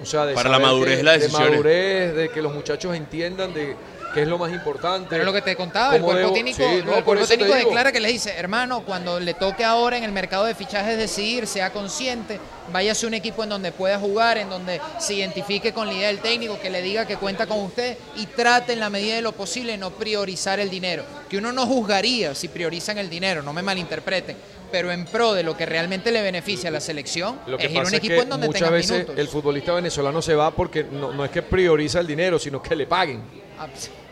O 0.00 0.06
sea, 0.06 0.24
de 0.26 0.34
Para 0.34 0.48
la 0.48 0.58
madurez 0.60 0.90
que- 0.92 0.96
de 0.98 1.02
las 1.02 1.20
de 1.20 1.28
madurez, 1.28 2.14
de 2.14 2.28
que 2.30 2.40
los 2.40 2.54
muchachos 2.54 2.94
entiendan 2.94 3.52
de 3.52 3.74
qué 4.14 4.22
es 4.22 4.28
lo 4.28 4.38
más 4.38 4.52
importante. 4.52 5.06
Pero 5.10 5.24
lo 5.24 5.32
que 5.32 5.42
te 5.42 5.56
contaba, 5.56 5.96
el 5.96 6.02
cuerpo 6.02 6.28
debo- 6.30 6.34
técnico, 6.34 6.58
sí, 6.58 6.82
no, 6.84 6.96
el 6.98 7.04
cuerpo 7.04 7.26
técnico 7.26 7.54
declara 7.54 7.92
que 7.92 8.00
les 8.00 8.12
dice, 8.12 8.34
hermano, 8.36 8.82
cuando 8.84 9.20
le 9.20 9.34
toque 9.34 9.64
ahora 9.64 9.96
en 9.96 10.04
el 10.04 10.12
mercado 10.12 10.44
de 10.44 10.54
fichajes 10.54 10.96
decidir, 10.98 11.46
sea 11.46 11.72
consciente, 11.72 12.38
váyase 12.72 13.06
a 13.06 13.08
un 13.08 13.14
equipo 13.14 13.42
en 13.42 13.48
donde 13.50 13.72
pueda 13.72 13.98
jugar, 13.98 14.38
en 14.38 14.48
donde 14.50 14.80
se 14.98 15.14
identifique 15.14 15.72
con 15.72 15.86
la 15.86 15.94
idea 15.94 16.08
del 16.08 16.18
técnico, 16.20 16.58
que 16.60 16.70
le 16.70 16.82
diga 16.82 17.06
que 17.06 17.16
cuenta 17.16 17.46
con 17.46 17.58
usted 17.60 17.96
y 18.16 18.26
trate 18.26 18.72
en 18.72 18.80
la 18.80 18.90
medida 18.90 19.14
de 19.16 19.22
lo 19.22 19.32
posible 19.32 19.76
no 19.76 19.90
priorizar 19.90 20.60
el 20.60 20.70
dinero. 20.70 21.04
Que 21.28 21.38
uno 21.38 21.52
no 21.52 21.66
juzgaría 21.66 22.34
si 22.34 22.48
priorizan 22.48 22.98
el 22.98 23.08
dinero, 23.10 23.42
no 23.42 23.52
me 23.52 23.62
malinterpreten, 23.62 24.36
pero 24.70 24.90
en 24.92 25.06
pro 25.06 25.32
de 25.32 25.42
lo 25.42 25.56
que 25.56 25.64
realmente 25.64 26.12
le 26.12 26.20
beneficia 26.22 26.68
a 26.68 26.72
la 26.72 26.80
selección, 26.80 27.38
Lo 27.46 27.56
que 27.56 27.66
es 27.66 27.72
ir 27.72 27.78
a 27.78 27.82
un 27.82 27.86
es 27.88 27.92
equipo 27.94 28.14
que 28.16 28.20
en 28.20 28.28
donde 28.28 28.46
muchas 28.48 28.60
tenga 28.62 28.72
veces 28.72 28.92
minutos. 28.92 29.18
el 29.18 29.28
futbolista 29.28 29.72
venezolano 29.72 30.20
se 30.20 30.34
va 30.34 30.50
porque 30.50 30.84
no, 30.84 31.12
no 31.12 31.24
es 31.24 31.30
que 31.30 31.42
prioriza 31.42 32.00
el 32.00 32.06
dinero, 32.06 32.38
sino 32.38 32.62
que 32.62 32.76
le 32.76 32.86
paguen. 32.86 33.22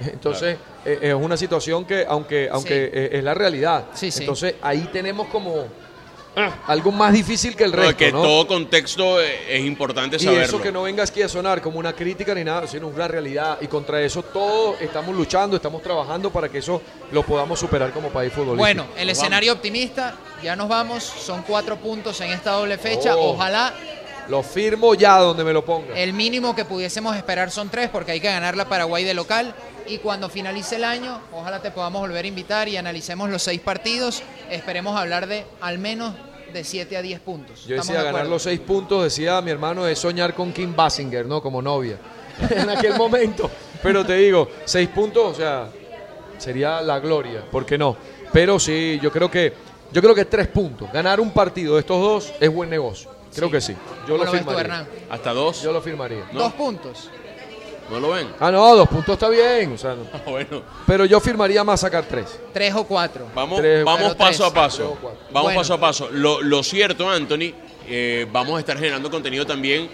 Entonces, 0.00 0.56
eh, 0.84 0.98
es 1.02 1.14
una 1.14 1.36
situación 1.36 1.84
que, 1.84 2.04
aunque, 2.08 2.48
aunque 2.50 2.90
eh, 2.92 3.08
es 3.12 3.24
la 3.24 3.34
realidad, 3.34 3.86
Sí, 3.94 4.10
sí. 4.10 4.20
entonces 4.20 4.54
ahí 4.62 4.88
tenemos 4.92 5.28
como 5.28 5.64
ah, 6.36 6.50
algo 6.66 6.92
más 6.92 7.12
difícil 7.14 7.56
que 7.56 7.64
el 7.64 7.72
resto, 7.72 7.90
es 7.90 7.96
que 7.96 8.12
¿no? 8.12 8.22
todo 8.22 8.46
contexto 8.46 9.20
es 9.20 9.60
importante 9.64 10.16
Y 10.16 10.20
saberlo. 10.20 10.44
eso 10.44 10.60
que 10.60 10.70
no 10.70 10.82
venga 10.82 11.02
aquí 11.02 11.22
a 11.22 11.28
sonar 11.28 11.62
como 11.62 11.78
una 11.78 11.94
crítica 11.94 12.34
ni 12.34 12.44
nada, 12.44 12.66
sino 12.66 12.88
una 12.88 13.08
realidad. 13.08 13.58
Y 13.62 13.66
contra 13.68 14.00
eso 14.02 14.22
todos 14.22 14.80
estamos 14.82 15.14
luchando, 15.16 15.56
estamos 15.56 15.82
trabajando 15.82 16.30
para 16.30 16.48
que 16.50 16.58
eso 16.58 16.82
lo 17.10 17.22
podamos 17.22 17.58
superar 17.58 17.90
como 17.92 18.08
país 18.10 18.32
futbolístico. 18.32 18.58
Bueno, 18.58 18.86
el 18.98 19.08
Nos 19.08 19.18
escenario 19.18 19.52
optimista, 19.54 20.14
ya 20.42 20.54
nos 20.56 20.68
vamos, 20.68 21.02
son 21.04 21.42
cuatro 21.42 21.76
puntos 21.78 22.20
en 22.20 22.30
esta 22.32 22.52
doble 22.52 22.76
fecha, 22.76 23.16
Oh. 23.16 23.30
ojalá 23.32 23.72
Lo 24.28 24.42
firmo 24.42 24.94
ya 24.94 25.18
donde 25.18 25.44
me 25.44 25.52
lo 25.52 25.64
ponga. 25.64 25.94
El 25.94 26.12
mínimo 26.12 26.54
que 26.54 26.64
pudiésemos 26.64 27.16
esperar 27.16 27.50
son 27.50 27.68
tres 27.68 27.88
porque 27.90 28.12
hay 28.12 28.20
que 28.20 28.28
ganar 28.28 28.56
la 28.56 28.68
Paraguay 28.68 29.04
de 29.04 29.14
local 29.14 29.54
y 29.86 29.98
cuando 29.98 30.28
finalice 30.28 30.76
el 30.76 30.84
año, 30.84 31.20
ojalá 31.32 31.62
te 31.62 31.70
podamos 31.70 32.00
volver 32.00 32.24
a 32.24 32.28
invitar 32.28 32.68
y 32.68 32.76
analicemos 32.76 33.30
los 33.30 33.42
seis 33.42 33.60
partidos. 33.60 34.22
Esperemos 34.50 34.98
hablar 34.98 35.26
de 35.26 35.46
al 35.60 35.78
menos 35.78 36.14
de 36.52 36.64
7 36.64 36.96
a 36.96 37.02
10 37.02 37.20
puntos. 37.20 37.64
Yo 37.66 37.76
¿Estamos 37.76 37.88
decía 37.88 38.00
de 38.00 38.12
ganar 38.12 38.26
los 38.26 38.42
seis 38.42 38.60
puntos, 38.60 39.04
decía 39.04 39.40
mi 39.42 39.50
hermano, 39.50 39.86
es 39.86 39.98
soñar 39.98 40.34
con 40.34 40.52
Kim 40.52 40.74
Basinger, 40.74 41.26
¿no? 41.26 41.42
Como 41.42 41.60
novia. 41.60 41.98
en 42.50 42.70
aquel 42.70 42.96
momento. 42.96 43.50
Pero 43.82 44.04
te 44.04 44.16
digo, 44.16 44.48
seis 44.64 44.88
puntos, 44.88 45.32
o 45.32 45.34
sea, 45.34 45.68
sería 46.38 46.80
la 46.80 46.98
gloria, 46.98 47.42
¿por 47.50 47.64
qué 47.64 47.78
no? 47.78 47.96
Pero 48.32 48.58
sí, 48.58 48.98
yo 49.02 49.10
creo 49.10 49.30
que, 49.30 49.52
yo 49.92 50.02
creo 50.02 50.14
que 50.14 50.24
tres 50.24 50.48
puntos. 50.48 50.90
Ganar 50.92 51.20
un 51.20 51.30
partido 51.30 51.74
de 51.74 51.80
estos 51.80 52.00
dos 52.00 52.32
es 52.40 52.52
buen 52.52 52.68
negocio. 52.68 53.15
Creo 53.36 53.48
Sí. 53.48 53.52
que 53.52 53.60
sí. 53.60 53.72
Yo 53.72 53.78
¿Cómo 54.14 54.18
lo 54.18 54.24
lo 54.24 54.32
ves 54.32 54.40
tú, 54.42 54.48
firmaría. 54.48 54.60
Hernán? 54.60 54.88
Hasta 55.10 55.32
dos. 55.32 55.62
Yo 55.62 55.72
lo 55.72 55.80
firmaría. 55.80 56.24
¿No? 56.32 56.40
Dos 56.40 56.52
puntos. 56.54 57.10
¿No 57.88 58.00
lo 58.00 58.10
ven? 58.10 58.28
Ah, 58.40 58.50
no, 58.50 58.74
dos 58.74 58.88
puntos 58.88 59.12
está 59.12 59.28
bien. 59.28 59.72
O 59.74 59.78
sea, 59.78 59.94
no. 59.94 60.04
bueno, 60.30 60.62
pero 60.86 61.04
yo 61.04 61.20
firmaría 61.20 61.62
más 61.62 61.80
sacar 61.80 62.04
tres. 62.08 62.38
Tres 62.52 62.74
o 62.74 62.82
cuatro. 62.84 63.26
vamos, 63.34 63.60
Tres, 63.60 63.84
vamos 63.84 64.16
paso 64.16 64.42
tres. 64.42 64.50
a 64.50 64.54
paso. 64.54 64.98
Vamos 65.30 65.42
Bueno. 65.44 65.60
paso 65.60 65.74
a 65.74 65.78
paso. 65.80 66.08
Lo, 66.10 66.42
lo 66.42 66.62
cierto, 66.64 67.08
Anthony, 67.08 67.52
eh, 67.86 68.26
vamos 68.32 68.56
a 68.56 68.60
estar 68.60 68.76
generando 68.76 69.08
contenido 69.08 69.46
también 69.46 69.88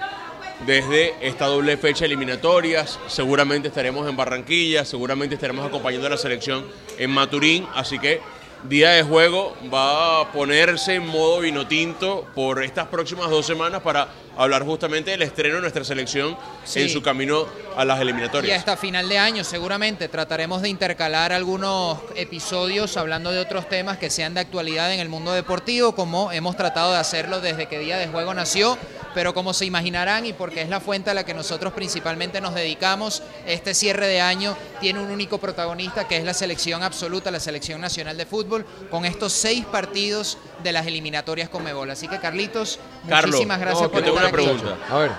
desde 0.66 1.14
esta 1.20 1.46
doble 1.46 1.76
fecha 1.76 2.06
eliminatorias. 2.06 2.98
Seguramente 3.08 3.68
estaremos 3.68 4.08
en 4.08 4.16
Barranquilla, 4.16 4.84
seguramente 4.86 5.34
estaremos 5.34 5.66
acompañando 5.66 6.06
a 6.06 6.10
la 6.10 6.16
selección 6.16 6.64
en 6.96 7.10
Maturín. 7.10 7.66
Así 7.74 7.98
que 7.98 8.20
día 8.64 8.90
de 8.90 9.02
juego 9.02 9.56
va 9.72 10.20
a 10.20 10.32
ponerse 10.32 10.94
en 10.94 11.06
modo 11.06 11.40
vino 11.40 11.66
tinto 11.66 12.26
por 12.34 12.62
estas 12.62 12.86
próximas 12.86 13.28
dos 13.28 13.44
semanas 13.44 13.82
para 13.82 14.08
hablar 14.36 14.64
justamente 14.64 15.10
del 15.10 15.22
estreno 15.22 15.56
de 15.56 15.60
nuestra 15.62 15.84
selección 15.84 16.36
Sí. 16.64 16.80
en 16.82 16.88
su 16.88 17.02
camino 17.02 17.46
a 17.76 17.84
las 17.84 17.98
Y 17.98 18.02
eliminatorias. 18.02 18.58
hasta 18.58 18.76
final 18.76 19.08
de 19.08 19.18
año 19.18 19.44
seguramente 19.44 20.08
trataremos 20.08 20.62
de 20.62 20.68
intercalar 20.68 21.32
algunos 21.32 21.98
episodios 22.14 22.96
hablando 22.96 23.30
de 23.30 23.38
otros 23.40 23.68
temas 23.68 23.98
que 23.98 24.10
sean 24.10 24.34
de 24.34 24.40
actualidad 24.40 24.92
en 24.92 25.00
el 25.00 25.08
mundo 25.08 25.32
deportivo, 25.32 25.94
como 25.94 26.32
hemos 26.32 26.56
tratado 26.56 26.92
de 26.92 26.98
hacerlo 26.98 27.40
desde 27.40 27.66
que 27.66 27.78
Día 27.78 27.98
de 27.98 28.06
Juego 28.08 28.32
nació, 28.32 28.78
pero 29.14 29.34
como 29.34 29.52
se 29.52 29.66
imaginarán 29.66 30.24
y 30.24 30.32
porque 30.32 30.62
es 30.62 30.68
la 30.70 30.80
fuente 30.80 31.10
a 31.10 31.14
la 31.14 31.24
que 31.24 31.34
nosotros 31.34 31.72
principalmente 31.74 32.40
nos 32.40 32.54
dedicamos, 32.54 33.22
este 33.46 33.74
cierre 33.74 34.06
de 34.06 34.20
año 34.22 34.56
tiene 34.80 35.00
un 35.00 35.10
único 35.10 35.38
protagonista 35.38 36.08
que 36.08 36.16
es 36.16 36.24
la 36.24 36.32
selección 36.32 36.82
absoluta, 36.82 37.30
la 37.30 37.40
selección 37.40 37.80
nacional 37.80 38.16
de 38.16 38.24
fútbol, 38.24 38.64
con 38.90 39.04
estos 39.04 39.32
seis 39.32 39.64
partidos 39.66 40.38
de 40.62 40.72
las 40.72 40.86
eliminatorias 40.86 41.48
con 41.50 41.62
Mebol. 41.64 41.90
Así 41.90 42.08
que 42.08 42.18
Carlitos, 42.20 42.78
Carlos, 43.08 43.32
muchísimas 43.32 43.60
gracias 43.60 43.82
No, 43.82 43.90
por 43.90 44.02
estar 44.04 44.21
una 44.22 44.32
pregunta. 44.32 44.76
A 44.90 44.98
ver, 44.98 45.10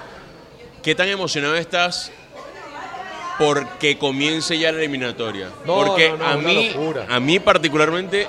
¿Qué 0.81 0.93
tan 0.95 1.07
emocionado 1.07 1.55
estás 1.55 2.11
porque 3.37 3.97
comience 3.97 4.57
ya 4.57 4.71
la 4.71 4.79
eliminatoria? 4.79 5.49
No, 5.65 5.75
porque 5.75 6.09
no, 6.09 6.17
no, 6.17 6.25
a 6.27 6.37
mí, 6.37 6.73
locura. 6.73 7.05
a 7.09 7.19
mí 7.19 7.39
particularmente, 7.39 8.27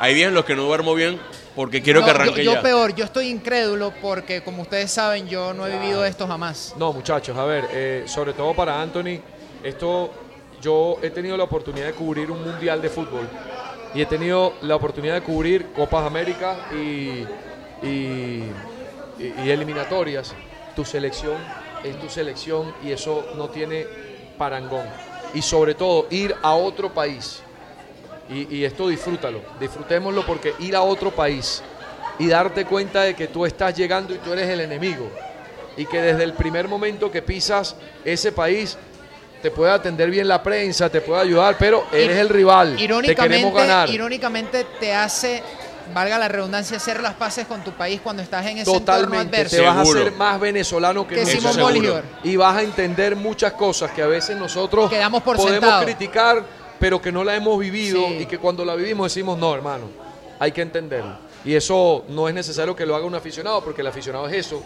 hay 0.00 0.14
días 0.14 0.28
en 0.28 0.34
los 0.34 0.44
que 0.44 0.54
no 0.56 0.62
duermo 0.62 0.94
bien 0.94 1.20
porque 1.54 1.82
quiero 1.82 2.00
No, 2.00 2.06
que 2.06 2.12
yo- 2.12 2.14
arranque 2.16 2.44
yo, 2.44 2.52
ya. 2.54 2.62
peor, 2.62 2.94
yo 2.94 3.04
estoy 3.04 3.28
incrédulo 3.28 3.92
porque 4.00 4.42
como 4.42 4.62
ustedes 4.62 4.90
saben 4.92 5.26
yo 5.28 5.52
no 5.54 5.66
he 5.66 5.76
vivido 5.78 6.04
esto 6.04 6.26
jamás. 6.26 6.72
No, 6.76 6.92
muchachos, 6.92 7.36
a 7.36 7.44
ver, 7.44 7.68
eh, 7.72 8.04
sobre 8.06 8.32
todo 8.32 8.54
para 8.54 8.80
Anthony, 8.80 9.18
esto 9.64 10.12
yo 10.62 10.98
he 11.02 11.10
tenido 11.10 11.36
la 11.36 11.44
oportunidad 11.44 11.86
de 11.86 11.92
cubrir 11.94 12.30
un 12.30 12.42
mundial 12.44 12.80
de 12.80 12.88
fútbol 12.88 13.28
y 13.92 14.00
he 14.00 14.06
tenido 14.06 14.54
la 14.62 14.76
oportunidad 14.76 15.14
de 15.14 15.22
cubrir 15.22 15.66
Copas 15.74 16.04
América 16.06 16.56
y, 16.72 17.24
y- 17.86 18.44
y- 19.18 19.46
y 19.46 19.50
eliminatorias. 19.50 20.32
Tu 20.76 20.84
selección 20.84 21.36
es 21.84 21.98
tu 22.00 22.08
selección 22.08 22.72
y 22.84 22.92
eso 22.92 23.26
no 23.36 23.48
tiene 23.48 23.86
parangón. 24.36 24.86
Y 25.34 25.42
sobre 25.42 25.74
todo 25.74 26.06
ir 26.10 26.34
a 26.42 26.54
otro 26.54 26.92
país. 26.92 27.40
Y, 28.30 28.56
y 28.56 28.64
esto 28.64 28.88
disfrútalo, 28.88 29.40
disfrutémoslo 29.58 30.24
porque 30.26 30.54
ir 30.58 30.76
a 30.76 30.82
otro 30.82 31.10
país 31.10 31.62
y 32.18 32.28
darte 32.28 32.66
cuenta 32.66 33.02
de 33.02 33.14
que 33.14 33.26
tú 33.28 33.46
estás 33.46 33.74
llegando 33.74 34.14
y 34.14 34.18
tú 34.18 34.32
eres 34.34 34.48
el 34.50 34.60
enemigo 34.60 35.10
y 35.78 35.86
que 35.86 36.02
desde 36.02 36.24
el 36.24 36.34
primer 36.34 36.68
momento 36.68 37.10
que 37.10 37.22
pisas 37.22 37.74
ese 38.04 38.30
país 38.32 38.76
te 39.40 39.50
puede 39.50 39.70
atender 39.72 40.10
bien 40.10 40.28
la 40.28 40.42
prensa, 40.42 40.90
te 40.90 41.00
puede 41.00 41.22
ayudar, 41.22 41.56
pero 41.58 41.86
eres 41.90 42.18
el 42.18 42.28
rival, 42.28 42.76
te 42.76 42.86
queremos 42.86 43.14
Irónicamente, 43.14 43.60
ganar. 43.60 43.88
irónicamente 43.88 44.66
te 44.78 44.92
hace, 44.92 45.42
valga 45.92 46.18
la 46.18 46.28
redundancia, 46.28 46.76
hacer 46.76 47.00
las 47.00 47.14
paces 47.14 47.46
con 47.46 47.62
tu 47.62 47.72
país 47.72 48.00
cuando 48.02 48.22
estás 48.22 48.44
en 48.46 48.58
ese 48.58 48.70
entorno 48.70 48.80
Totalmente, 48.80 49.36
adverso. 49.36 49.56
te 49.56 49.62
vas 49.62 49.88
a 50.06 50.10
más 50.16 50.40
venezolano 50.40 51.06
que, 51.06 51.14
Que 51.16 51.20
nunca. 51.22 51.32
Simón 51.36 51.52
seguro. 51.54 51.74
Bolívar. 51.74 52.04
y 52.24 52.36
vas 52.36 52.56
a 52.56 52.62
entender 52.62 53.16
muchas 53.16 53.52
cosas 53.54 53.90
que 53.92 54.02
a 54.02 54.06
veces 54.06 54.36
nosotros 54.36 54.88
Quedamos 54.90 55.22
por 55.22 55.36
podemos 55.36 55.60
sentado. 55.60 55.84
criticar, 55.84 56.44
pero 56.78 57.00
que 57.02 57.10
no 57.12 57.24
la 57.24 57.34
hemos 57.34 57.58
vivido 57.58 58.06
Sí. 58.08 58.18
y 58.20 58.26
que 58.26 58.38
cuando 58.38 58.64
la 58.64 58.74
vivimos 58.74 59.12
decimos, 59.12 59.38
no, 59.38 59.54
hermano, 59.54 59.84
hay 60.38 60.52
que 60.52 60.62
entenderlo. 60.62 61.18
Y 61.44 61.54
eso 61.54 62.04
no 62.08 62.28
es 62.28 62.34
necesario 62.34 62.74
que 62.76 62.84
lo 62.86 62.94
haga 62.96 63.06
un 63.06 63.14
aficionado, 63.14 63.62
porque 63.62 63.80
el 63.80 63.86
aficionado 63.86 64.28
es 64.28 64.34
eso, 64.46 64.62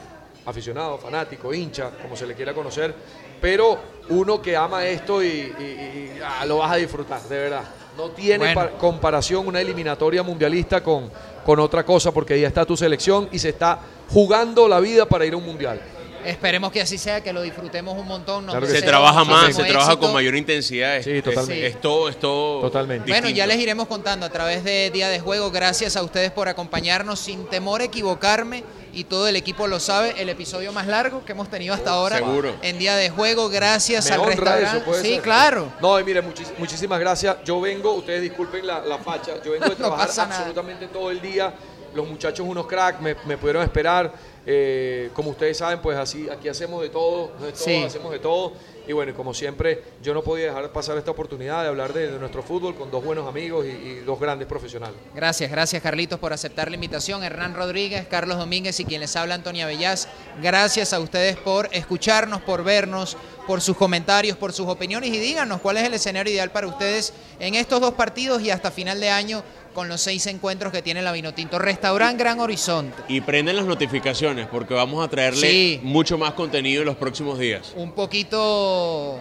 aficionado, 0.46 0.98
fanático, 0.98 1.52
hincha, 1.54 1.90
como 2.02 2.16
se 2.16 2.26
le 2.26 2.34
quiera 2.34 2.52
conocer, 2.52 2.94
pero 3.40 3.78
uno 4.08 4.40
que 4.42 4.56
ama 4.56 4.84
esto 4.86 5.22
y, 5.22 5.26
y- 5.26 5.62
y, 5.62 6.20
ah, 6.24 6.44
lo 6.46 6.58
vas 6.58 6.72
a 6.72 6.76
disfrutar, 6.76 7.20
de 7.22 7.38
verdad. 7.38 7.62
No 7.96 8.10
tiene 8.10 8.54
Bueno. 8.54 8.70
comparación 8.78 9.46
una 9.46 9.60
eliminatoria 9.60 10.22
mundialista 10.22 10.82
con, 10.82 11.10
con 11.44 11.60
otra 11.60 11.84
cosa, 11.84 12.10
porque 12.12 12.34
ahí 12.34 12.44
está 12.44 12.64
tu 12.64 12.76
selección 12.76 13.28
y 13.32 13.38
se 13.38 13.50
está 13.50 13.78
jugando 14.10 14.66
la 14.68 14.80
vida 14.80 15.06
para 15.06 15.26
ir 15.26 15.34
a 15.34 15.36
un 15.36 15.44
mundial. 15.44 15.80
Esperemos 16.24 16.70
que 16.72 16.80
así 16.80 16.98
sea, 16.98 17.20
que 17.22 17.32
lo 17.32 17.42
disfrutemos 17.42 17.96
un 17.98 18.06
montón. 18.06 18.44
Claro 18.44 18.60
que 18.60 18.66
Se 18.66 18.72
deseo 18.74 18.88
trabaja 18.88 19.24
más, 19.24 19.54
se 19.54 19.64
trabaja 19.64 19.96
con 19.96 20.12
mayor 20.12 20.34
intensidad. 20.36 20.96
Es, 20.96 21.04
Sí, 21.04 21.20
totalmente. 21.22 21.66
Es, 21.66 21.80
todo, 21.80 22.08
es 22.08 22.18
todo 22.18 22.60
Totalmente. 22.62 23.10
Bueno, 23.10 23.28
ya 23.28 23.46
les 23.46 23.58
iremos 23.58 23.88
contando 23.88 24.26
a 24.26 24.30
través 24.30 24.64
de 24.64 24.90
Día 24.90 25.08
de 25.08 25.20
Juego. 25.20 25.50
Gracias 25.50 25.96
a 25.96 26.02
ustedes 26.02 26.30
por 26.30 26.48
acompañarnos 26.48 27.18
sin 27.20 27.46
temor 27.46 27.80
a 27.80 27.84
equivocarme 27.84 28.64
y 28.94 29.04
todo 29.04 29.26
el 29.28 29.36
equipo 29.36 29.66
lo 29.66 29.80
sabe. 29.80 30.14
El 30.18 30.28
episodio 30.28 30.72
más 30.72 30.86
largo 30.86 31.24
que 31.24 31.32
hemos 31.32 31.48
tenido 31.48 31.74
hasta 31.74 31.90
ahora 31.90 32.18
Seguro. 32.18 32.54
en 32.62 32.78
Día 32.78 32.96
de 32.96 33.10
Juego. 33.10 33.48
Gracias 33.48 34.06
Me 34.08 34.14
al 34.16 34.24
restaurante. 34.26 34.76
eso, 34.78 34.84
puede 34.84 35.02
sí, 35.02 35.14
ser. 35.14 35.22
claro. 35.22 35.72
No, 35.80 35.98
y 35.98 36.04
mire, 36.04 36.22
muchis- 36.22 36.52
muchísimas 36.58 37.00
gracias. 37.00 37.36
Yo 37.44 37.60
vengo, 37.60 37.92
ustedes 37.94 38.22
disculpen 38.22 38.66
la, 38.66 38.80
la 38.80 38.98
facha, 38.98 39.42
yo 39.44 39.52
vengo 39.52 39.68
de 39.68 39.76
trabajar 39.76 40.08
absolutamente 40.08 40.86
todo 40.88 41.10
el 41.10 41.20
día. 41.20 41.52
Los 41.94 42.08
muchachos 42.08 42.46
unos 42.48 42.66
cracks, 42.66 43.00
me, 43.02 43.14
me 43.26 43.36
pudieron 43.36 43.62
esperar. 43.62 44.12
Eh, 44.44 45.10
como 45.14 45.30
ustedes 45.30 45.56
saben, 45.58 45.80
pues 45.80 45.96
así 45.96 46.28
aquí 46.28 46.48
hacemos 46.48 46.82
de 46.82 46.88
todo, 46.88 47.28
de 47.40 47.52
todo, 47.52 47.64
Sí. 47.64 47.82
hacemos 47.84 48.10
de 48.12 48.18
todo. 48.18 48.52
Y 48.88 48.92
bueno, 48.92 49.14
como 49.14 49.32
siempre, 49.32 49.80
yo 50.02 50.12
no 50.12 50.22
podía 50.24 50.46
dejar 50.46 50.72
pasar 50.72 50.98
esta 50.98 51.12
oportunidad 51.12 51.62
de 51.62 51.68
hablar 51.68 51.92
de, 51.92 52.10
de 52.10 52.18
nuestro 52.18 52.42
fútbol 52.42 52.74
con 52.74 52.90
dos 52.90 53.04
buenos 53.04 53.28
amigos 53.28 53.64
y, 53.64 53.68
y 53.68 53.94
dos 54.04 54.18
grandes 54.18 54.48
profesionales. 54.48 54.96
Gracias, 55.14 55.48
gracias 55.48 55.80
Carlitos 55.80 56.18
por 56.18 56.32
aceptar 56.32 56.68
la 56.68 56.74
invitación. 56.74 57.22
Hernán 57.22 57.54
Rodríguez, 57.54 58.08
Carlos 58.08 58.38
Domínguez 58.38 58.80
y 58.80 58.84
quien 58.84 59.00
les 59.00 59.14
habla 59.14 59.36
Antonia 59.36 59.66
Bellas. 59.66 60.08
Gracias 60.42 60.92
a 60.92 60.98
ustedes 60.98 61.36
por 61.36 61.68
escucharnos, 61.70 62.42
por 62.42 62.64
vernos, 62.64 63.16
por 63.46 63.60
sus 63.60 63.76
comentarios, 63.76 64.36
por 64.36 64.52
sus 64.52 64.66
opiniones 64.66 65.10
y 65.10 65.18
díganos 65.18 65.60
cuál 65.60 65.76
es 65.76 65.84
el 65.84 65.94
escenario 65.94 66.32
ideal 66.32 66.50
para 66.50 66.66
ustedes 66.66 67.12
en 67.38 67.54
estos 67.54 67.80
dos 67.80 67.94
partidos 67.94 68.42
y 68.42 68.50
hasta 68.50 68.72
final 68.72 68.98
de 68.98 69.10
año 69.10 69.44
con 69.74 69.88
los 69.88 70.00
seis 70.00 70.26
encuentros 70.26 70.72
que 70.72 70.82
tiene 70.82 71.02
la 71.02 71.12
Vinotinto. 71.12 71.58
Restaurant 71.58 72.18
Gran 72.18 72.40
Horizonte. 72.40 72.94
Y 73.08 73.20
prenden 73.20 73.56
las 73.56 73.64
notificaciones 73.64 74.46
porque 74.50 74.74
vamos 74.74 75.04
a 75.04 75.08
traerle 75.08 75.48
Sí. 75.50 75.80
mucho 75.82 76.18
más 76.18 76.32
contenido 76.34 76.82
en 76.82 76.86
los 76.86 76.96
próximos 76.96 77.38
días. 77.38 77.72
Un 77.76 77.92
poquito 77.92 79.18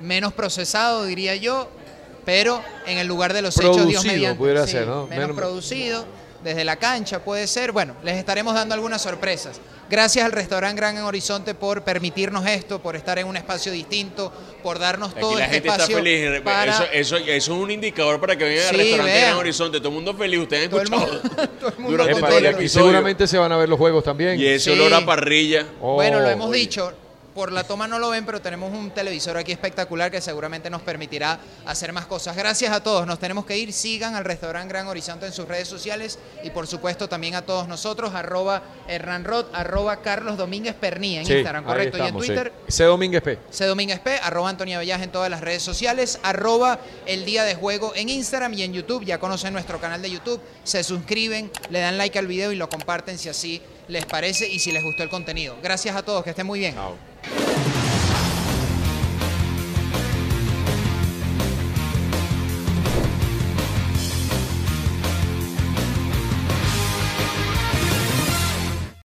menos 0.00 0.32
procesado, 0.34 1.04
diría 1.04 1.34
yo, 1.36 1.68
pero 2.24 2.62
en 2.86 2.98
el 2.98 3.06
lugar 3.06 3.32
de 3.32 3.42
los 3.42 3.56
hechos, 3.58 3.76
Dios 3.76 3.86
Producido, 3.86 4.12
mediante. 4.12 4.38
pudiera 4.38 4.66
Sí, 4.66 4.72
ser, 4.72 4.86
¿no? 4.86 5.06
Menos 5.06 5.18
Menos- 5.28 5.36
producido, 5.36 6.04
desde 6.42 6.64
la 6.64 6.76
cancha 6.76 7.20
puede 7.24 7.46
ser. 7.46 7.72
Bueno, 7.72 7.94
les 8.02 8.16
estaremos 8.16 8.54
dando 8.54 8.74
algunas 8.74 9.02
sorpresas. 9.02 9.60
Gracias 9.88 10.24
al 10.24 10.32
restaurante 10.32 10.76
Gran 10.80 10.98
Horizonte 10.98 11.54
por 11.54 11.82
permitirnos 11.82 12.44
esto, 12.46 12.80
por 12.82 12.96
estar 12.96 13.18
en 13.20 13.26
un 13.28 13.36
espacio 13.36 13.70
distinto, 13.70 14.32
por 14.62 14.80
darnos 14.80 15.12
Aquí 15.12 15.20
todo 15.20 15.34
la 15.38 15.44
este 15.44 15.54
gente 15.54 15.68
está 15.68 15.82
espacio 15.84 15.96
feliz. 15.98 16.40
para- 16.42 16.72
Eso, 16.74 16.84
eso, 16.92 17.16
eso 17.18 17.28
es 17.30 17.48
un 17.48 17.70
indicador 17.70 18.18
para 18.20 18.36
que 18.36 18.44
vengan 18.44 18.64
al 18.64 18.70
Sí, 18.70 18.76
restaurante 18.78 19.12
vean. 19.12 19.24
Gran 19.26 19.36
Horizonte. 19.38 19.78
Todo 19.78 19.88
el 19.90 19.94
mundo 19.94 20.14
feliz. 20.14 20.40
Ustedes 20.40 20.64
han 20.64 20.70
Todo 20.70 20.80
el 20.80 20.86
escuchado 20.92 21.12
mundo- 21.12 21.48
todo 21.60 21.68
el 21.70 21.78
mundo 21.78 22.02
Epa, 22.08 22.28
todo 22.28 22.34
y 22.34 22.38
el 22.42 22.46
aquí 22.48 22.54
episodio. 22.56 22.84
seguramente 22.86 23.26
se 23.28 23.38
van 23.38 23.52
a 23.52 23.56
ver 23.56 23.68
los 23.68 23.78
juegos 23.78 24.02
también. 24.02 24.40
Y 24.40 24.46
ese 24.46 24.72
Sí. 24.74 24.78
olor 24.80 24.92
a 24.94 25.06
parrilla. 25.06 25.66
Oh, 25.80 25.94
Bueno, 25.94 26.18
lo 26.20 26.28
hemos 26.30 26.48
oye. 26.50 26.58
dicho. 26.58 26.92
Por 27.36 27.52
la 27.52 27.64
toma 27.64 27.86
no 27.86 27.98
lo 27.98 28.08
ven, 28.08 28.24
pero 28.24 28.40
tenemos 28.40 28.72
un 28.72 28.90
televisor 28.92 29.36
aquí 29.36 29.52
espectacular 29.52 30.10
que 30.10 30.22
seguramente 30.22 30.70
nos 30.70 30.80
permitirá 30.80 31.38
hacer 31.66 31.92
más 31.92 32.06
cosas. 32.06 32.34
Gracias 32.34 32.72
a 32.72 32.82
todos. 32.82 33.06
Nos 33.06 33.18
tenemos 33.18 33.44
que 33.44 33.58
ir. 33.58 33.74
Sigan 33.74 34.14
al 34.14 34.24
restaurante 34.24 34.70
Gran 34.72 34.86
Horizonte 34.86 35.26
en 35.26 35.32
sus 35.34 35.46
redes 35.46 35.68
sociales 35.68 36.18
y 36.42 36.48
por 36.48 36.66
supuesto 36.66 37.10
también 37.10 37.34
a 37.34 37.42
todos 37.42 37.68
nosotros. 37.68 38.14
Arroba 38.14 38.62
Hernán 38.88 39.24
Rod, 39.24 39.44
arroba 39.52 40.00
Carlos 40.00 40.38
Domínguez 40.38 40.74
Perní 40.76 41.18
en 41.18 41.26
Sí, 41.26 41.34
Instagram, 41.34 41.64
correcto. 41.64 41.98
estamos, 41.98 42.24
y 42.24 42.26
sí. 42.26 42.32
en 42.32 42.38
Twitter. 42.38 42.52
C. 42.68 42.84
Domínguez 42.84 43.22
P. 43.22 43.38
C. 43.50 43.66
Domínguez 43.66 44.00
P, 44.00 44.18
arroba 44.22 44.48
Antonia 44.48 44.78
Bellas 44.78 45.02
en 45.02 45.12
todas 45.12 45.28
las 45.28 45.42
redes 45.42 45.62
sociales, 45.62 46.18
arroba 46.22 46.78
el 47.04 47.26
día 47.26 47.44
de 47.44 47.54
juego 47.54 47.92
en 47.96 48.08
Instagram 48.08 48.54
y 48.54 48.62
en 48.62 48.72
YouTube. 48.72 49.04
Ya 49.04 49.18
conocen 49.18 49.52
nuestro 49.52 49.78
canal 49.78 50.00
de 50.00 50.10
YouTube, 50.10 50.40
se 50.64 50.82
suscriben, 50.82 51.50
le 51.68 51.80
dan 51.80 51.98
like 51.98 52.18
al 52.18 52.26
video 52.28 52.50
y 52.50 52.56
lo 52.56 52.70
comparten 52.70 53.18
si 53.18 53.28
así 53.28 53.60
les 53.88 54.06
parece 54.06 54.48
y 54.48 54.58
si 54.58 54.72
les 54.72 54.82
gustó 54.82 55.02
el 55.02 55.10
contenido. 55.10 55.54
Gracias 55.62 55.94
a 55.94 56.02
todos, 56.02 56.24
que 56.24 56.30
estén 56.30 56.46
muy 56.46 56.60
bien. 56.60 56.74
Chao. 56.74 57.15
Yeah. 57.34 57.85